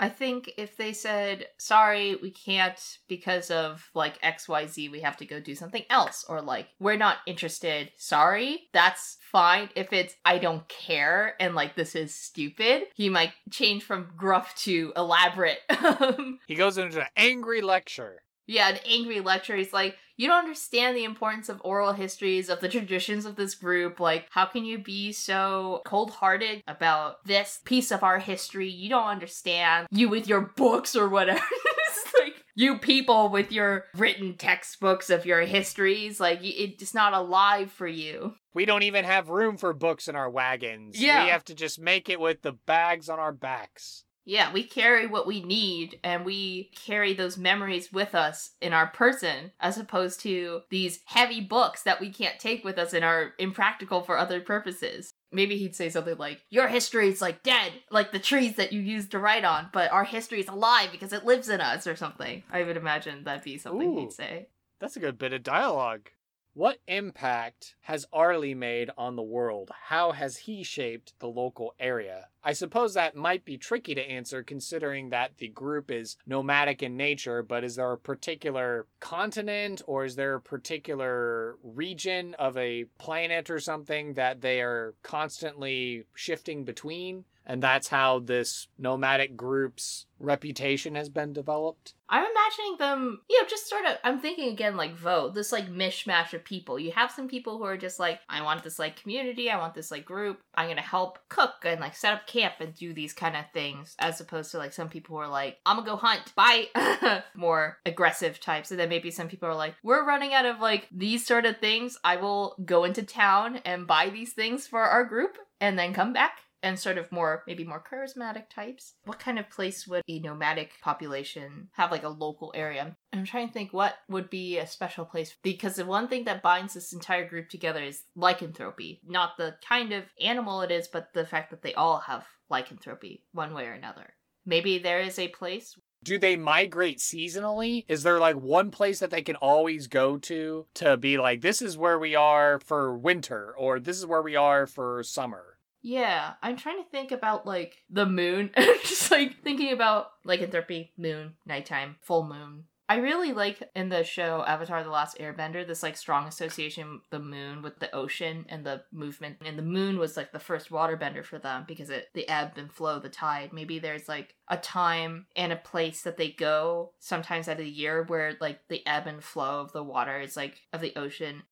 I 0.00 0.08
think 0.08 0.50
if 0.58 0.76
they 0.76 0.92
said, 0.92 1.46
sorry, 1.58 2.16
we 2.16 2.30
can't 2.30 2.78
because 3.08 3.50
of 3.50 3.88
like 3.94 4.20
XYZ, 4.22 4.90
we 4.90 5.00
have 5.00 5.16
to 5.18 5.26
go 5.26 5.40
do 5.40 5.54
something 5.54 5.84
else, 5.88 6.24
or 6.28 6.40
like, 6.42 6.68
we're 6.80 6.96
not 6.96 7.18
interested, 7.26 7.92
sorry, 7.96 8.68
that's 8.72 9.18
fine. 9.30 9.68
If 9.76 9.92
it's, 9.92 10.14
I 10.24 10.38
don't 10.38 10.66
care, 10.68 11.34
and 11.38 11.54
like, 11.54 11.76
this 11.76 11.94
is 11.94 12.14
stupid, 12.14 12.84
he 12.94 13.08
might 13.08 13.32
change 13.50 13.84
from 13.84 14.12
gruff 14.16 14.54
to 14.56 14.92
elaborate. 14.96 15.58
Um, 15.84 16.40
He 16.46 16.54
goes 16.54 16.76
into 16.78 17.00
an 17.00 17.06
angry 17.16 17.60
lecture. 17.60 18.22
Yeah, 18.46 18.68
an 18.68 18.78
angry 18.86 19.20
lecture. 19.20 19.56
He's 19.56 19.72
like, 19.72 19.96
you 20.16 20.28
don't 20.28 20.38
understand 20.38 20.96
the 20.96 21.04
importance 21.04 21.48
of 21.48 21.60
oral 21.64 21.92
histories, 21.92 22.48
of 22.48 22.60
the 22.60 22.68
traditions 22.68 23.26
of 23.26 23.36
this 23.36 23.54
group. 23.54 23.98
Like, 23.98 24.28
how 24.30 24.44
can 24.44 24.64
you 24.64 24.78
be 24.78 25.12
so 25.12 25.82
cold 25.84 26.10
hearted 26.12 26.62
about 26.68 27.24
this 27.24 27.60
piece 27.64 27.90
of 27.90 28.04
our 28.04 28.18
history? 28.18 28.68
You 28.68 28.90
don't 28.90 29.08
understand. 29.08 29.88
You 29.90 30.08
with 30.08 30.28
your 30.28 30.52
books 30.56 30.94
or 30.94 31.08
whatever. 31.08 31.40
like, 32.20 32.34
you 32.54 32.78
people 32.78 33.28
with 33.28 33.50
your 33.50 33.86
written 33.96 34.36
textbooks 34.36 35.10
of 35.10 35.26
your 35.26 35.40
histories, 35.40 36.20
like, 36.20 36.38
it's 36.42 36.94
not 36.94 37.12
alive 37.12 37.72
for 37.72 37.88
you. 37.88 38.34
We 38.52 38.66
don't 38.66 38.84
even 38.84 39.04
have 39.04 39.30
room 39.30 39.56
for 39.56 39.72
books 39.72 40.06
in 40.06 40.14
our 40.14 40.30
wagons. 40.30 41.00
Yeah. 41.00 41.24
We 41.24 41.30
have 41.30 41.44
to 41.46 41.54
just 41.54 41.80
make 41.80 42.08
it 42.08 42.20
with 42.20 42.42
the 42.42 42.52
bags 42.52 43.08
on 43.08 43.18
our 43.18 43.32
backs. 43.32 44.04
Yeah, 44.24 44.52
we 44.52 44.64
carry 44.64 45.06
what 45.06 45.26
we 45.26 45.42
need 45.42 46.00
and 46.02 46.24
we 46.24 46.70
carry 46.74 47.12
those 47.12 47.36
memories 47.36 47.92
with 47.92 48.14
us 48.14 48.52
in 48.60 48.72
our 48.72 48.86
person 48.86 49.52
as 49.60 49.76
opposed 49.76 50.20
to 50.20 50.62
these 50.70 51.00
heavy 51.04 51.40
books 51.40 51.82
that 51.82 52.00
we 52.00 52.10
can't 52.10 52.38
take 52.38 52.64
with 52.64 52.78
us 52.78 52.92
and 52.92 53.04
are 53.04 53.34
impractical 53.38 54.02
for 54.02 54.16
other 54.16 54.40
purposes. 54.40 55.12
Maybe 55.30 55.58
he'd 55.58 55.76
say 55.76 55.88
something 55.88 56.16
like, 56.16 56.40
Your 56.48 56.68
history 56.68 57.08
is 57.08 57.20
like 57.20 57.42
dead, 57.42 57.72
like 57.90 58.12
the 58.12 58.18
trees 58.18 58.56
that 58.56 58.72
you 58.72 58.80
used 58.80 59.10
to 59.10 59.18
write 59.18 59.44
on, 59.44 59.68
but 59.72 59.92
our 59.92 60.04
history 60.04 60.40
is 60.40 60.48
alive 60.48 60.90
because 60.92 61.12
it 61.12 61.24
lives 61.24 61.48
in 61.48 61.60
us 61.60 61.86
or 61.86 61.96
something. 61.96 62.42
I 62.50 62.62
would 62.62 62.76
imagine 62.76 63.24
that'd 63.24 63.44
be 63.44 63.58
something 63.58 63.94
Ooh. 63.94 64.00
he'd 64.00 64.12
say. 64.12 64.48
That's 64.80 64.96
a 64.96 65.00
good 65.00 65.18
bit 65.18 65.32
of 65.32 65.42
dialogue. 65.42 66.08
What 66.56 66.78
impact 66.86 67.74
has 67.80 68.06
Arlie 68.12 68.54
made 68.54 68.88
on 68.96 69.16
the 69.16 69.24
world? 69.24 69.72
How 69.88 70.12
has 70.12 70.36
he 70.36 70.62
shaped 70.62 71.12
the 71.18 71.26
local 71.26 71.74
area? 71.80 72.28
I 72.44 72.52
suppose 72.52 72.94
that 72.94 73.16
might 73.16 73.44
be 73.44 73.58
tricky 73.58 73.92
to 73.96 74.08
answer 74.08 74.44
considering 74.44 75.10
that 75.10 75.38
the 75.38 75.48
group 75.48 75.90
is 75.90 76.16
nomadic 76.26 76.80
in 76.80 76.96
nature, 76.96 77.42
but 77.42 77.64
is 77.64 77.74
there 77.74 77.90
a 77.90 77.98
particular 77.98 78.86
continent 79.00 79.82
or 79.88 80.04
is 80.04 80.14
there 80.14 80.36
a 80.36 80.40
particular 80.40 81.56
region 81.64 82.34
of 82.34 82.56
a 82.56 82.84
planet 82.98 83.50
or 83.50 83.58
something 83.58 84.14
that 84.14 84.40
they 84.40 84.60
are 84.60 84.94
constantly 85.02 86.04
shifting 86.14 86.64
between? 86.64 87.24
And 87.46 87.62
that's 87.62 87.88
how 87.88 88.20
this 88.20 88.68
nomadic 88.78 89.36
group's 89.36 90.06
reputation 90.18 90.94
has 90.94 91.08
been 91.08 91.32
developed? 91.32 91.94
I'm 92.08 92.24
imagining 92.24 92.76
them, 92.78 93.20
you 93.28 93.40
know, 93.40 93.48
just 93.48 93.68
sort 93.68 93.86
of, 93.86 93.96
I'm 94.04 94.20
thinking 94.20 94.50
again 94.50 94.76
like 94.76 94.94
vote 94.94 95.34
this 95.34 95.52
like 95.52 95.68
mishmash 95.68 96.32
of 96.32 96.44
people. 96.44 96.78
You 96.78 96.92
have 96.92 97.10
some 97.10 97.28
people 97.28 97.58
who 97.58 97.64
are 97.64 97.76
just 97.76 97.98
like, 97.98 98.20
I 98.28 98.42
want 98.42 98.62
this 98.62 98.78
like 98.78 99.00
community, 99.00 99.50
I 99.50 99.58
want 99.58 99.74
this 99.74 99.90
like 99.90 100.04
group, 100.04 100.40
I'm 100.54 100.68
gonna 100.68 100.82
help 100.82 101.18
cook 101.28 101.54
and 101.64 101.80
like 101.80 101.96
set 101.96 102.12
up 102.12 102.26
camp 102.26 102.54
and 102.60 102.74
do 102.74 102.92
these 102.92 103.12
kind 103.12 103.36
of 103.36 103.44
things, 103.52 103.96
as 103.98 104.20
opposed 104.20 104.50
to 104.52 104.58
like 104.58 104.72
some 104.72 104.88
people 104.88 105.16
who 105.16 105.22
are 105.22 105.28
like, 105.28 105.58
I'm 105.66 105.76
gonna 105.76 105.90
go 105.90 105.96
hunt, 105.96 106.34
bye, 106.34 107.22
more 107.34 107.78
aggressive 107.84 108.38
types. 108.40 108.70
And 108.70 108.78
then 108.78 108.88
maybe 108.88 109.10
some 109.10 109.28
people 109.28 109.48
are 109.48 109.54
like, 109.54 109.74
we're 109.82 110.06
running 110.06 110.34
out 110.34 110.46
of 110.46 110.60
like 110.60 110.88
these 110.92 111.26
sort 111.26 111.46
of 111.46 111.58
things, 111.58 111.98
I 112.04 112.16
will 112.16 112.54
go 112.64 112.84
into 112.84 113.02
town 113.02 113.60
and 113.64 113.86
buy 113.86 114.10
these 114.10 114.32
things 114.32 114.66
for 114.66 114.82
our 114.82 115.04
group 115.04 115.38
and 115.60 115.78
then 115.78 115.94
come 115.94 116.12
back 116.12 116.38
and 116.64 116.78
sort 116.78 116.98
of 116.98 117.12
more 117.12 117.44
maybe 117.46 117.62
more 117.62 117.84
charismatic 117.92 118.48
types. 118.48 118.94
What 119.04 119.20
kind 119.20 119.38
of 119.38 119.50
place 119.50 119.86
would 119.86 120.02
a 120.08 120.18
nomadic 120.18 120.72
population 120.82 121.68
have 121.72 121.92
like 121.92 122.02
a 122.02 122.08
local 122.08 122.52
area? 122.56 122.96
I'm 123.12 123.24
trying 123.24 123.48
to 123.48 123.52
think 123.52 123.72
what 123.72 123.94
would 124.08 124.30
be 124.30 124.58
a 124.58 124.66
special 124.66 125.04
place 125.04 125.36
because 125.42 125.76
the 125.76 125.84
one 125.84 126.08
thing 126.08 126.24
that 126.24 126.42
binds 126.42 126.74
this 126.74 126.92
entire 126.92 127.28
group 127.28 127.50
together 127.50 127.82
is 127.82 128.04
lycanthropy. 128.16 129.02
Not 129.06 129.36
the 129.36 129.56
kind 129.68 129.92
of 129.92 130.04
animal 130.20 130.62
it 130.62 130.70
is, 130.70 130.88
but 130.88 131.12
the 131.12 131.26
fact 131.26 131.50
that 131.50 131.62
they 131.62 131.74
all 131.74 131.98
have 131.98 132.24
lycanthropy 132.50 133.24
one 133.32 133.54
way 133.54 133.66
or 133.66 133.72
another. 133.72 134.14
maybe 134.46 134.78
there 134.78 135.00
is 135.00 135.18
a 135.18 135.28
place 135.28 135.76
do 136.04 136.18
they 136.18 136.36
migrate 136.36 136.98
seasonally? 136.98 137.86
Is 137.88 138.02
there 138.02 138.18
like 138.18 138.36
one 138.36 138.70
place 138.70 139.00
that 139.00 139.10
they 139.10 139.22
can 139.22 139.36
always 139.36 139.86
go 139.86 140.18
to 140.18 140.66
to 140.74 140.96
be 140.98 141.16
like, 141.16 141.40
this 141.40 141.62
is 141.62 141.78
where 141.78 141.98
we 141.98 142.14
are 142.14 142.58
for 142.58 142.94
winter 142.94 143.54
or 143.56 143.80
this 143.80 143.98
is 143.98 144.04
where 144.04 144.20
we 144.20 144.36
are 144.36 144.66
for 144.66 145.02
summer? 145.02 145.53
Yeah, 145.86 146.32
I'm 146.42 146.56
trying 146.56 146.82
to 146.82 146.88
think 146.88 147.12
about 147.12 147.46
like 147.46 147.76
the 147.90 148.06
moon. 148.06 148.50
Just 148.56 149.10
like 149.10 149.42
thinking 149.44 149.70
about 149.70 150.08
lycanthropy, 150.24 150.92
moon, 150.96 151.34
nighttime, 151.46 151.96
full 152.00 152.26
moon, 152.26 152.64
I 152.86 152.96
really 152.96 153.32
like 153.32 153.62
in 153.74 153.88
the 153.88 154.04
show 154.04 154.44
Avatar 154.46 154.84
The 154.84 154.90
Last 154.90 155.18
Airbender 155.18 155.66
this 155.66 155.82
like 155.82 155.96
strong 155.96 156.26
association 156.26 157.00
the 157.10 157.18
moon 157.18 157.62
with 157.62 157.78
the 157.78 157.94
ocean 157.94 158.44
and 158.50 158.64
the 158.64 158.82
movement. 158.92 159.38
And 159.44 159.58
the 159.58 159.62
moon 159.62 159.98
was 159.98 160.18
like 160.18 160.32
the 160.32 160.38
first 160.38 160.68
waterbender 160.68 161.24
for 161.24 161.38
them 161.38 161.64
because 161.66 161.88
it 161.88 162.08
the 162.12 162.28
ebb 162.28 162.58
and 162.58 162.70
flow, 162.70 162.98
the 162.98 163.08
tide. 163.08 163.54
Maybe 163.54 163.78
there's 163.78 164.06
like 164.06 164.34
a 164.48 164.58
time 164.58 165.26
and 165.34 165.50
a 165.50 165.56
place 165.56 166.02
that 166.02 166.18
they 166.18 166.30
go 166.30 166.92
sometimes 166.98 167.48
out 167.48 167.52
of 167.52 167.64
the 167.64 167.70
year 167.70 168.04
where 168.04 168.36
like 168.38 168.60
the 168.68 168.86
ebb 168.86 169.06
and 169.06 169.24
flow 169.24 169.60
of 169.60 169.72
the 169.72 169.82
water 169.82 170.20
is 170.20 170.36
like 170.36 170.60
of 170.72 170.82
the 170.82 170.94
ocean 170.96 171.42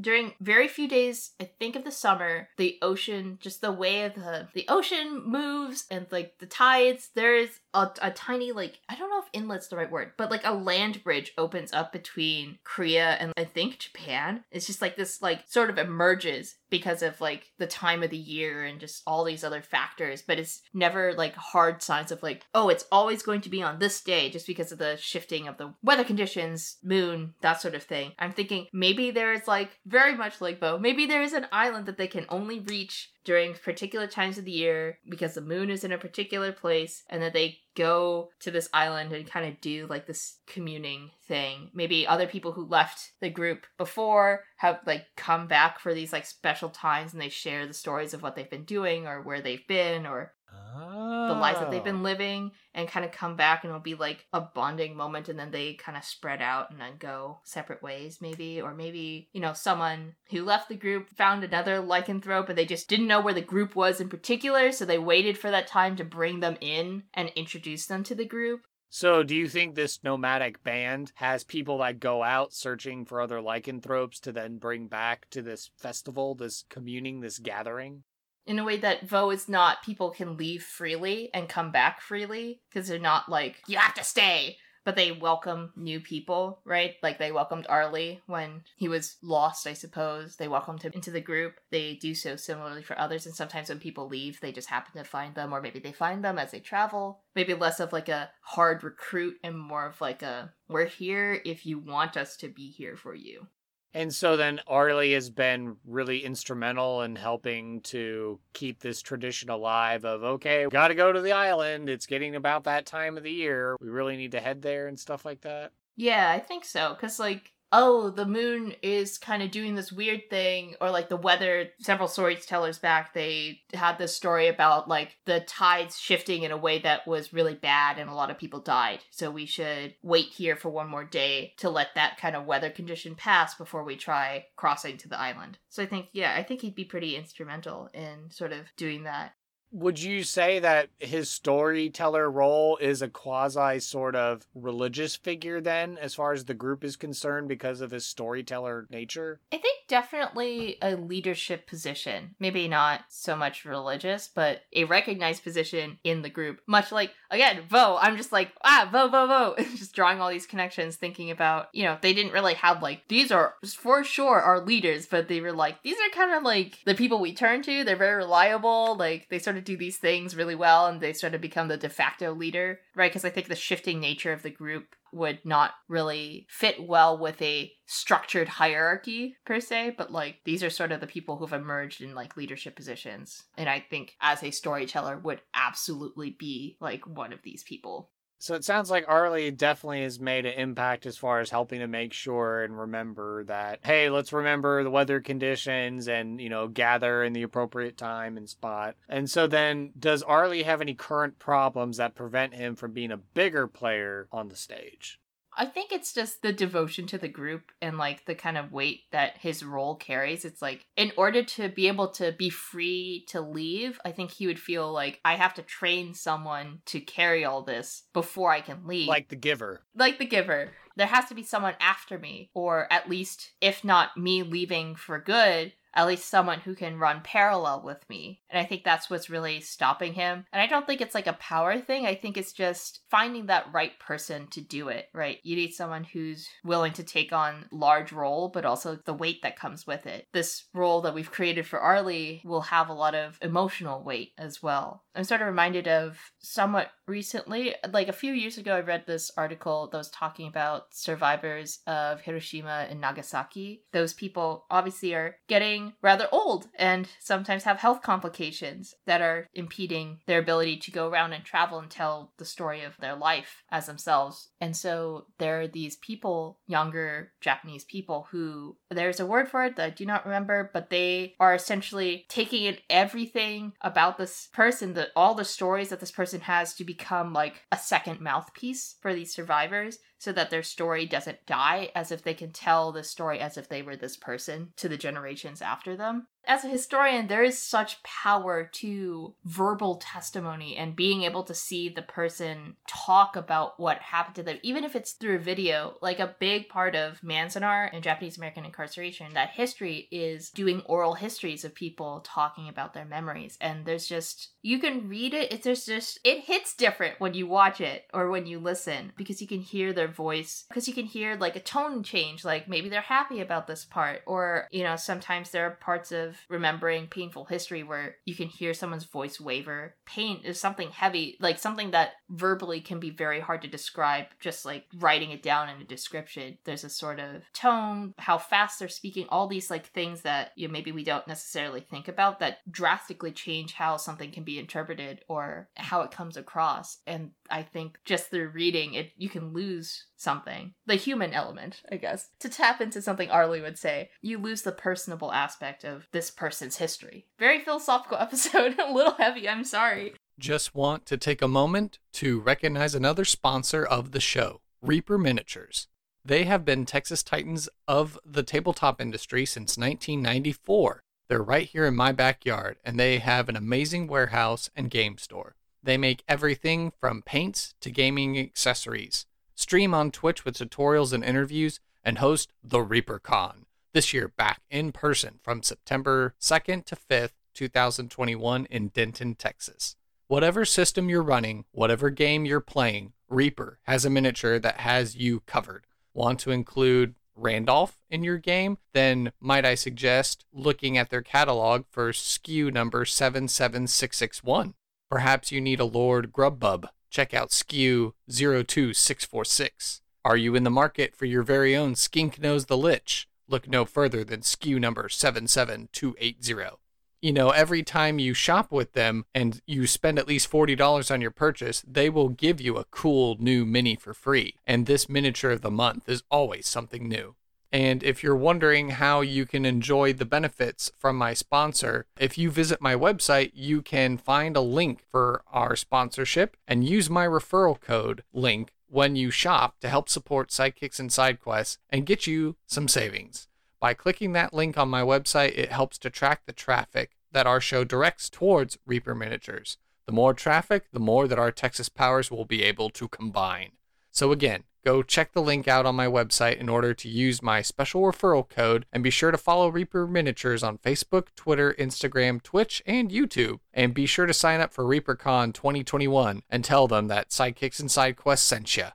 during 0.00 0.34
very 0.40 0.68
few 0.68 0.86
days 0.88 1.32
i 1.40 1.44
think 1.58 1.76
of 1.76 1.84
the 1.84 1.90
summer 1.90 2.48
the 2.56 2.78
ocean 2.82 3.38
just 3.40 3.60
the 3.60 3.72
way 3.72 4.04
of 4.04 4.14
the 4.14 4.48
the 4.54 4.66
ocean 4.68 5.22
moves 5.24 5.84
and 5.90 6.06
like 6.10 6.38
the 6.38 6.46
tides 6.46 7.10
there 7.14 7.34
is 7.36 7.60
a, 7.76 7.92
a 8.02 8.10
tiny 8.10 8.52
like 8.52 8.80
i 8.88 8.96
don't 8.96 9.10
know 9.10 9.20
if 9.20 9.32
inlet's 9.32 9.68
the 9.68 9.76
right 9.76 9.90
word 9.90 10.12
but 10.16 10.30
like 10.30 10.44
a 10.44 10.52
land 10.52 11.04
bridge 11.04 11.32
opens 11.36 11.72
up 11.72 11.92
between 11.92 12.58
korea 12.64 13.16
and 13.20 13.32
i 13.36 13.44
think 13.44 13.78
japan. 13.78 14.44
It's 14.50 14.66
just 14.66 14.80
like 14.80 14.96
this 14.96 15.20
like 15.20 15.44
sort 15.46 15.70
of 15.70 15.78
emerges 15.78 16.56
because 16.70 17.02
of 17.02 17.20
like 17.20 17.52
the 17.58 17.66
time 17.66 18.02
of 18.02 18.10
the 18.10 18.16
year 18.16 18.64
and 18.64 18.80
just 18.80 19.02
all 19.06 19.24
these 19.24 19.44
other 19.44 19.60
factors 19.60 20.22
but 20.22 20.38
it's 20.38 20.62
never 20.72 21.12
like 21.14 21.34
hard 21.34 21.82
signs 21.82 22.10
of 22.10 22.22
like 22.22 22.44
oh 22.54 22.68
it's 22.68 22.86
always 22.90 23.22
going 23.22 23.40
to 23.42 23.48
be 23.48 23.62
on 23.62 23.78
this 23.78 24.00
day 24.00 24.30
just 24.30 24.46
because 24.46 24.72
of 24.72 24.78
the 24.78 24.96
shifting 24.96 25.46
of 25.48 25.58
the 25.58 25.72
weather 25.82 26.04
conditions 26.04 26.76
moon 26.82 27.34
that 27.40 27.60
sort 27.60 27.74
of 27.74 27.82
thing. 27.82 28.12
I'm 28.18 28.32
thinking 28.32 28.66
maybe 28.72 29.10
there's 29.10 29.46
like 29.46 29.78
very 29.86 30.16
much 30.16 30.40
like 30.40 30.60
bo 30.60 30.78
maybe 30.78 31.06
there 31.06 31.22
is 31.22 31.32
an 31.32 31.46
island 31.52 31.86
that 31.86 31.98
they 31.98 32.08
can 32.08 32.26
only 32.28 32.60
reach 32.60 33.10
during 33.26 33.54
particular 33.54 34.06
times 34.06 34.38
of 34.38 34.44
the 34.44 34.52
year 34.52 34.98
because 35.08 35.34
the 35.34 35.40
moon 35.40 35.68
is 35.68 35.82
in 35.82 35.90
a 35.90 35.98
particular 35.98 36.52
place 36.52 37.02
and 37.10 37.20
that 37.20 37.32
they 37.32 37.58
go 37.74 38.30
to 38.38 38.52
this 38.52 38.68
island 38.72 39.12
and 39.12 39.28
kind 39.28 39.46
of 39.46 39.60
do 39.60 39.86
like 39.90 40.06
this 40.06 40.38
communing 40.46 41.10
thing. 41.26 41.68
Maybe 41.74 42.06
other 42.06 42.28
people 42.28 42.52
who 42.52 42.64
left 42.64 43.10
the 43.20 43.28
group 43.28 43.66
before 43.76 44.44
have 44.58 44.78
like 44.86 45.06
come 45.16 45.48
back 45.48 45.80
for 45.80 45.92
these 45.92 46.12
like 46.12 46.24
special 46.24 46.70
times 46.70 47.12
and 47.12 47.20
they 47.20 47.28
share 47.28 47.66
the 47.66 47.74
stories 47.74 48.14
of 48.14 48.22
what 48.22 48.36
they've 48.36 48.48
been 48.48 48.64
doing 48.64 49.08
or 49.08 49.20
where 49.20 49.40
they've 49.40 49.66
been 49.66 50.06
or 50.06 50.32
oh. 50.54 51.05
The 51.28 51.34
lives 51.34 51.60
that 51.60 51.70
they've 51.70 51.82
been 51.84 52.02
living 52.02 52.52
and 52.74 52.88
kind 52.88 53.04
of 53.04 53.12
come 53.12 53.36
back 53.36 53.64
and 53.64 53.70
it'll 53.70 53.80
be 53.80 53.94
like 53.94 54.26
a 54.32 54.40
bonding 54.40 54.96
moment 54.96 55.28
and 55.28 55.38
then 55.38 55.50
they 55.50 55.74
kind 55.74 55.96
of 55.96 56.04
spread 56.04 56.42
out 56.42 56.70
and 56.70 56.80
then 56.80 56.92
go 56.98 57.38
separate 57.44 57.82
ways 57.82 58.18
maybe. 58.20 58.60
Or 58.60 58.74
maybe 58.74 59.28
you 59.32 59.40
know 59.40 59.52
someone 59.52 60.14
who 60.30 60.44
left 60.44 60.68
the 60.68 60.76
group 60.76 61.08
found 61.10 61.44
another 61.44 61.80
lycanthrope 61.80 62.48
and 62.48 62.58
they 62.58 62.66
just 62.66 62.88
didn't 62.88 63.08
know 63.08 63.20
where 63.20 63.34
the 63.34 63.40
group 63.40 63.76
was 63.76 64.00
in 64.00 64.08
particular 64.08 64.72
so 64.72 64.84
they 64.84 64.98
waited 64.98 65.38
for 65.38 65.50
that 65.50 65.66
time 65.66 65.96
to 65.96 66.04
bring 66.04 66.40
them 66.40 66.56
in 66.60 67.04
and 67.14 67.30
introduce 67.36 67.86
them 67.86 68.02
to 68.04 68.14
the 68.14 68.24
group. 68.24 68.62
So, 68.88 69.22
do 69.22 69.34
you 69.34 69.48
think 69.48 69.74
this 69.74 70.02
nomadic 70.04 70.62
band 70.62 71.12
has 71.16 71.44
people 71.44 71.78
that 71.78 72.00
go 72.00 72.22
out 72.22 72.52
searching 72.52 73.04
for 73.04 73.20
other 73.20 73.42
lycanthropes 73.42 74.20
to 74.20 74.32
then 74.32 74.58
bring 74.58 74.86
back 74.86 75.28
to 75.30 75.42
this 75.42 75.70
festival, 75.76 76.34
this 76.34 76.64
communing, 76.68 77.20
this 77.20 77.38
gathering? 77.38 78.04
In 78.46 78.58
a 78.58 78.64
way 78.64 78.76
that 78.78 79.08
Vo 79.08 79.30
is 79.30 79.48
not 79.48 79.82
people 79.82 80.10
can 80.10 80.36
leave 80.36 80.62
freely 80.62 81.30
and 81.34 81.48
come 81.48 81.70
back 81.70 82.00
freely 82.00 82.60
because 82.68 82.88
they're 82.88 82.98
not 82.98 83.28
like 83.28 83.62
you 83.66 83.78
have 83.78 83.94
to 83.94 84.04
stay 84.04 84.58
but 84.86 84.94
they 84.94 85.10
welcome 85.10 85.72
new 85.74 85.98
people, 85.98 86.60
right? 86.64 86.94
Like 87.02 87.18
they 87.18 87.32
welcomed 87.32 87.66
Arlie 87.68 88.22
when 88.26 88.62
he 88.76 88.86
was 88.86 89.16
lost, 89.20 89.66
I 89.66 89.72
suppose. 89.72 90.36
They 90.36 90.46
welcomed 90.46 90.80
him 90.80 90.92
into 90.94 91.10
the 91.10 91.20
group. 91.20 91.54
They 91.72 91.94
do 91.94 92.14
so 92.14 92.36
similarly 92.36 92.84
for 92.84 92.96
others, 92.96 93.26
and 93.26 93.34
sometimes 93.34 93.68
when 93.68 93.80
people 93.80 94.06
leave, 94.06 94.38
they 94.40 94.52
just 94.52 94.70
happen 94.70 94.96
to 94.96 95.02
find 95.02 95.34
them, 95.34 95.52
or 95.52 95.60
maybe 95.60 95.80
they 95.80 95.90
find 95.90 96.22
them 96.22 96.38
as 96.38 96.52
they 96.52 96.60
travel. 96.60 97.24
Maybe 97.34 97.52
less 97.52 97.80
of 97.80 97.92
like 97.92 98.08
a 98.08 98.30
hard 98.42 98.84
recruit 98.84 99.38
and 99.42 99.58
more 99.58 99.86
of 99.86 100.00
like 100.00 100.22
a 100.22 100.52
we're 100.68 100.86
here 100.86 101.42
if 101.44 101.66
you 101.66 101.80
want 101.80 102.16
us 102.16 102.36
to 102.36 102.48
be 102.48 102.70
here 102.70 102.96
for 102.96 103.14
you. 103.14 103.48
And 103.96 104.14
so 104.14 104.36
then 104.36 104.60
Arlie 104.66 105.14
has 105.14 105.30
been 105.30 105.76
really 105.86 106.22
instrumental 106.22 107.00
in 107.00 107.16
helping 107.16 107.80
to 107.84 108.38
keep 108.52 108.80
this 108.80 109.00
tradition 109.00 109.48
alive 109.48 110.04
of 110.04 110.22
okay, 110.22 110.66
got 110.70 110.88
to 110.88 110.94
go 110.94 111.12
to 111.12 111.22
the 111.22 111.32
island. 111.32 111.88
It's 111.88 112.04
getting 112.04 112.36
about 112.36 112.64
that 112.64 112.84
time 112.84 113.16
of 113.16 113.22
the 113.22 113.32
year. 113.32 113.74
We 113.80 113.88
really 113.88 114.18
need 114.18 114.32
to 114.32 114.40
head 114.40 114.60
there 114.60 114.86
and 114.86 115.00
stuff 115.00 115.24
like 115.24 115.40
that. 115.40 115.72
Yeah, 115.96 116.30
I 116.30 116.40
think 116.40 116.66
so 116.66 116.94
cuz 117.00 117.18
like 117.18 117.54
oh, 117.72 118.10
the 118.10 118.26
moon 118.26 118.74
is 118.82 119.18
kind 119.18 119.42
of 119.42 119.50
doing 119.50 119.74
this 119.74 119.92
weird 119.92 120.28
thing, 120.30 120.74
or 120.80 120.90
like 120.90 121.08
the 121.08 121.16
weather. 121.16 121.70
Several 121.80 122.08
storytellers 122.08 122.78
back, 122.78 123.12
they 123.14 123.60
had 123.74 123.98
this 123.98 124.16
story 124.16 124.48
about 124.48 124.88
like 124.88 125.16
the 125.24 125.40
tides 125.40 125.98
shifting 125.98 126.42
in 126.42 126.50
a 126.50 126.56
way 126.56 126.78
that 126.80 127.06
was 127.06 127.32
really 127.32 127.54
bad 127.54 127.98
and 127.98 128.08
a 128.08 128.14
lot 128.14 128.30
of 128.30 128.38
people 128.38 128.60
died. 128.60 129.00
So 129.10 129.30
we 129.30 129.46
should 129.46 129.94
wait 130.02 130.26
here 130.26 130.56
for 130.56 130.70
one 130.70 130.88
more 130.88 131.04
day 131.04 131.54
to 131.58 131.70
let 131.70 131.88
that 131.94 132.18
kind 132.18 132.36
of 132.36 132.46
weather 132.46 132.70
condition 132.70 133.14
pass 133.14 133.54
before 133.54 133.84
we 133.84 133.96
try 133.96 134.46
crossing 134.56 134.96
to 134.98 135.08
the 135.08 135.18
island. 135.18 135.58
So 135.68 135.82
I 135.82 135.86
think, 135.86 136.06
yeah, 136.12 136.34
I 136.36 136.42
think 136.42 136.60
he'd 136.60 136.74
be 136.74 136.84
pretty 136.84 137.16
instrumental 137.16 137.88
in 137.92 138.30
sort 138.30 138.52
of 138.52 138.66
doing 138.76 139.04
that 139.04 139.32
would 139.72 140.00
you 140.00 140.22
say 140.22 140.58
that 140.60 140.88
his 140.98 141.30
storyteller 141.30 142.30
role 142.30 142.76
is 142.78 143.02
a 143.02 143.08
quasi 143.08 143.78
sort 143.80 144.16
of 144.16 144.46
religious 144.54 145.16
figure 145.16 145.60
then 145.60 145.98
as 145.98 146.14
far 146.14 146.32
as 146.32 146.44
the 146.44 146.54
group 146.54 146.84
is 146.84 146.96
concerned 146.96 147.48
because 147.48 147.80
of 147.80 147.90
his 147.90 148.06
storyteller 148.06 148.86
nature? 148.90 149.40
I 149.52 149.58
think 149.58 149.86
definitely 149.88 150.78
a 150.82 150.96
leadership 150.96 151.66
position. 151.66 152.34
Maybe 152.38 152.68
not 152.68 153.02
so 153.08 153.36
much 153.36 153.64
religious 153.64 154.28
but 154.28 154.62
a 154.72 154.84
recognized 154.84 155.42
position 155.42 155.98
in 156.04 156.22
the 156.22 156.30
group 156.30 156.60
much 156.66 156.92
like 156.92 157.12
again 157.30 157.62
vo 157.68 157.98
i'm 158.00 158.16
just 158.16 158.32
like 158.32 158.52
ah 158.64 158.88
vo 158.90 159.08
vo 159.08 159.26
vo 159.26 159.54
just 159.76 159.94
drawing 159.94 160.20
all 160.20 160.30
these 160.30 160.46
connections 160.46 160.96
thinking 160.96 161.30
about 161.30 161.68
you 161.72 161.84
know 161.84 161.98
they 162.00 162.12
didn't 162.12 162.32
really 162.32 162.54
have 162.54 162.82
like 162.82 163.06
these 163.08 163.30
are 163.30 163.54
for 163.76 164.02
sure 164.04 164.40
our 164.40 164.60
leaders 164.60 165.06
but 165.06 165.28
they 165.28 165.40
were 165.40 165.52
like 165.52 165.82
these 165.82 165.96
are 165.96 166.14
kind 166.14 166.32
of 166.32 166.42
like 166.42 166.78
the 166.84 166.94
people 166.94 167.20
we 167.20 167.32
turn 167.32 167.62
to 167.62 167.84
they're 167.84 167.96
very 167.96 168.16
reliable 168.16 168.96
like 168.96 169.28
they 169.28 169.38
sort 169.38 169.56
of 169.56 169.64
do 169.64 169.76
these 169.76 169.98
things 169.98 170.36
really 170.36 170.54
well 170.54 170.86
and 170.86 171.00
they 171.00 171.12
sort 171.12 171.34
of 171.34 171.40
become 171.40 171.68
the 171.68 171.76
de 171.76 171.88
facto 171.88 172.34
leader, 172.34 172.80
right? 172.94 173.10
Because 173.10 173.24
I 173.24 173.30
think 173.30 173.48
the 173.48 173.56
shifting 173.56 174.00
nature 174.00 174.32
of 174.32 174.42
the 174.42 174.50
group 174.50 174.96
would 175.16 175.40
not 175.44 175.72
really 175.88 176.46
fit 176.48 176.86
well 176.86 177.18
with 177.18 177.40
a 177.42 177.72
structured 177.86 178.48
hierarchy 178.48 179.36
per 179.44 179.60
se, 179.60 179.94
but 179.96 180.12
like 180.12 180.36
these 180.44 180.62
are 180.62 180.70
sort 180.70 180.92
of 180.92 181.00
the 181.00 181.06
people 181.06 181.36
who've 181.36 181.52
emerged 181.52 182.02
in 182.02 182.14
like 182.14 182.36
leadership 182.36 182.76
positions. 182.76 183.44
And 183.56 183.68
I 183.68 183.80
think 183.80 184.14
as 184.20 184.42
a 184.42 184.50
storyteller 184.50 185.18
would 185.18 185.40
absolutely 185.54 186.30
be 186.30 186.76
like 186.80 187.06
one 187.06 187.32
of 187.32 187.40
these 187.42 187.64
people. 187.64 188.10
So 188.38 188.54
it 188.54 188.64
sounds 188.64 188.90
like 188.90 189.06
Arlie 189.08 189.50
definitely 189.50 190.02
has 190.02 190.20
made 190.20 190.44
an 190.44 190.58
impact 190.58 191.06
as 191.06 191.16
far 191.16 191.40
as 191.40 191.50
helping 191.50 191.80
to 191.80 191.86
make 191.86 192.12
sure 192.12 192.62
and 192.62 192.78
remember 192.78 193.44
that, 193.44 193.80
hey, 193.82 194.10
let's 194.10 194.32
remember 194.32 194.84
the 194.84 194.90
weather 194.90 195.20
conditions 195.20 196.06
and, 196.06 196.40
you 196.40 196.50
know, 196.50 196.68
gather 196.68 197.24
in 197.24 197.32
the 197.32 197.42
appropriate 197.42 197.96
time 197.96 198.36
and 198.36 198.48
spot. 198.48 198.96
And 199.08 199.30
so 199.30 199.46
then, 199.46 199.92
does 199.98 200.22
Arlie 200.22 200.64
have 200.64 200.82
any 200.82 200.94
current 200.94 201.38
problems 201.38 201.96
that 201.96 202.14
prevent 202.14 202.54
him 202.54 202.76
from 202.76 202.92
being 202.92 203.10
a 203.10 203.16
bigger 203.16 203.66
player 203.66 204.28
on 204.30 204.48
the 204.48 204.56
stage? 204.56 205.18
I 205.56 205.64
think 205.64 205.90
it's 205.90 206.12
just 206.12 206.42
the 206.42 206.52
devotion 206.52 207.06
to 207.08 207.18
the 207.18 207.28
group 207.28 207.72
and 207.80 207.96
like 207.96 208.26
the 208.26 208.34
kind 208.34 208.58
of 208.58 208.72
weight 208.72 209.02
that 209.10 209.38
his 209.38 209.64
role 209.64 209.96
carries. 209.96 210.44
It's 210.44 210.60
like 210.60 210.86
in 210.96 211.12
order 211.16 211.42
to 211.42 211.68
be 211.68 211.88
able 211.88 212.08
to 212.12 212.32
be 212.32 212.50
free 212.50 213.24
to 213.28 213.40
leave, 213.40 213.98
I 214.04 214.12
think 214.12 214.30
he 214.30 214.46
would 214.46 214.60
feel 214.60 214.92
like 214.92 215.20
I 215.24 215.36
have 215.36 215.54
to 215.54 215.62
train 215.62 216.14
someone 216.14 216.80
to 216.86 217.00
carry 217.00 217.44
all 217.44 217.62
this 217.62 218.04
before 218.12 218.52
I 218.52 218.60
can 218.60 218.86
leave. 218.86 219.08
Like 219.08 219.28
the 219.28 219.36
giver. 219.36 219.82
Like 219.94 220.18
the 220.18 220.26
giver. 220.26 220.72
There 220.96 221.06
has 221.06 221.26
to 221.26 221.34
be 221.34 221.42
someone 221.42 221.74
after 221.80 222.18
me, 222.18 222.50
or 222.54 222.90
at 222.90 223.08
least, 223.08 223.52
if 223.60 223.84
not 223.84 224.16
me 224.16 224.42
leaving 224.42 224.94
for 224.94 225.18
good, 225.18 225.74
at 225.94 226.06
least 226.06 226.28
someone 226.28 226.60
who 226.60 226.74
can 226.74 226.98
run 226.98 227.20
parallel 227.22 227.82
with 227.82 228.08
me. 228.08 228.40
And 228.50 228.58
I 228.58 228.64
think 228.64 228.84
that's 228.84 229.08
what's 229.08 229.30
really 229.30 229.60
stopping 229.60 230.12
him. 230.12 230.44
And 230.52 230.60
I 230.62 230.66
don't 230.66 230.86
think 230.86 231.00
it's 231.00 231.14
like 231.14 231.26
a 231.26 231.32
power 231.34 231.78
thing. 231.78 232.06
I 232.06 232.14
think 232.14 232.36
it's 232.36 232.52
just 232.52 233.00
finding 233.10 233.46
that 233.46 233.72
right 233.72 233.98
person 233.98 234.46
to 234.48 234.60
do 234.60 234.88
it, 234.88 235.06
right? 235.14 235.38
You 235.42 235.56
need 235.56 235.72
someone 235.72 236.04
who's 236.04 236.48
willing 236.64 236.92
to 236.94 237.02
take 237.02 237.32
on 237.32 237.66
large 237.72 238.12
role, 238.12 238.48
but 238.48 238.64
also 238.64 238.98
the 239.04 239.14
weight 239.14 239.42
that 239.42 239.58
comes 239.58 239.86
with 239.86 240.06
it. 240.06 240.26
This 240.32 240.64
role 240.74 241.00
that 241.02 241.14
we've 241.14 241.30
created 241.30 241.66
for 241.66 241.80
Arlie 241.80 242.42
will 242.44 242.62
have 242.62 242.88
a 242.88 242.94
lot 242.94 243.14
of 243.14 243.38
emotional 243.40 244.02
weight 244.02 244.32
as 244.38 244.62
well. 244.62 245.04
I'm 245.14 245.24
sort 245.24 245.40
of 245.40 245.46
reminded 245.46 245.88
of 245.88 246.18
somewhat 246.40 246.90
recently, 247.08 247.74
like 247.90 248.08
a 248.08 248.12
few 248.12 248.32
years 248.32 248.58
ago, 248.58 248.76
I 248.76 248.80
read 248.80 249.04
this 249.06 249.30
article 249.36 249.88
that 249.90 249.98
was 249.98 250.10
talking 250.10 250.46
about 250.48 250.94
survivors 250.94 251.80
of 251.86 252.20
Hiroshima 252.20 252.86
and 252.90 253.00
Nagasaki. 253.00 253.82
Those 253.92 254.12
people 254.12 254.66
obviously 254.70 255.14
are 255.14 255.36
getting 255.48 255.85
rather 256.02 256.28
old 256.32 256.68
and 256.78 257.08
sometimes 257.20 257.64
have 257.64 257.78
health 257.78 258.02
complications 258.02 258.94
that 259.06 259.20
are 259.20 259.48
impeding 259.54 260.18
their 260.26 260.38
ability 260.38 260.76
to 260.78 260.90
go 260.90 261.08
around 261.08 261.32
and 261.32 261.44
travel 261.44 261.78
and 261.78 261.90
tell 261.90 262.32
the 262.38 262.44
story 262.44 262.82
of 262.82 262.96
their 262.98 263.14
life 263.14 263.62
as 263.70 263.86
themselves. 263.86 264.50
And 264.60 264.76
so 264.76 265.26
there 265.38 265.60
are 265.60 265.68
these 265.68 265.96
people, 265.96 266.58
younger 266.66 267.32
Japanese 267.40 267.84
people, 267.84 268.28
who 268.30 268.76
there's 268.90 269.20
a 269.20 269.26
word 269.26 269.48
for 269.48 269.64
it 269.64 269.76
that 269.76 269.86
I 269.86 269.90
do 269.90 270.06
not 270.06 270.24
remember, 270.24 270.70
but 270.72 270.90
they 270.90 271.34
are 271.40 271.54
essentially 271.54 272.26
taking 272.28 272.64
in 272.64 272.78
everything 272.88 273.72
about 273.80 274.18
this 274.18 274.48
person, 274.52 274.96
all 275.14 275.34
the 275.34 275.44
stories 275.44 275.88
that 275.90 276.00
this 276.00 276.10
person 276.10 276.40
has 276.42 276.74
to 276.74 276.84
become 276.84 277.32
like 277.32 277.64
a 277.72 277.76
second 277.76 278.20
mouthpiece 278.20 278.96
for 279.00 279.14
these 279.14 279.32
survivors 279.32 279.98
so 280.18 280.32
that 280.32 280.50
their 280.50 280.62
story 280.62 281.06
doesn't 281.06 281.44
die, 281.46 281.90
as 281.94 282.10
if 282.10 282.22
they 282.22 282.34
can 282.34 282.50
tell 282.50 282.90
the 282.90 283.04
story 283.04 283.38
as 283.38 283.58
if 283.58 283.68
they 283.68 283.82
were 283.82 283.96
this 283.96 284.16
person 284.16 284.72
to 284.76 284.88
the 284.88 284.96
generations 284.96 285.60
after 285.66 285.96
them 285.96 286.26
as 286.46 286.64
a 286.64 286.68
historian, 286.68 287.26
there 287.26 287.42
is 287.42 287.58
such 287.58 288.02
power 288.02 288.70
to 288.74 289.34
verbal 289.44 289.96
testimony 289.96 290.76
and 290.76 290.96
being 290.96 291.22
able 291.22 291.42
to 291.44 291.54
see 291.54 291.88
the 291.88 292.02
person 292.02 292.76
talk 292.86 293.36
about 293.36 293.78
what 293.78 293.98
happened 293.98 294.36
to 294.36 294.42
them, 294.42 294.58
even 294.62 294.84
if 294.84 294.94
it's 294.94 295.12
through 295.12 295.38
video. 295.40 295.96
Like 296.00 296.18
a 296.18 296.36
big 296.38 296.68
part 296.68 296.94
of 296.94 297.20
Manzanar 297.20 297.90
and 297.92 298.02
Japanese 298.02 298.36
American 298.36 298.64
incarceration, 298.64 299.34
that 299.34 299.50
history 299.50 300.08
is 300.10 300.50
doing 300.50 300.82
oral 300.86 301.14
histories 301.14 301.64
of 301.64 301.74
people 301.74 302.22
talking 302.24 302.68
about 302.68 302.94
their 302.94 303.04
memories. 303.04 303.58
And 303.60 303.84
there's 303.84 304.06
just, 304.06 304.50
you 304.62 304.78
can 304.78 305.08
read 305.08 305.34
it, 305.34 305.52
it's 305.52 305.64
there's 305.64 305.86
just, 305.86 306.20
it 306.24 306.44
hits 306.44 306.74
different 306.74 307.18
when 307.18 307.34
you 307.34 307.46
watch 307.46 307.80
it 307.80 308.04
or 308.14 308.30
when 308.30 308.46
you 308.46 308.58
listen 308.58 309.12
because 309.16 309.40
you 309.40 309.48
can 309.48 309.60
hear 309.60 309.92
their 309.92 310.08
voice, 310.08 310.64
because 310.68 310.86
you 310.86 310.94
can 310.94 311.06
hear 311.06 311.34
like 311.36 311.56
a 311.56 311.60
tone 311.60 312.02
change, 312.02 312.44
like 312.44 312.68
maybe 312.68 312.88
they're 312.88 313.00
happy 313.00 313.40
about 313.40 313.66
this 313.66 313.84
part, 313.84 314.22
or, 314.26 314.68
you 314.70 314.84
know, 314.84 314.96
sometimes 314.96 315.50
there 315.50 315.66
are 315.66 315.70
parts 315.70 316.12
of 316.12 316.35
remembering 316.48 317.06
painful 317.06 317.44
history 317.44 317.82
where 317.82 318.16
you 318.24 318.34
can 318.34 318.48
hear 318.48 318.74
someone's 318.74 319.04
voice 319.04 319.40
waver. 319.40 319.94
Pain 320.04 320.40
is 320.44 320.60
something 320.60 320.90
heavy, 320.90 321.36
like 321.40 321.58
something 321.58 321.90
that 321.92 322.12
verbally 322.28 322.80
can 322.80 323.00
be 323.00 323.10
very 323.10 323.40
hard 323.40 323.62
to 323.62 323.68
describe, 323.68 324.26
just 324.40 324.64
like 324.64 324.84
writing 324.98 325.30
it 325.30 325.42
down 325.42 325.68
in 325.68 325.80
a 325.80 325.84
description. 325.84 326.58
There's 326.64 326.84
a 326.84 326.90
sort 326.90 327.20
of 327.20 327.42
tone, 327.52 328.14
how 328.18 328.38
fast 328.38 328.78
they're 328.78 328.88
speaking, 328.88 329.26
all 329.28 329.46
these 329.46 329.70
like 329.70 329.86
things 329.86 330.22
that 330.22 330.52
you 330.56 330.68
know, 330.68 330.72
maybe 330.72 330.92
we 330.92 331.04
don't 331.04 331.26
necessarily 331.28 331.80
think 331.80 332.08
about 332.08 332.40
that 332.40 332.58
drastically 332.70 333.32
change 333.32 333.74
how 333.74 333.96
something 333.96 334.30
can 334.30 334.44
be 334.44 334.58
interpreted 334.58 335.20
or 335.28 335.68
how 335.76 336.02
it 336.02 336.10
comes 336.10 336.36
across. 336.36 336.98
And 337.06 337.30
I 337.50 337.62
think 337.62 337.98
just 338.04 338.30
through 338.30 338.48
reading 338.48 338.94
it, 338.94 339.12
you 339.16 339.28
can 339.28 339.52
lose 339.52 340.06
something. 340.16 340.74
The 340.86 340.94
human 340.94 341.32
element, 341.32 341.82
I 341.90 341.96
guess. 341.96 342.28
To 342.40 342.48
tap 342.48 342.80
into 342.80 343.02
something 343.02 343.30
Arlie 343.30 343.60
would 343.60 343.78
say, 343.78 344.10
you 344.22 344.38
lose 344.38 344.62
the 344.62 344.72
personable 344.72 345.32
aspect 345.32 345.84
of 345.84 346.06
this 346.12 346.25
person's 346.30 346.78
history. 346.78 347.26
Very 347.38 347.60
philosophical 347.60 348.16
episode, 348.20 348.78
a 348.78 348.92
little 348.92 349.14
heavy, 349.14 349.48
I'm 349.48 349.64
sorry. 349.64 350.14
Just 350.38 350.74
want 350.74 351.06
to 351.06 351.16
take 351.16 351.40
a 351.40 351.48
moment 351.48 351.98
to 352.14 352.40
recognize 352.40 352.94
another 352.94 353.24
sponsor 353.24 353.84
of 353.84 354.12
the 354.12 354.20
show, 354.20 354.60
Reaper 354.82 355.18
Miniatures. 355.18 355.88
They 356.24 356.44
have 356.44 356.64
been 356.64 356.84
Texas 356.84 357.22
Titans 357.22 357.68
of 357.86 358.18
the 358.24 358.42
tabletop 358.42 359.00
industry 359.00 359.46
since 359.46 359.78
1994. 359.78 361.00
They're 361.28 361.42
right 361.42 361.68
here 361.68 361.86
in 361.86 361.96
my 361.96 362.12
backyard, 362.12 362.76
and 362.84 362.98
they 362.98 363.18
have 363.18 363.48
an 363.48 363.56
amazing 363.56 364.08
warehouse 364.08 364.68
and 364.76 364.90
game 364.90 365.18
store. 365.18 365.54
They 365.82 365.96
make 365.96 366.24
everything 366.28 366.92
from 366.98 367.22
paints 367.22 367.74
to 367.80 367.90
gaming 367.90 368.38
accessories 368.38 369.26
stream 369.56 369.94
on 369.94 370.10
Twitch 370.10 370.44
with 370.44 370.56
tutorials 370.56 371.12
and 371.12 371.24
interviews, 371.24 371.80
and 372.04 372.18
host 372.18 372.52
the 372.62 372.78
ReaperCon 372.78 373.64
this 373.92 374.12
year 374.12 374.28
back 374.28 374.62
in 374.70 374.92
person 374.92 375.40
from 375.42 375.62
September 375.62 376.34
2nd 376.40 376.84
to 376.86 376.96
5th, 376.96 377.32
2021 377.54 378.66
in 378.66 378.88
Denton, 378.88 379.34
Texas. 379.34 379.96
Whatever 380.28 380.64
system 380.64 381.08
you're 381.08 381.22
running, 381.22 381.64
whatever 381.72 382.10
game 382.10 382.44
you're 382.44 382.60
playing, 382.60 383.12
Reaper 383.28 383.78
has 383.84 384.04
a 384.04 384.10
miniature 384.10 384.58
that 384.58 384.80
has 384.80 385.16
you 385.16 385.40
covered. 385.46 385.86
Want 386.12 386.40
to 386.40 386.50
include 386.50 387.14
Randolph 387.34 387.98
in 388.10 388.24
your 388.24 388.38
game? 388.38 388.78
Then 388.92 389.32
might 389.40 389.64
I 389.64 389.74
suggest 389.74 390.44
looking 390.52 390.98
at 390.98 391.10
their 391.10 391.22
catalog 391.22 391.84
for 391.88 392.12
SKU 392.12 392.72
number 392.72 393.04
77661. 393.04 394.74
Perhaps 395.10 395.52
you 395.52 395.60
need 395.60 395.80
a 395.80 395.84
Lord 395.84 396.32
Grubbub 396.32 396.88
check 397.10 397.32
out 397.32 397.50
SKU 397.50 398.12
02646. 398.28 400.02
Are 400.24 400.36
you 400.36 400.54
in 400.54 400.64
the 400.64 400.70
market 400.70 401.14
for 401.14 401.24
your 401.24 401.42
very 401.42 401.76
own 401.76 401.94
Skink 401.94 402.40
Nose 402.40 402.66
the 402.66 402.76
Lich? 402.76 403.28
Look 403.48 403.68
no 403.68 403.84
further 403.84 404.24
than 404.24 404.40
SKU 404.40 404.80
number 404.80 405.08
77280. 405.08 406.78
You 407.22 407.32
know, 407.32 407.50
every 407.50 407.82
time 407.82 408.18
you 408.18 408.34
shop 408.34 408.70
with 408.70 408.92
them 408.92 409.24
and 409.34 409.60
you 409.66 409.86
spend 409.86 410.18
at 410.18 410.28
least 410.28 410.50
$40 410.50 411.10
on 411.10 411.20
your 411.20 411.30
purchase, 411.30 411.82
they 411.86 412.10
will 412.10 412.28
give 412.28 412.60
you 412.60 412.76
a 412.76 412.84
cool 412.84 413.36
new 413.38 413.64
mini 413.64 413.96
for 413.96 414.12
free. 414.14 414.54
And 414.66 414.86
this 414.86 415.08
miniature 415.08 415.52
of 415.52 415.62
the 415.62 415.70
month 415.70 416.08
is 416.08 416.24
always 416.30 416.66
something 416.66 417.08
new. 417.08 417.36
And 417.72 418.02
if 418.02 418.22
you're 418.22 418.36
wondering 418.36 418.90
how 418.90 419.22
you 419.22 419.44
can 419.44 419.64
enjoy 419.64 420.12
the 420.12 420.24
benefits 420.24 420.90
from 420.96 421.16
my 421.16 421.34
sponsor, 421.34 422.06
if 422.18 422.38
you 422.38 422.50
visit 422.50 422.80
my 422.80 422.94
website, 422.94 423.50
you 423.54 423.82
can 423.82 424.18
find 424.18 424.56
a 424.56 424.60
link 424.60 425.02
for 425.10 425.42
our 425.52 425.76
sponsorship 425.76 426.56
and 426.66 426.88
use 426.88 427.10
my 427.10 427.26
referral 427.26 427.80
code 427.80 428.22
link 428.32 428.72
when 428.88 429.16
you 429.16 429.30
shop 429.30 429.80
to 429.80 429.88
help 429.88 430.08
support 430.08 430.50
Sidekicks 430.50 430.98
and 431.00 431.10
SideQuests 431.10 431.78
and 431.90 432.06
get 432.06 432.26
you 432.26 432.56
some 432.66 432.88
savings. 432.88 433.48
By 433.80 433.94
clicking 433.94 434.32
that 434.32 434.54
link 434.54 434.78
on 434.78 434.88
my 434.88 435.02
website, 435.02 435.56
it 435.56 435.70
helps 435.70 435.98
to 435.98 436.10
track 436.10 436.42
the 436.46 436.52
traffic 436.52 437.16
that 437.32 437.46
our 437.46 437.60
show 437.60 437.84
directs 437.84 438.30
towards 438.30 438.78
Reaper 438.86 439.14
Miniatures. 439.14 439.78
The 440.06 440.12
more 440.12 440.34
traffic, 440.34 440.86
the 440.92 441.00
more 441.00 441.28
that 441.28 441.38
our 441.38 441.50
Texas 441.50 441.88
powers 441.88 442.30
will 442.30 442.44
be 442.44 442.62
able 442.62 442.90
to 442.90 443.08
combine. 443.08 443.72
So, 444.10 444.32
again, 444.32 444.64
go 444.86 445.02
check 445.02 445.32
the 445.32 445.42
link 445.42 445.66
out 445.66 445.84
on 445.84 445.96
my 445.96 446.06
website 446.06 446.58
in 446.58 446.68
order 446.68 446.94
to 446.94 447.08
use 447.08 447.42
my 447.42 447.60
special 447.60 448.02
referral 448.02 448.48
code 448.48 448.86
and 448.92 449.02
be 449.02 449.10
sure 449.10 449.32
to 449.32 449.36
follow 449.36 449.68
Reaper 449.68 450.06
Miniatures 450.06 450.62
on 450.62 450.78
Facebook, 450.78 451.26
Twitter, 451.34 451.74
Instagram, 451.76 452.40
Twitch, 452.40 452.84
and 452.86 453.10
YouTube. 453.10 453.58
And 453.74 453.92
be 453.92 454.06
sure 454.06 454.26
to 454.26 454.32
sign 454.32 454.60
up 454.60 454.72
for 454.72 454.84
ReaperCon 454.84 455.52
2021 455.54 456.44
and 456.48 456.64
tell 456.64 456.86
them 456.86 457.08
that 457.08 457.30
Sidekicks 457.30 457.80
and 457.80 457.88
SideQuests 457.88 458.38
sent 458.38 458.76
you. 458.76 458.86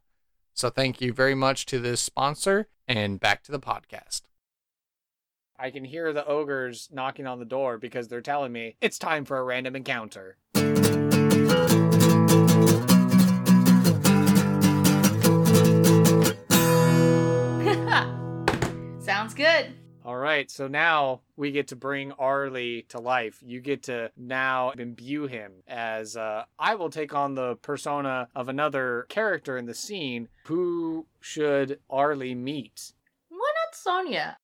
So, 0.54 0.70
thank 0.70 1.02
you 1.02 1.12
very 1.12 1.36
much 1.36 1.66
to 1.66 1.80
this 1.80 2.00
sponsor, 2.00 2.70
and 2.88 3.20
back 3.20 3.44
to 3.44 3.52
the 3.52 3.60
podcast. 3.60 4.22
I 5.60 5.72
can 5.72 5.84
hear 5.84 6.14
the 6.14 6.26
ogres 6.26 6.88
knocking 6.90 7.28
on 7.28 7.40
the 7.40 7.46
door 7.46 7.78
because 7.78 8.08
they're 8.08 8.22
telling 8.22 8.54
me 8.54 8.78
it's 8.80 8.98
time 8.98 9.26
for 9.26 9.38
a 9.38 9.44
random 9.44 9.76
encounter. 9.76 10.38
Sounds 19.02 19.34
good. 19.34 19.74
All 20.06 20.18
right, 20.18 20.50
so 20.50 20.68
now 20.68 21.22
we 21.36 21.52
get 21.52 21.68
to 21.70 21.76
bring 21.76 22.12
Arlie 22.14 22.86
to 22.90 23.00
life. 23.00 23.40
You 23.44 23.60
get 23.60 23.84
to 23.84 24.12
now 24.16 24.72
imbue 24.72 25.26
him 25.26 25.64
as 25.68 26.16
uh, 26.16 26.44
I 26.60 26.76
will 26.76 26.92
take 26.92 27.14
on 27.14 27.34
the 27.34 27.56
persona 27.58 28.28
of 28.36 28.48
another 28.48 29.08
character 29.10 29.58
in 29.58 29.66
the 29.66 29.74
scene. 29.74 30.28
Who 30.46 31.08
should 31.20 31.80
Arlie 31.90 32.36
meet? 32.36 32.94
Why 33.30 33.38
not 33.38 33.76
Sonia? 33.76 34.38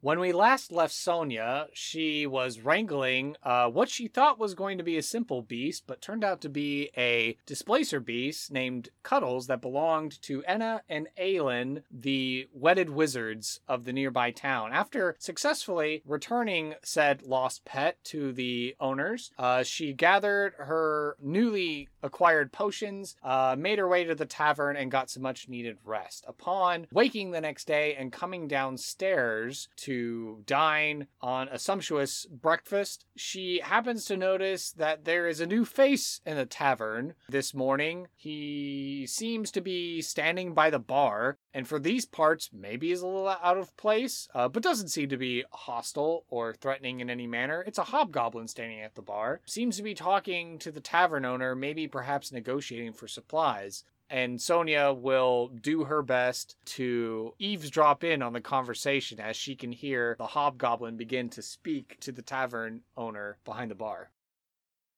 When 0.00 0.20
we 0.20 0.30
last 0.30 0.70
left 0.70 0.94
Sonia, 0.94 1.66
she 1.72 2.24
was 2.24 2.60
wrangling 2.60 3.34
uh, 3.42 3.68
what 3.68 3.88
she 3.88 4.06
thought 4.06 4.38
was 4.38 4.54
going 4.54 4.78
to 4.78 4.84
be 4.84 4.96
a 4.96 5.02
simple 5.02 5.42
beast, 5.42 5.88
but 5.88 6.00
turned 6.00 6.22
out 6.22 6.40
to 6.42 6.48
be 6.48 6.90
a 6.96 7.36
displacer 7.46 7.98
beast 7.98 8.52
named 8.52 8.90
Cuddles 9.02 9.48
that 9.48 9.60
belonged 9.60 10.22
to 10.22 10.44
Enna 10.44 10.82
and 10.88 11.08
Aelin, 11.20 11.82
the 11.90 12.46
wedded 12.52 12.90
wizards 12.90 13.58
of 13.66 13.86
the 13.86 13.92
nearby 13.92 14.30
town. 14.30 14.72
After 14.72 15.16
successfully 15.18 16.02
returning 16.06 16.76
said 16.84 17.22
lost 17.22 17.64
pet 17.64 17.98
to 18.04 18.30
the 18.30 18.76
owners, 18.78 19.32
uh, 19.36 19.64
she 19.64 19.92
gathered 19.92 20.54
her 20.58 21.16
newly 21.20 21.88
acquired 22.02 22.52
potions, 22.52 23.16
uh, 23.22 23.56
made 23.58 23.78
her 23.78 23.88
way 23.88 24.04
to 24.04 24.14
the 24.14 24.26
tavern, 24.26 24.76
and 24.76 24.90
got 24.90 25.10
some 25.10 25.22
much 25.22 25.48
needed 25.48 25.78
rest. 25.84 26.24
Upon 26.28 26.86
waking 26.92 27.30
the 27.30 27.40
next 27.40 27.66
day 27.66 27.94
and 27.94 28.12
coming 28.12 28.48
downstairs 28.48 29.68
to 29.76 30.42
dine 30.46 31.08
on 31.20 31.48
a 31.48 31.58
sumptuous 31.58 32.26
breakfast, 32.26 33.04
she 33.16 33.60
happens 33.62 34.04
to 34.04 34.16
notice 34.16 34.70
that 34.72 35.04
there 35.04 35.26
is 35.26 35.40
a 35.40 35.46
new 35.46 35.64
face 35.64 36.20
in 36.24 36.36
the 36.36 36.46
tavern 36.46 37.14
this 37.28 37.52
morning. 37.52 38.08
He 38.14 39.06
seems 39.08 39.50
to 39.52 39.60
be 39.60 40.00
standing 40.00 40.54
by 40.54 40.70
the 40.70 40.78
bar, 40.78 41.38
and 41.52 41.66
for 41.66 41.78
these 41.78 42.06
parts, 42.06 42.50
maybe 42.52 42.92
is 42.92 43.02
a 43.02 43.06
little 43.06 43.28
out 43.28 43.56
of 43.56 43.76
place, 43.76 44.28
uh, 44.34 44.48
but 44.48 44.62
doesn't 44.62 44.88
seem 44.88 45.08
to 45.08 45.16
be 45.16 45.44
hostile 45.50 46.24
or 46.28 46.54
threatening 46.54 47.00
in 47.00 47.10
any 47.10 47.26
manner. 47.26 47.64
It's 47.66 47.78
a 47.78 47.84
hobgoblin 47.84 48.48
standing 48.48 48.80
at 48.80 48.94
the 48.94 49.02
bar. 49.02 49.40
Seems 49.44 49.76
to 49.76 49.82
be 49.82 49.94
talking 49.94 50.58
to 50.60 50.70
the 50.70 50.80
tavern 50.80 51.24
owner, 51.24 51.56
maybe 51.56 51.87
perhaps 51.88 52.32
negotiating 52.32 52.92
for 52.92 53.08
supplies. 53.08 53.84
and 54.10 54.40
Sonia 54.40 54.92
will 54.92 55.48
do 55.48 55.84
her 55.84 56.02
best 56.02 56.56
to 56.64 57.34
eavesdrop 57.38 58.02
in 58.02 58.22
on 58.22 58.32
the 58.32 58.40
conversation 58.40 59.20
as 59.20 59.36
she 59.36 59.54
can 59.54 59.70
hear 59.72 60.16
the 60.18 60.26
hobgoblin 60.28 60.96
begin 60.96 61.28
to 61.30 61.42
speak 61.42 61.98
to 62.00 62.10
the 62.12 62.22
tavern 62.22 62.80
owner 62.96 63.38
behind 63.44 63.70
the 63.70 63.74
bar. 63.74 64.10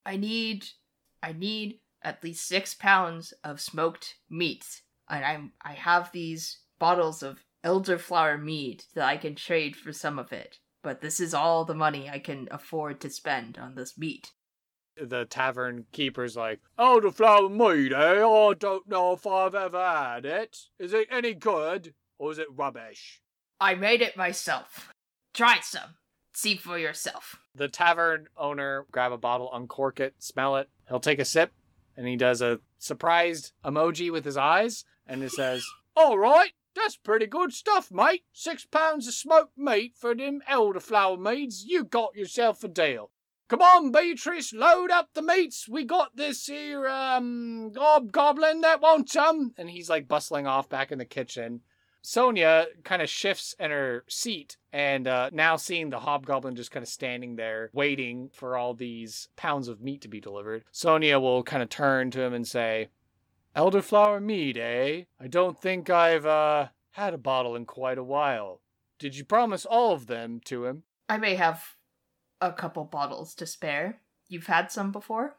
I 0.07 0.17
need 0.17 0.67
I 1.23 1.33
need 1.33 1.81
at 2.03 2.23
least 2.25 2.47
six 2.47 2.75
pounds 2.75 3.35
of 3.45 3.61
smoked 3.61 4.17
meat. 4.29 4.83
And 5.09 5.25
I'm 5.25 5.53
I 5.61 5.73
have 5.73 6.13
these 6.13 6.61
bottles 6.79 7.23
of 7.23 7.45
elderflower 7.65 8.41
mead 8.43 8.85
that 8.95 9.05
I 9.05 9.17
can 9.17 9.35
trade 9.35 9.77
for 9.77 9.93
some 9.93 10.19
of 10.19 10.33
it. 10.33 10.59
But 10.83 11.03
this 11.03 11.21
is 11.21 11.35
all 11.35 11.65
the 11.65 11.75
money 11.75 12.09
I 12.09 12.21
can 12.21 12.49
afford 12.51 13.01
to 13.01 13.11
spend 13.11 13.59
on 13.59 13.75
this 13.75 13.99
meat. 13.99 14.31
The 15.03 15.25
tavern 15.25 15.87
keeper's 15.93 16.37
like, 16.37 16.61
Elderflower 16.79 17.51
mead, 17.51 17.93
eh? 17.93 18.25
I 18.27 18.55
don't 18.55 18.89
know 18.89 19.13
if 19.13 19.27
I've 19.27 19.55
ever 19.55 19.81
had 19.81 20.27
it. 20.27 20.59
Is 20.79 20.93
it 20.93 21.09
any 21.11 21.35
good, 21.35 21.95
or 22.19 22.33
is 22.33 22.39
it 22.39 22.47
rubbish? 22.55 23.21
I 23.61 23.75
made 23.75 24.03
it 24.03 24.17
myself. 24.17 24.93
Try 25.33 25.61
some. 25.63 25.97
See 26.33 26.57
for 26.57 26.79
yourself. 26.79 27.37
The 27.55 27.69
tavern 27.69 28.29
owner 28.37 28.87
grab 28.91 29.13
a 29.13 29.19
bottle, 29.19 29.51
uncork 29.53 30.01
it, 30.01 30.15
smell 30.19 30.57
it. 30.57 30.69
He'll 30.89 31.01
take 31.01 31.19
a 31.19 31.25
sip, 31.25 31.53
and 31.97 32.07
he 32.07 32.17
does 32.17 32.41
a 32.41 32.61
surprised 32.79 33.53
emoji 33.65 34.11
with 34.11 34.25
his 34.25 34.37
eyes, 34.37 34.85
and 35.07 35.23
he 35.23 35.29
says, 35.29 35.65
"All 35.97 36.19
right, 36.19 36.53
that's 36.75 36.97
pretty 36.97 37.27
good 37.27 37.53
stuff, 37.53 37.91
mate. 37.91 38.23
Six 38.33 38.65
pounds 38.65 39.09
of 39.09 39.15
smoked 39.15 39.59
meat 39.59 39.95
for 39.97 40.15
them 40.15 40.41
elderflower 40.49 41.19
meads. 41.19 41.65
You 41.65 41.85
got 41.85 42.17
yourself 42.17 42.63
a 42.65 42.69
deal. 42.69 43.11
Come 43.51 43.63
on, 43.63 43.91
Beatrice, 43.91 44.53
load 44.53 44.93
up 44.93 45.09
the 45.13 45.23
meats. 45.23 45.69
We 45.69 45.83
got 45.83 46.15
this 46.15 46.47
here 46.47 46.87
um 46.87 47.73
hobgoblin 47.77 48.61
that 48.61 48.81
wants 48.81 49.13
some." 49.13 49.55
And 49.59 49.69
he's 49.69 49.91
like 49.91 50.07
bustling 50.07 50.47
off 50.47 50.69
back 50.69 50.93
in 50.93 50.99
the 50.99 51.05
kitchen. 51.05 51.63
Sonia 52.01 52.67
kind 52.85 53.03
of 53.03 53.11
shifts 53.11 53.57
in 53.59 53.73
her 53.73 54.05
seat 54.09 54.57
and 54.73 55.09
uh, 55.09 55.31
now 55.33 55.57
seeing 55.57 55.91
the 55.91 55.99
hobgoblin 55.99 56.55
just 56.55 56.71
kind 56.71 56.85
of 56.85 56.89
standing 56.89 57.35
there 57.35 57.71
waiting 57.73 58.31
for 58.33 58.57
all 58.57 58.73
these 58.73 59.29
pounds 59.35 59.67
of 59.67 59.81
meat 59.81 60.01
to 60.03 60.09
be 60.09 60.21
delivered, 60.21 60.63
Sonia 60.71 61.19
will 61.19 61.43
kind 61.43 61.61
of 61.61 61.69
turn 61.69 62.13
to 62.13 62.23
him 62.23 62.33
and 62.33 62.47
say, 62.47 62.89
Elderflower 63.57 64.23
mead, 64.23 64.59
eh? 64.59 65.03
I 65.21 65.27
don't 65.27 65.61
think 65.61 65.91
I've 65.91 66.25
uh, 66.25 66.69
had 66.93 67.15
a 67.15 67.19
bottle 67.19 67.57
in 67.57 67.67
quite 67.67 67.99
a 67.99 68.05
while. 68.05 68.61
Did 69.01 69.17
you 69.17 69.25
promise 69.25 69.67
all 69.67 69.93
of 69.93 70.07
them 70.07 70.41
to 70.45 70.67
him? 70.67 70.85
I 71.09 71.19
may 71.19 71.35
have 71.35 71.77
a 72.41 72.53
couple 72.53 72.85
bottles 72.85 73.35
to 73.35 73.47
spare. 73.47 74.01
You've 74.29 74.47
had 74.47 74.71
some 74.71 74.93
before? 74.93 75.37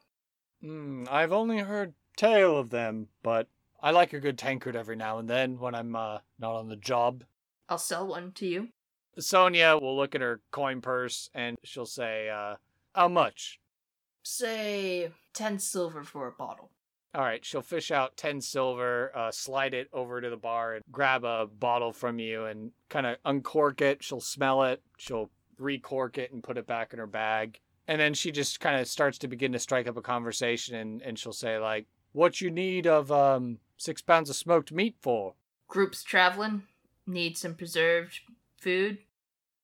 Hmm, 0.60 1.04
I've 1.10 1.32
only 1.32 1.58
heard 1.58 1.94
tale 2.16 2.56
of 2.56 2.70
them, 2.70 3.08
but 3.22 3.48
I 3.80 3.90
like 3.90 4.12
a 4.12 4.20
good 4.20 4.38
tankard 4.38 4.76
every 4.76 4.96
now 4.96 5.18
and 5.18 5.28
then 5.28 5.58
when 5.58 5.74
I'm 5.74 5.96
uh, 5.96 6.18
not 6.38 6.54
on 6.54 6.68
the 6.68 6.76
job. 6.76 7.24
I'll 7.68 7.78
sell 7.78 8.06
one 8.06 8.32
to 8.32 8.46
you. 8.46 8.68
Sonia 9.18 9.76
will 9.76 9.96
look 9.96 10.14
at 10.14 10.20
her 10.20 10.40
coin 10.50 10.80
purse 10.80 11.28
and 11.34 11.56
she'll 11.64 11.86
say, 11.86 12.28
uh, 12.30 12.56
How 12.94 13.08
much? 13.08 13.60
Say 14.22 15.10
10 15.34 15.58
silver 15.58 16.04
for 16.04 16.28
a 16.28 16.32
bottle. 16.32 16.70
All 17.14 17.22
right, 17.22 17.44
she'll 17.44 17.60
fish 17.60 17.90
out 17.90 18.16
10 18.16 18.40
silver, 18.40 19.12
uh, 19.14 19.30
slide 19.30 19.74
it 19.74 19.88
over 19.92 20.20
to 20.20 20.30
the 20.30 20.36
bar, 20.36 20.74
and 20.74 20.84
grab 20.90 21.24
a 21.24 21.46
bottle 21.46 21.92
from 21.92 22.18
you 22.18 22.46
and 22.46 22.70
kind 22.88 23.04
of 23.04 23.18
uncork 23.26 23.82
it. 23.82 24.02
She'll 24.02 24.20
smell 24.20 24.62
it. 24.62 24.80
She'll 24.96 25.28
recork 25.58 26.18
it 26.18 26.32
and 26.32 26.42
put 26.42 26.58
it 26.58 26.66
back 26.66 26.92
in 26.92 26.98
her 26.98 27.06
bag. 27.06 27.60
And 27.88 28.00
then 28.00 28.14
she 28.14 28.30
just 28.30 28.60
kind 28.60 28.80
of 28.80 28.86
starts 28.86 29.18
to 29.18 29.28
begin 29.28 29.52
to 29.52 29.58
strike 29.58 29.88
up 29.88 29.96
a 29.96 30.02
conversation 30.02 30.76
and, 30.76 31.02
and 31.02 31.18
she'll 31.18 31.32
say, 31.32 31.58
like, 31.58 31.86
what 32.12 32.40
you 32.40 32.50
need 32.50 32.86
of 32.86 33.10
um, 33.10 33.58
six 33.76 34.02
pounds 34.02 34.30
of 34.30 34.36
smoked 34.36 34.70
meat 34.70 34.96
for? 35.00 35.34
Groups 35.68 36.02
traveling 36.02 36.62
need 37.06 37.36
some 37.36 37.54
preserved 37.54 38.20
food. 38.58 38.98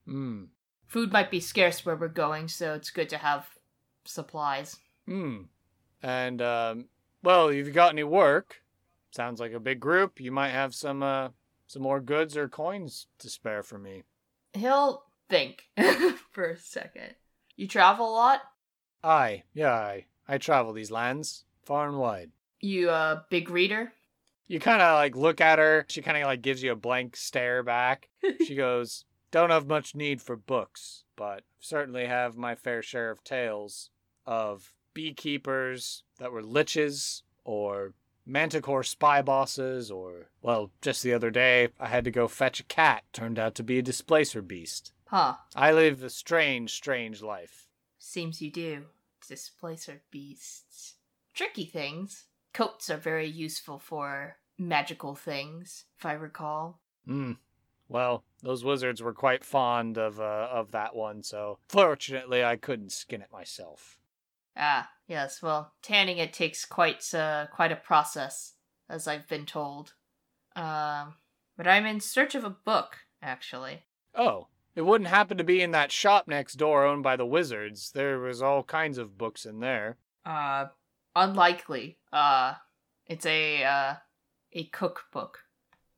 Hmm. 0.07 0.45
Food 0.87 1.13
might 1.13 1.31
be 1.31 1.41
scarce 1.41 1.85
where 1.85 1.97
we're 1.97 2.09
going, 2.09 2.49
so 2.49 2.75
it's 2.75 2.91
good 2.91 3.11
to 3.11 3.19
have 3.19 3.47
supplies. 4.05 4.77
Hmm. 5.07 5.43
And, 6.03 6.41
um, 6.41 6.87
well, 7.23 7.49
if 7.49 7.67
you 7.67 7.73
got 7.73 7.93
any 7.93 8.05
work, 8.05 8.63
sounds 9.11 9.39
like 9.39 9.53
a 9.53 9.61
big 9.61 9.81
group, 9.81 10.21
you 10.21 10.33
might 10.33 10.51
have 10.51 10.75
some, 10.75 11.03
uh, 11.03 11.29
some 11.67 11.83
more 11.83 12.01
goods 12.01 12.37
or 12.37 12.49
coins 12.49 13.07
to 13.19 13.29
spare 13.29 13.63
for 13.63 13.79
me. 13.79 14.05
He'll 14.55 15.05
think 15.29 15.65
for 16.33 16.51
a 16.51 16.59
second. 16.59 17.15
You 17.57 17.67
travel 17.69 18.09
a 18.09 18.15
lot? 18.15 18.41
Aye, 19.03 19.45
yeah, 19.55 19.73
aye. 19.73 20.07
I 20.27 20.39
travel 20.39 20.73
these 20.73 20.91
lands, 20.91 21.45
far 21.63 21.89
and 21.89 21.99
wide. 21.99 22.31
You 22.61 22.91
a 22.91 23.25
big 23.31 23.51
reader? 23.51 23.93
You 24.47 24.61
kind 24.61 24.83
of 24.83 24.95
like 24.95 25.15
look 25.17 25.41
at 25.41 25.59
her. 25.59 25.85
She 25.89 26.03
kind 26.03 26.17
of 26.17 26.25
like 26.25 26.43
gives 26.43 26.63
you 26.63 26.73
a 26.73 26.77
blank 26.77 27.17
stare 27.17 27.63
back. 27.63 28.09
She 28.47 28.55
goes, 28.55 29.05
Don't 29.31 29.51
have 29.51 29.67
much 29.67 29.95
need 29.95 30.23
for 30.23 30.37
books, 30.37 31.05
but 31.17 31.43
certainly 31.61 32.07
have 32.07 32.37
my 32.37 32.55
fair 32.55 32.83
share 32.83 33.11
of 33.11 33.23
tales 33.25 33.91
of 34.27 34.73
beekeepers 34.95 36.03
that 36.19 36.33
were 36.33 36.43
liches 36.43 37.23
or 37.45 37.95
manticore 38.27 38.83
spy 38.83 39.23
bosses 39.23 39.91
or, 39.91 40.29
well, 40.43 40.71
just 40.83 41.03
the 41.03 41.15
other 41.15 41.31
day 41.31 41.69
I 41.79 41.87
had 41.89 42.05
to 42.05 42.11
go 42.11 42.29
fetch 42.29 42.61
a 42.61 42.65
cat. 42.65 43.05
Turned 43.13 43.39
out 43.39 43.55
to 43.57 43.63
be 43.63 43.79
a 43.79 43.83
displacer 43.83 44.43
beast. 44.43 44.93
Huh. 45.09 45.37
I 45.57 45.73
live 45.73 46.03
a 46.03 46.11
strange, 46.11 46.73
strange 46.73 47.23
life. 47.23 47.67
Seems 47.99 48.43
you 48.43 48.51
do. 48.51 48.85
Displacer 49.27 50.03
beasts. 50.11 50.97
Tricky 51.33 51.65
things. 51.65 52.27
Coats 52.53 52.91
are 52.91 52.99
very 52.99 53.27
useful 53.27 53.79
for 53.79 54.37
magical 54.59 55.15
things, 55.15 55.85
if 55.99 56.05
I 56.05 56.13
recall. 56.13 56.81
Hmm. 57.07 57.33
Well, 57.89 58.23
those 58.43 58.65
wizards 58.65 59.03
were 59.03 59.15
quite 59.15 59.45
fond 59.45 59.97
of 59.97 60.21
uh, 60.21 60.49
of 60.53 60.73
that 60.73 60.95
one, 60.95 61.23
so 61.23 61.59
fortunately 61.71 62.45
I 62.45 62.57
couldn't 62.57 62.93
skin 62.93 63.23
it 63.23 63.33
myself. 63.33 63.99
Ah, 64.55 64.91
yes. 65.07 65.41
Well, 65.41 65.73
tanning 65.81 66.19
it 66.19 66.35
takes 66.35 66.67
quite 66.67 67.15
uh, 67.15 67.47
quite 67.51 67.73
a 67.73 67.77
process, 67.77 68.55
as 68.91 69.09
I've 69.09 69.27
been 69.27 69.47
told. 69.47 69.95
Um, 70.55 71.15
but 71.57 71.67
I'm 71.67 71.87
in 71.87 72.01
search 72.01 72.35
of 72.35 72.45
a 72.45 72.51
book, 72.51 72.99
actually. 73.23 73.85
Oh, 74.15 74.49
it 74.79 74.87
wouldn't 74.87 75.11
happen 75.11 75.37
to 75.37 75.43
be 75.43 75.61
in 75.61 75.73
that 75.73 75.91
shop 75.91 76.29
next 76.29 76.55
door 76.55 76.87
owned 76.87 77.03
by 77.03 77.17
the 77.17 77.27
wizards. 77.27 77.91
There 77.91 78.21
was 78.21 78.41
all 78.41 78.63
kinds 78.63 78.97
of 78.97 79.19
books 79.19 79.45
in 79.45 79.59
there. 79.59 79.97
Uh, 80.25 80.67
unlikely. 81.17 81.99
Uh, 82.13 82.55
it's 83.05 83.27
a 83.27 83.65
uh, 83.65 83.95
a 84.53 84.65
cookbook 84.67 85.41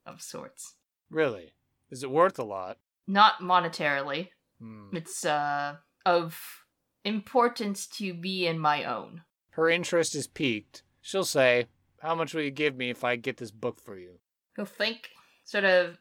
of 0.07 0.23
sorts. 0.23 0.77
Really? 1.11 1.53
Is 1.91 2.03
it 2.03 2.11
worth 2.11 2.39
a 2.39 2.43
lot? 2.43 2.79
Not 3.07 3.41
monetarily. 3.41 4.31
Hmm. 4.59 4.97
It's 4.97 5.27
uh 5.27 5.77
of 6.07 6.65
importance 7.05 7.87
to 7.99 8.15
me 8.15 8.47
and 8.47 8.59
my 8.59 8.85
own. 8.85 9.25
Her 9.51 9.69
interest 9.69 10.15
is 10.15 10.27
piqued. 10.27 10.85
She'll 11.03 11.25
say, 11.25 11.67
How 11.99 12.15
much 12.15 12.33
will 12.33 12.41
you 12.41 12.51
give 12.51 12.77
me 12.77 12.89
if 12.89 13.05
I 13.05 13.17
get 13.17 13.37
this 13.37 13.51
book 13.51 13.79
for 13.79 13.99
you? 13.99 14.21
He'll 14.57 14.65
think, 14.65 15.11
sort 15.45 15.65
of, 15.65 15.99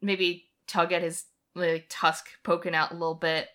maybe 0.00 0.50
tug 0.68 0.92
at 0.92 1.02
his 1.02 1.24
like 1.54 1.86
tusk 1.88 2.28
poking 2.42 2.74
out 2.74 2.90
a 2.90 2.94
little 2.94 3.14
bit. 3.14 3.48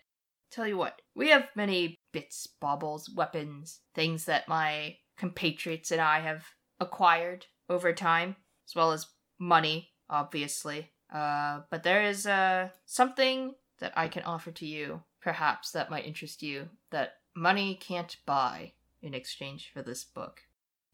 Tell 0.50 0.66
you 0.66 0.76
what, 0.76 1.00
we 1.14 1.30
have 1.30 1.48
many 1.54 1.96
bits, 2.12 2.46
baubles, 2.46 3.10
weapons, 3.10 3.80
things 3.94 4.24
that 4.26 4.48
my 4.48 4.96
compatriots 5.18 5.90
and 5.90 6.00
I 6.00 6.20
have 6.20 6.44
acquired 6.78 7.46
over 7.68 7.92
time, 7.92 8.36
as 8.68 8.74
well 8.74 8.92
as 8.92 9.06
money, 9.38 9.90
obviously. 10.08 10.90
Uh, 11.12 11.60
but 11.70 11.82
there 11.82 12.02
is 12.02 12.26
uh 12.26 12.68
something 12.84 13.54
that 13.78 13.92
I 13.96 14.08
can 14.08 14.22
offer 14.22 14.50
to 14.52 14.66
you, 14.66 15.02
perhaps 15.20 15.70
that 15.72 15.90
might 15.90 16.06
interest 16.06 16.42
you, 16.42 16.68
that 16.90 17.14
money 17.34 17.74
can't 17.74 18.16
buy 18.24 18.72
in 19.02 19.14
exchange 19.14 19.70
for 19.72 19.82
this 19.82 20.04
book. 20.04 20.40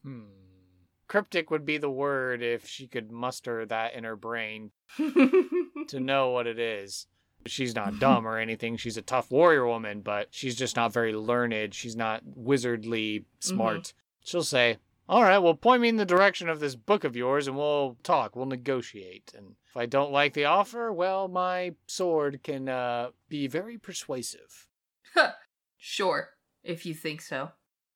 Hmm. 0.03 0.52
Cryptic 1.13 1.51
would 1.51 1.63
be 1.63 1.77
the 1.77 1.91
word 1.91 2.41
if 2.41 2.65
she 2.65 2.87
could 2.87 3.11
muster 3.11 3.67
that 3.67 3.93
in 3.93 4.03
her 4.03 4.15
brain 4.15 4.71
to 4.97 5.99
know 5.99 6.31
what 6.31 6.47
it 6.47 6.57
is. 6.57 7.05
She's 7.45 7.75
not 7.75 7.99
dumb 7.99 8.27
or 8.27 8.39
anything. 8.39 8.77
She's 8.77 8.97
a 8.97 9.03
tough 9.03 9.29
warrior 9.29 9.67
woman, 9.67 10.01
but 10.01 10.29
she's 10.31 10.55
just 10.55 10.75
not 10.75 10.91
very 10.91 11.13
learned. 11.13 11.75
She's 11.75 11.95
not 11.95 12.23
wizardly 12.35 13.25
smart. 13.37 13.93
She'll 14.25 14.41
say, 14.41 14.77
All 15.07 15.21
right, 15.21 15.37
well, 15.37 15.53
point 15.53 15.83
me 15.83 15.89
in 15.89 15.97
the 15.97 16.03
direction 16.03 16.49
of 16.49 16.59
this 16.59 16.73
book 16.73 17.03
of 17.03 17.15
yours 17.15 17.47
and 17.47 17.55
we'll 17.55 17.95
talk. 18.01 18.35
We'll 18.35 18.47
negotiate. 18.47 19.33
And 19.37 19.53
if 19.69 19.77
I 19.77 19.85
don't 19.85 20.11
like 20.11 20.33
the 20.33 20.45
offer, 20.45 20.91
well, 20.91 21.27
my 21.27 21.75
sword 21.85 22.39
can 22.41 22.67
uh, 22.67 23.09
be 23.29 23.45
very 23.45 23.77
persuasive. 23.77 24.65
sure, 25.77 26.29
if 26.63 26.87
you 26.87 26.95
think 26.95 27.21
so. 27.21 27.51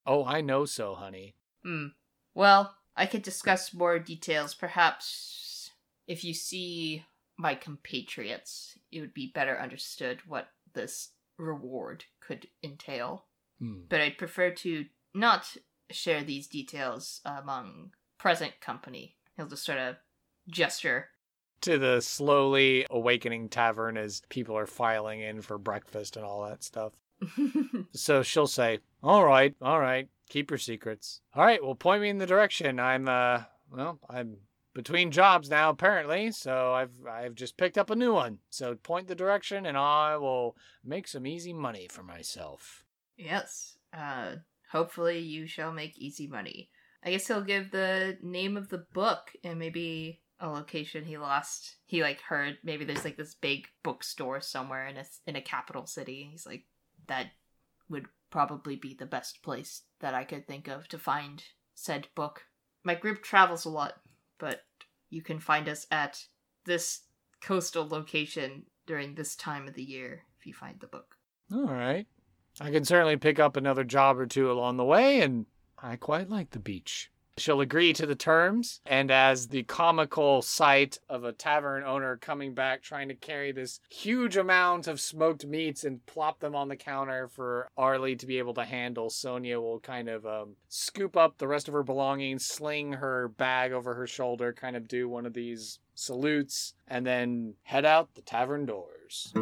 Oh, 0.06 0.24
I 0.24 0.40
know 0.40 0.66
so, 0.66 0.94
honey. 0.94 1.34
Hmm. 1.64 1.88
Well, 2.32 2.76
I 2.98 3.06
could 3.06 3.22
discuss 3.22 3.72
more 3.72 3.98
details. 3.98 4.54
Perhaps 4.54 5.70
if 6.08 6.24
you 6.24 6.34
see 6.34 7.04
my 7.38 7.54
compatriots, 7.54 8.76
it 8.90 9.00
would 9.00 9.14
be 9.14 9.30
better 9.32 9.58
understood 9.58 10.20
what 10.26 10.48
this 10.74 11.10
reward 11.38 12.04
could 12.20 12.48
entail. 12.62 13.26
Hmm. 13.60 13.82
But 13.88 14.00
I'd 14.00 14.18
prefer 14.18 14.50
to 14.50 14.86
not 15.14 15.56
share 15.90 16.22
these 16.22 16.48
details 16.48 17.20
among 17.24 17.92
present 18.18 18.60
company. 18.60 19.16
He'll 19.36 19.46
just 19.46 19.64
sort 19.64 19.78
of 19.78 19.96
gesture. 20.48 21.10
To 21.62 21.78
the 21.78 22.00
slowly 22.00 22.84
awakening 22.90 23.48
tavern 23.48 23.96
as 23.96 24.22
people 24.28 24.56
are 24.58 24.66
filing 24.66 25.20
in 25.20 25.40
for 25.40 25.56
breakfast 25.56 26.16
and 26.16 26.24
all 26.24 26.44
that 26.48 26.64
stuff. 26.64 26.92
So 27.92 28.22
she'll 28.22 28.46
say, 28.46 28.80
All 29.02 29.24
right, 29.24 29.54
all 29.60 29.80
right, 29.80 30.08
keep 30.28 30.50
your 30.50 30.58
secrets. 30.58 31.20
All 31.34 31.44
right, 31.44 31.62
well, 31.62 31.74
point 31.74 32.02
me 32.02 32.08
in 32.08 32.18
the 32.18 32.26
direction. 32.26 32.78
I'm, 32.78 33.08
uh, 33.08 33.42
well, 33.70 33.98
I'm 34.08 34.36
between 34.74 35.10
jobs 35.10 35.50
now, 35.50 35.70
apparently, 35.70 36.30
so 36.30 36.72
I've, 36.72 36.92
I've 37.10 37.34
just 37.34 37.56
picked 37.56 37.78
up 37.78 37.90
a 37.90 37.96
new 37.96 38.12
one. 38.12 38.38
So 38.50 38.74
point 38.76 39.08
the 39.08 39.14
direction 39.14 39.66
and 39.66 39.76
I 39.76 40.16
will 40.16 40.56
make 40.84 41.08
some 41.08 41.26
easy 41.26 41.52
money 41.52 41.88
for 41.90 42.02
myself. 42.02 42.84
yes. 43.16 43.76
Uh, 43.92 44.36
hopefully 44.70 45.18
you 45.18 45.46
shall 45.46 45.72
make 45.72 45.98
easy 45.98 46.26
money. 46.26 46.68
I 47.02 47.10
guess 47.10 47.26
he'll 47.26 47.42
give 47.42 47.70
the 47.70 48.18
name 48.22 48.56
of 48.56 48.68
the 48.68 48.84
book 48.92 49.32
and 49.42 49.58
maybe 49.58 50.20
a 50.40 50.48
location 50.48 51.04
he 51.04 51.16
lost. 51.18 51.76
He 51.86 52.02
like 52.02 52.20
heard 52.20 52.58
maybe 52.62 52.84
there's 52.84 53.04
like 53.04 53.16
this 53.16 53.34
big 53.34 53.66
bookstore 53.82 54.40
somewhere 54.40 54.86
in 54.86 54.96
a 54.96 55.04
in 55.26 55.36
a 55.36 55.40
capital 55.40 55.86
city. 55.86 56.28
He's 56.30 56.46
like 56.46 56.64
that 57.08 57.32
would 57.88 58.06
probably 58.30 58.76
be 58.76 58.94
the 58.94 59.06
best 59.06 59.42
place 59.42 59.82
that 60.00 60.14
I 60.14 60.24
could 60.24 60.46
think 60.46 60.68
of 60.68 60.88
to 60.88 60.98
find 60.98 61.42
said 61.74 62.08
book. 62.14 62.44
My 62.84 62.94
group 62.94 63.22
travels 63.22 63.64
a 63.64 63.70
lot, 63.70 63.94
but 64.38 64.62
you 65.10 65.22
can 65.22 65.40
find 65.40 65.68
us 65.68 65.86
at 65.90 66.24
this 66.64 67.00
coastal 67.40 67.86
location 67.86 68.64
during 68.86 69.14
this 69.14 69.36
time 69.36 69.68
of 69.68 69.74
the 69.74 69.82
year 69.82 70.22
if 70.38 70.46
you 70.46 70.54
find 70.54 70.78
the 70.80 70.86
book. 70.86 71.16
All 71.52 71.64
right. 71.64 72.06
I 72.60 72.70
can 72.70 72.84
certainly 72.84 73.16
pick 73.16 73.38
up 73.38 73.56
another 73.56 73.84
job 73.84 74.18
or 74.18 74.26
two 74.26 74.50
along 74.50 74.76
the 74.76 74.84
way, 74.84 75.20
and 75.20 75.46
I 75.78 75.96
quite 75.96 76.28
like 76.28 76.50
the 76.50 76.58
beach. 76.58 77.10
She'll 77.38 77.60
agree 77.60 77.92
to 77.94 78.06
the 78.06 78.14
terms, 78.14 78.80
and 78.84 79.10
as 79.10 79.48
the 79.48 79.62
comical 79.62 80.42
sight 80.42 80.98
of 81.08 81.24
a 81.24 81.32
tavern 81.32 81.84
owner 81.84 82.16
coming 82.16 82.54
back 82.54 82.82
trying 82.82 83.08
to 83.08 83.14
carry 83.14 83.52
this 83.52 83.80
huge 83.88 84.36
amount 84.36 84.86
of 84.88 85.00
smoked 85.00 85.46
meats 85.46 85.84
and 85.84 86.04
plop 86.06 86.40
them 86.40 86.54
on 86.54 86.68
the 86.68 86.76
counter 86.76 87.28
for 87.28 87.68
Arlie 87.76 88.16
to 88.16 88.26
be 88.26 88.38
able 88.38 88.54
to 88.54 88.64
handle, 88.64 89.08
Sonia 89.08 89.60
will 89.60 89.80
kind 89.80 90.08
of 90.08 90.26
um, 90.26 90.56
scoop 90.68 91.16
up 91.16 91.38
the 91.38 91.48
rest 91.48 91.68
of 91.68 91.74
her 91.74 91.82
belongings, 91.82 92.44
sling 92.44 92.94
her 92.94 93.28
bag 93.28 93.72
over 93.72 93.94
her 93.94 94.06
shoulder, 94.06 94.52
kind 94.52 94.76
of 94.76 94.88
do 94.88 95.08
one 95.08 95.26
of 95.26 95.34
these 95.34 95.78
salutes, 95.94 96.74
and 96.86 97.06
then 97.06 97.54
head 97.62 97.84
out 97.84 98.14
the 98.14 98.22
tavern 98.22 98.66
doors. 98.66 99.32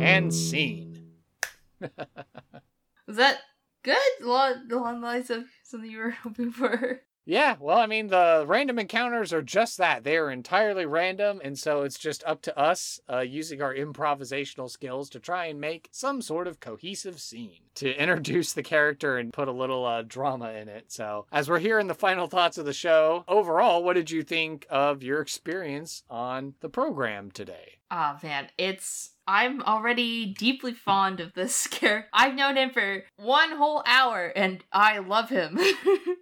And 0.00 0.32
scene. 0.32 1.12
Was 3.06 3.16
that 3.16 3.38
good? 3.86 4.22
Along, 4.22 4.70
along 4.70 5.00
the 5.00 5.06
lines 5.06 5.30
of 5.30 5.44
something 5.62 5.90
you 5.90 5.98
were 5.98 6.10
hoping 6.22 6.50
for? 6.50 7.00
Yeah, 7.28 7.56
well, 7.58 7.76
I 7.76 7.86
mean, 7.86 8.06
the 8.06 8.44
random 8.46 8.78
encounters 8.78 9.32
are 9.32 9.42
just 9.42 9.78
that. 9.78 10.04
They 10.04 10.16
are 10.16 10.30
entirely 10.30 10.86
random, 10.86 11.40
and 11.42 11.58
so 11.58 11.82
it's 11.82 11.98
just 11.98 12.22
up 12.24 12.40
to 12.42 12.56
us 12.56 13.00
uh, 13.12 13.18
using 13.18 13.60
our 13.60 13.74
improvisational 13.74 14.70
skills 14.70 15.10
to 15.10 15.18
try 15.18 15.46
and 15.46 15.60
make 15.60 15.88
some 15.90 16.22
sort 16.22 16.46
of 16.46 16.60
cohesive 16.60 17.20
scene 17.20 17.58
to 17.74 17.92
introduce 18.00 18.52
the 18.52 18.62
character 18.62 19.18
and 19.18 19.32
put 19.32 19.48
a 19.48 19.52
little 19.52 19.84
uh, 19.84 20.02
drama 20.02 20.52
in 20.52 20.68
it. 20.68 20.84
So, 20.92 21.26
as 21.32 21.50
we're 21.50 21.58
here 21.58 21.80
in 21.80 21.88
the 21.88 21.94
final 21.94 22.28
thoughts 22.28 22.58
of 22.58 22.64
the 22.64 22.72
show, 22.72 23.24
overall, 23.26 23.82
what 23.82 23.94
did 23.94 24.12
you 24.12 24.22
think 24.22 24.64
of 24.70 25.02
your 25.02 25.20
experience 25.20 26.04
on 26.08 26.54
the 26.60 26.68
program 26.68 27.32
today? 27.32 27.78
Oh 27.90 28.18
man, 28.22 28.48
it's 28.58 29.10
I'm 29.26 29.62
already 29.62 30.26
deeply 30.26 30.72
fond 30.74 31.20
of 31.20 31.34
this 31.34 31.66
character. 31.66 32.08
I've 32.12 32.34
known 32.34 32.56
him 32.56 32.70
for 32.70 33.04
one 33.16 33.52
whole 33.52 33.82
hour 33.86 34.32
and 34.34 34.62
I 34.72 34.98
love 34.98 35.28
him. 35.28 35.58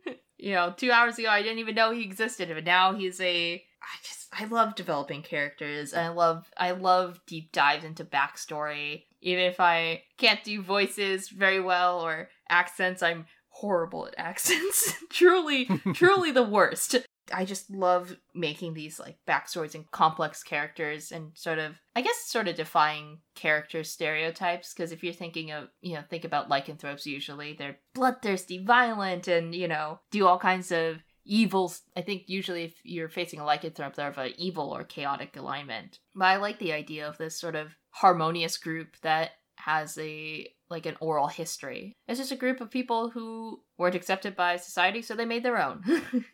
you 0.45 0.53
know, 0.53 0.75
two 0.77 0.93
hours 0.93 1.19
ago 1.19 1.29
I 1.31 1.43
didn't 1.43 1.59
even 1.59 1.75
know 1.75 1.91
he 1.91 2.03
existed, 2.03 2.51
but 2.53 2.65
now 2.65 2.93
he's 2.93 3.19
a 3.19 3.55
I 3.55 3.97
just 4.03 4.29
I 4.31 4.45
love 4.45 4.75
developing 4.75 5.23
characters. 5.23 5.95
I 5.95 6.09
love 6.09 6.51
I 6.59 6.73
love 6.73 7.19
deep 7.27 7.51
dives 7.51 7.85
into 7.85 8.05
backstory. 8.05 9.05
Even 9.23 9.45
if 9.45 9.59
I 9.59 10.03
can't 10.19 10.45
do 10.45 10.61
voices 10.61 11.31
very 11.31 11.61
well 11.61 12.01
or 12.01 12.29
accents, 12.51 13.03
I'm 13.03 13.25
horrible 13.49 14.07
at 14.07 14.15
accents. 14.19 14.93
truly, 15.09 15.65
truly 15.95 16.31
the 16.31 16.43
worst. 16.43 16.97
I 17.33 17.45
just 17.45 17.71
love 17.71 18.17
making 18.35 18.75
these 18.75 18.99
like 18.99 19.19
backstories 19.27 19.75
and 19.75 19.91
complex 19.91 20.43
characters 20.43 21.13
and 21.13 21.31
sort 21.35 21.59
of 21.59 21.75
I 21.97 22.03
guess 22.03 22.27
sort 22.27 22.49
of 22.49 22.57
defying 22.57 23.19
character 23.35 23.85
stereotypes 23.85 24.75
because 24.75 24.93
if 24.93 25.03
you're 25.03 25.13
thinking 25.13 25.51
of 25.51 25.69
you 25.81 25.95
know 25.95 26.03
think 26.09 26.25
about 26.25 26.51
lycanthropes 26.51 27.07
usually 27.07 27.55
they're 27.55 27.79
bloodthirsty, 27.95 28.65
violent, 28.65 29.29
and 29.29 29.55
you 29.55 29.69
know 29.69 30.01
do 30.11 30.27
all 30.27 30.39
kinds 30.39 30.73
of 30.73 31.03
evils. 31.25 31.83
I 31.97 32.03
think 32.03 32.25
usually 32.27 32.65
if 32.65 32.75
you're 32.83 33.09
facing 33.09 33.41
a 33.41 33.45
lycanthrope 33.45 33.95
they're 33.95 34.09
of 34.09 34.19
an 34.19 34.33
evil 34.37 34.71
or 34.71 34.85
chaotic 34.85 35.37
alignment. 35.37 35.99
But 36.15 36.27
I 36.27 36.37
like 36.37 36.59
the 36.59 36.73
idea 36.73 37.09
of 37.09 37.19
this 37.19 37.39
sort 37.39 37.57
of 37.57 37.75
harmonious 37.91 38.59
group 38.59 38.97
that 39.03 39.31
has 39.57 39.97
a 39.99 40.47
like 40.71 40.87
an 40.87 40.97
oral 41.01 41.29
history. 41.29 41.97
It's 42.09 42.19
just 42.19 42.33
a 42.33 42.37
group 42.37 42.61
of 42.61 42.71
people 42.71 43.11
who 43.11 43.61
weren't 43.79 43.95
accepted 43.95 44.35
by 44.37 44.57
society, 44.57 45.03
so 45.03 45.15
they 45.15 45.25
made 45.25 45.43
their 45.43 45.63
own. 45.63 45.83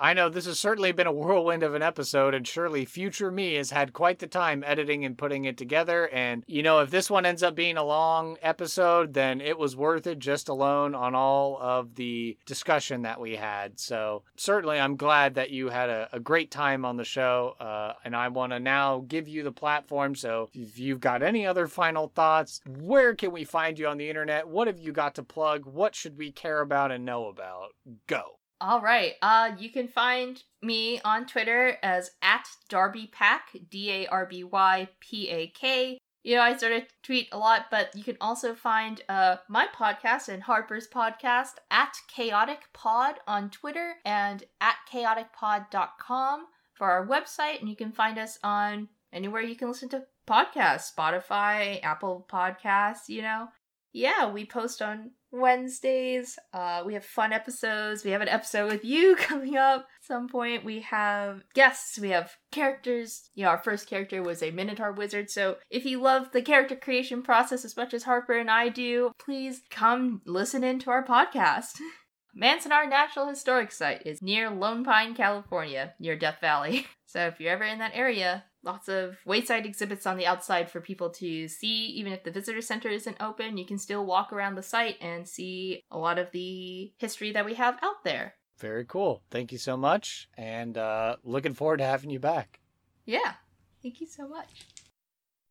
I 0.00 0.14
know 0.14 0.28
this 0.28 0.46
has 0.46 0.60
certainly 0.60 0.92
been 0.92 1.08
a 1.08 1.12
whirlwind 1.12 1.64
of 1.64 1.74
an 1.74 1.82
episode, 1.82 2.32
and 2.32 2.46
surely 2.46 2.84
future 2.84 3.32
me 3.32 3.54
has 3.54 3.72
had 3.72 3.92
quite 3.92 4.20
the 4.20 4.28
time 4.28 4.62
editing 4.64 5.04
and 5.04 5.18
putting 5.18 5.44
it 5.44 5.56
together. 5.56 6.08
And, 6.10 6.44
you 6.46 6.62
know, 6.62 6.78
if 6.78 6.90
this 6.90 7.10
one 7.10 7.26
ends 7.26 7.42
up 7.42 7.56
being 7.56 7.76
a 7.76 7.82
long 7.82 8.36
episode, 8.40 9.14
then 9.14 9.40
it 9.40 9.58
was 9.58 9.74
worth 9.74 10.06
it 10.06 10.20
just 10.20 10.48
alone 10.48 10.94
on 10.94 11.16
all 11.16 11.58
of 11.60 11.96
the 11.96 12.38
discussion 12.46 13.02
that 13.02 13.20
we 13.20 13.34
had. 13.34 13.80
So, 13.80 14.22
certainly, 14.36 14.78
I'm 14.78 14.94
glad 14.94 15.34
that 15.34 15.50
you 15.50 15.68
had 15.68 15.90
a, 15.90 16.08
a 16.12 16.20
great 16.20 16.52
time 16.52 16.84
on 16.84 16.96
the 16.96 17.04
show. 17.04 17.56
Uh, 17.58 17.94
and 18.04 18.14
I 18.14 18.28
want 18.28 18.52
to 18.52 18.60
now 18.60 19.04
give 19.08 19.26
you 19.26 19.42
the 19.42 19.50
platform. 19.50 20.14
So, 20.14 20.48
if 20.54 20.78
you've 20.78 21.00
got 21.00 21.24
any 21.24 21.44
other 21.44 21.66
final 21.66 22.06
thoughts, 22.06 22.60
where 22.66 23.16
can 23.16 23.32
we 23.32 23.42
find 23.42 23.76
you 23.76 23.88
on 23.88 23.98
the 23.98 24.08
internet? 24.08 24.46
What 24.46 24.68
have 24.68 24.78
you 24.78 24.92
got 24.92 25.16
to 25.16 25.24
plug? 25.24 25.66
What 25.66 25.96
should 25.96 26.16
we 26.16 26.30
care 26.30 26.60
about 26.60 26.92
and 26.92 27.04
know 27.04 27.26
about? 27.26 27.70
Go. 28.06 28.37
All 28.60 28.80
right. 28.80 29.14
Uh, 29.22 29.52
you 29.58 29.70
can 29.70 29.86
find 29.86 30.42
me 30.62 31.00
on 31.04 31.26
Twitter 31.26 31.76
as 31.82 32.10
at 32.22 32.46
Darby 32.68 33.08
Pak, 33.12 33.56
D 33.70 33.90
A 33.90 34.06
R 34.08 34.26
B 34.26 34.44
Y 34.44 34.88
P 35.00 35.28
A 35.28 35.46
K. 35.48 35.98
You 36.24 36.36
know, 36.36 36.42
I 36.42 36.56
sort 36.56 36.72
of 36.72 36.82
tweet 37.02 37.28
a 37.30 37.38
lot, 37.38 37.66
but 37.70 37.94
you 37.94 38.02
can 38.02 38.16
also 38.20 38.54
find 38.54 39.00
uh 39.08 39.36
my 39.48 39.66
podcast 39.74 40.28
and 40.28 40.42
Harper's 40.42 40.88
podcast 40.88 41.52
at 41.70 41.94
Chaotic 42.08 42.64
Pod 42.72 43.14
on 43.28 43.50
Twitter 43.50 43.94
and 44.04 44.42
at 44.60 44.76
chaoticpod.com 44.92 46.46
for 46.74 46.90
our 46.90 47.06
website, 47.06 47.60
and 47.60 47.68
you 47.68 47.76
can 47.76 47.92
find 47.92 48.18
us 48.18 48.38
on 48.42 48.88
anywhere 49.12 49.42
you 49.42 49.56
can 49.56 49.68
listen 49.68 49.88
to 49.90 50.04
podcasts, 50.28 50.92
Spotify, 50.94 51.82
Apple 51.82 52.26
Podcasts, 52.30 53.08
you 53.08 53.22
know. 53.22 53.48
Yeah, 53.92 54.30
we 54.30 54.44
post 54.44 54.82
on 54.82 55.12
Wednesdays. 55.30 56.38
Uh, 56.52 56.82
we 56.84 56.94
have 56.94 57.04
fun 57.04 57.32
episodes. 57.32 58.04
We 58.04 58.10
have 58.12 58.20
an 58.20 58.28
episode 58.28 58.70
with 58.70 58.84
you 58.84 59.16
coming 59.18 59.56
up 59.56 59.80
at 59.80 60.06
some 60.06 60.28
point. 60.28 60.64
We 60.64 60.80
have 60.80 61.42
guests. 61.54 61.98
We 61.98 62.10
have 62.10 62.36
characters. 62.50 63.30
You 63.34 63.44
know, 63.44 63.50
our 63.50 63.58
first 63.58 63.88
character 63.88 64.22
was 64.22 64.42
a 64.42 64.50
Minotaur 64.50 64.92
wizard. 64.92 65.30
So 65.30 65.56
if 65.70 65.84
you 65.84 66.00
love 66.00 66.32
the 66.32 66.42
character 66.42 66.76
creation 66.76 67.22
process 67.22 67.64
as 67.64 67.76
much 67.76 67.94
as 67.94 68.04
Harper 68.04 68.38
and 68.38 68.50
I 68.50 68.68
do, 68.68 69.12
please 69.18 69.62
come 69.70 70.22
listen 70.24 70.64
into 70.64 70.90
our 70.90 71.04
podcast. 71.04 71.78
Manzanar 72.40 72.88
National 72.88 73.28
Historic 73.28 73.72
Site 73.72 74.02
is 74.06 74.22
near 74.22 74.48
Lone 74.48 74.84
Pine, 74.84 75.14
California, 75.14 75.94
near 75.98 76.16
Death 76.16 76.38
Valley. 76.40 76.86
So 77.10 77.20
if 77.20 77.40
you're 77.40 77.52
ever 77.52 77.64
in 77.64 77.78
that 77.78 77.92
area, 77.94 78.44
lots 78.62 78.88
of 78.88 79.18
wayside 79.24 79.66
exhibits 79.66 80.06
on 80.06 80.16
the 80.16 80.26
outside 80.26 80.70
for 80.70 80.80
people 80.80 81.10
to 81.10 81.48
see. 81.48 81.86
Even 81.86 82.12
if 82.12 82.24
the 82.24 82.30
visitor 82.30 82.60
center 82.60 82.88
isn't 82.88 83.16
open, 83.20 83.56
you 83.56 83.66
can 83.66 83.78
still 83.78 84.04
walk 84.04 84.32
around 84.32 84.54
the 84.54 84.62
site 84.62 84.96
and 85.00 85.28
see 85.28 85.84
a 85.90 85.98
lot 85.98 86.18
of 86.18 86.30
the 86.32 86.92
history 86.98 87.32
that 87.32 87.44
we 87.44 87.54
have 87.54 87.78
out 87.82 88.04
there. 88.04 88.34
Very 88.58 88.84
cool. 88.84 89.22
Thank 89.30 89.52
you 89.52 89.58
so 89.58 89.76
much. 89.76 90.28
And 90.36 90.76
uh, 90.76 91.16
looking 91.22 91.54
forward 91.54 91.78
to 91.78 91.84
having 91.84 92.10
you 92.10 92.18
back. 92.18 92.60
Yeah. 93.06 93.34
Thank 93.82 94.00
you 94.00 94.06
so 94.06 94.26
much. 94.28 94.66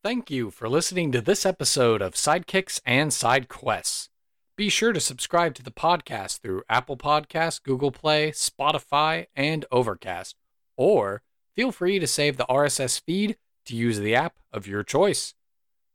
Thank 0.04 0.30
you 0.30 0.52
for 0.52 0.70
listening 0.70 1.12
to 1.14 1.22
this 1.22 1.46
episode 1.46 2.02
of 2.02 2.14
Sidekicks 2.14 2.82
and 2.86 3.12
Side 3.12 3.48
Quests. 3.48 4.10
Be 4.56 4.70
sure 4.70 4.92
to 4.92 5.00
subscribe 5.00 5.54
to 5.56 5.64
the 5.64 5.72
podcast 5.72 6.40
through 6.40 6.64
Apple 6.70 6.98
Podcasts, 6.98 7.62
Google 7.62 7.92
Play, 7.92 8.32
Spotify, 8.32 9.28
and 9.36 9.66
Overcast. 9.72 10.36
Or 10.76 11.22
feel 11.58 11.72
free 11.72 11.98
to 11.98 12.08
save 12.08 12.38
the 12.38 12.46
RSS 12.46 13.02
feed 13.02 13.36
to 13.66 13.76
use 13.76 14.00
the 14.00 14.14
app 14.14 14.36
of 14.54 14.68
your 14.68 14.84
choice. 14.84 15.34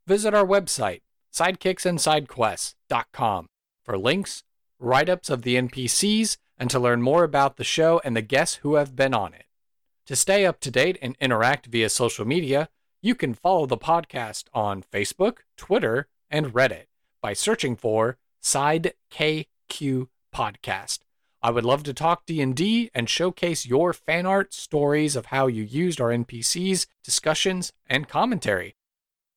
Visit 0.07 0.35
our 0.35 0.45
website, 0.45 1.03
sidekicksandsidequests.com, 1.33 3.47
for 3.85 3.97
links, 3.97 4.43
write 4.81 5.09
ups 5.09 5.31
of 5.31 5.43
the 5.43 5.55
NPCs, 5.55 6.37
and 6.59 6.69
to 6.69 6.81
learn 6.81 7.01
more 7.01 7.23
about 7.23 7.57
the 7.57 7.65
show 7.65 8.01
and 8.05 8.17
the 8.17 8.23
guests 8.23 8.57
who 8.57 8.75
have 8.75 8.97
been 8.97 9.15
on 9.15 9.33
it. 9.33 9.45
To 10.07 10.17
stay 10.17 10.45
up 10.45 10.59
to 10.61 10.73
date 10.73 10.99
and 11.01 11.17
interact 11.21 11.67
via 11.67 11.89
social 11.89 12.25
media, 12.25 12.69
you 13.01 13.15
can 13.15 13.33
follow 13.33 13.67
the 13.67 13.79
podcast 13.79 14.47
on 14.53 14.83
Facebook, 14.83 15.39
Twitter, 15.57 16.09
and 16.29 16.53
Reddit 16.53 16.87
by 17.21 17.35
searching 17.35 17.77
for 17.77 18.19
SideKQP. 18.43 19.47
podcast. 20.35 20.99
I 21.43 21.51
would 21.51 21.65
love 21.65 21.83
to 21.85 21.93
talk 21.93 22.25
D&D 22.25 22.91
and 22.95 23.11
showcase 23.11 23.67
your 23.67 23.93
fan 23.93 24.27
art, 24.27 24.55
stories 24.55 25.17
of 25.17 25.27
how 25.27 25.49
you 25.49 25.65
used 25.65 26.01
our 26.01 26.11
NPCs, 26.11 26.87
discussions, 27.03 27.73
and 27.89 28.09
commentary. 28.09 28.77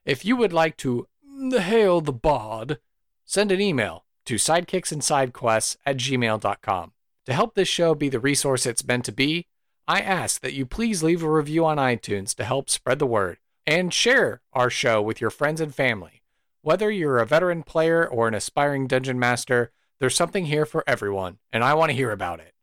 If 0.06 0.24
you 0.24 0.36
would 0.36 0.54
like 0.54 0.78
to 0.78 1.08
hail 1.52 2.02
the 2.02 2.14
bard, 2.14 2.78
send 3.26 3.52
an 3.52 3.60
email 3.60 4.06
to 4.26 4.36
sidekicksandsidequests 4.36 5.78
at 5.84 5.98
gmail.com. 5.98 6.92
To 7.26 7.34
help 7.34 7.56
this 7.56 7.68
show 7.68 7.96
be 7.96 8.10
the 8.10 8.20
resource 8.20 8.68
it's 8.68 8.86
meant 8.86 9.06
to 9.06 9.12
be, 9.12 9.48
I 9.88 10.02
ask 10.02 10.42
that 10.42 10.54
you 10.54 10.68
please 10.68 11.02
leave 11.02 11.24
a 11.24 11.30
review 11.30 11.66
on 11.66 11.78
iTunes 11.78 12.36
to 12.36 12.44
help 12.44 12.70
spread 12.70 13.00
the 13.00 13.08
word 13.08 13.40
and 13.66 13.92
share 13.92 14.42
our 14.54 14.70
show 14.70 15.02
with 15.02 15.20
your 15.20 15.32
friends 15.32 15.60
and 15.60 15.74
family. 15.74 16.22
Whether 16.62 16.92
you're 16.92 17.18
a 17.18 17.26
veteran 17.26 17.64
player 17.64 18.08
or 18.08 18.28
an 18.28 18.36
aspiring 18.36 18.86
dungeon 18.86 19.18
master, 19.18 19.72
there's 20.00 20.16
something 20.16 20.46
here 20.46 20.66
for 20.66 20.84
everyone, 20.88 21.38
and 21.52 21.64
I 21.64 21.74
want 21.74 21.90
to 21.90 21.96
hear 21.96 22.12
about 22.12 22.40
it. 22.40 22.54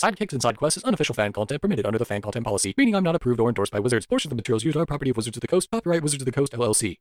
Sidekicks 0.00 0.32
and 0.32 0.42
Side 0.42 0.58
Quests 0.58 0.78
is 0.78 0.84
unofficial 0.84 1.14
fan 1.14 1.32
content 1.32 1.62
permitted 1.62 1.86
under 1.86 1.98
the 1.98 2.04
fan 2.04 2.20
content 2.20 2.44
policy, 2.44 2.74
meaning 2.76 2.94
I'm 2.94 3.02
not 3.02 3.14
approved 3.14 3.40
or 3.40 3.48
endorsed 3.48 3.72
by 3.72 3.80
Wizards. 3.80 4.06
Portions 4.06 4.30
of 4.30 4.36
the 4.36 4.40
materials 4.40 4.64
used 4.64 4.76
are 4.76 4.84
property 4.84 5.10
of 5.10 5.16
Wizards 5.16 5.36
of 5.36 5.40
the 5.40 5.46
Coast, 5.46 5.70
copyright 5.70 6.02
Wizards 6.02 6.22
of 6.22 6.26
the 6.26 6.32
Coast 6.32 6.52
LLC. 6.52 6.98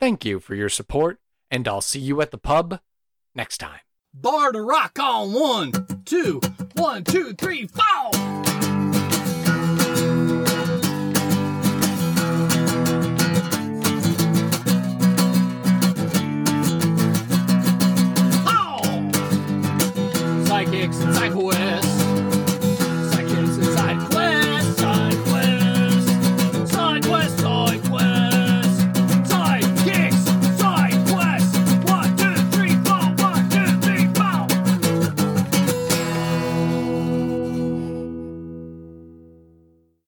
Thank 0.00 0.24
you 0.24 0.40
for 0.40 0.54
your 0.54 0.68
support, 0.68 1.18
and 1.50 1.66
I'll 1.68 1.80
see 1.80 2.00
you 2.00 2.20
at 2.20 2.30
the 2.30 2.38
pub 2.38 2.80
next 3.34 3.58
time. 3.58 3.80
Bar 4.14 4.52
to 4.52 4.62
rock 4.62 4.98
on 4.98 5.32
one, 5.32 5.72
two, 6.04 6.40
one, 6.74 7.04
two, 7.04 7.34
three, 7.34 7.66
four. 7.66 8.67
psychics 20.58 21.00
and 21.02 21.14
psychoists. 21.14 21.87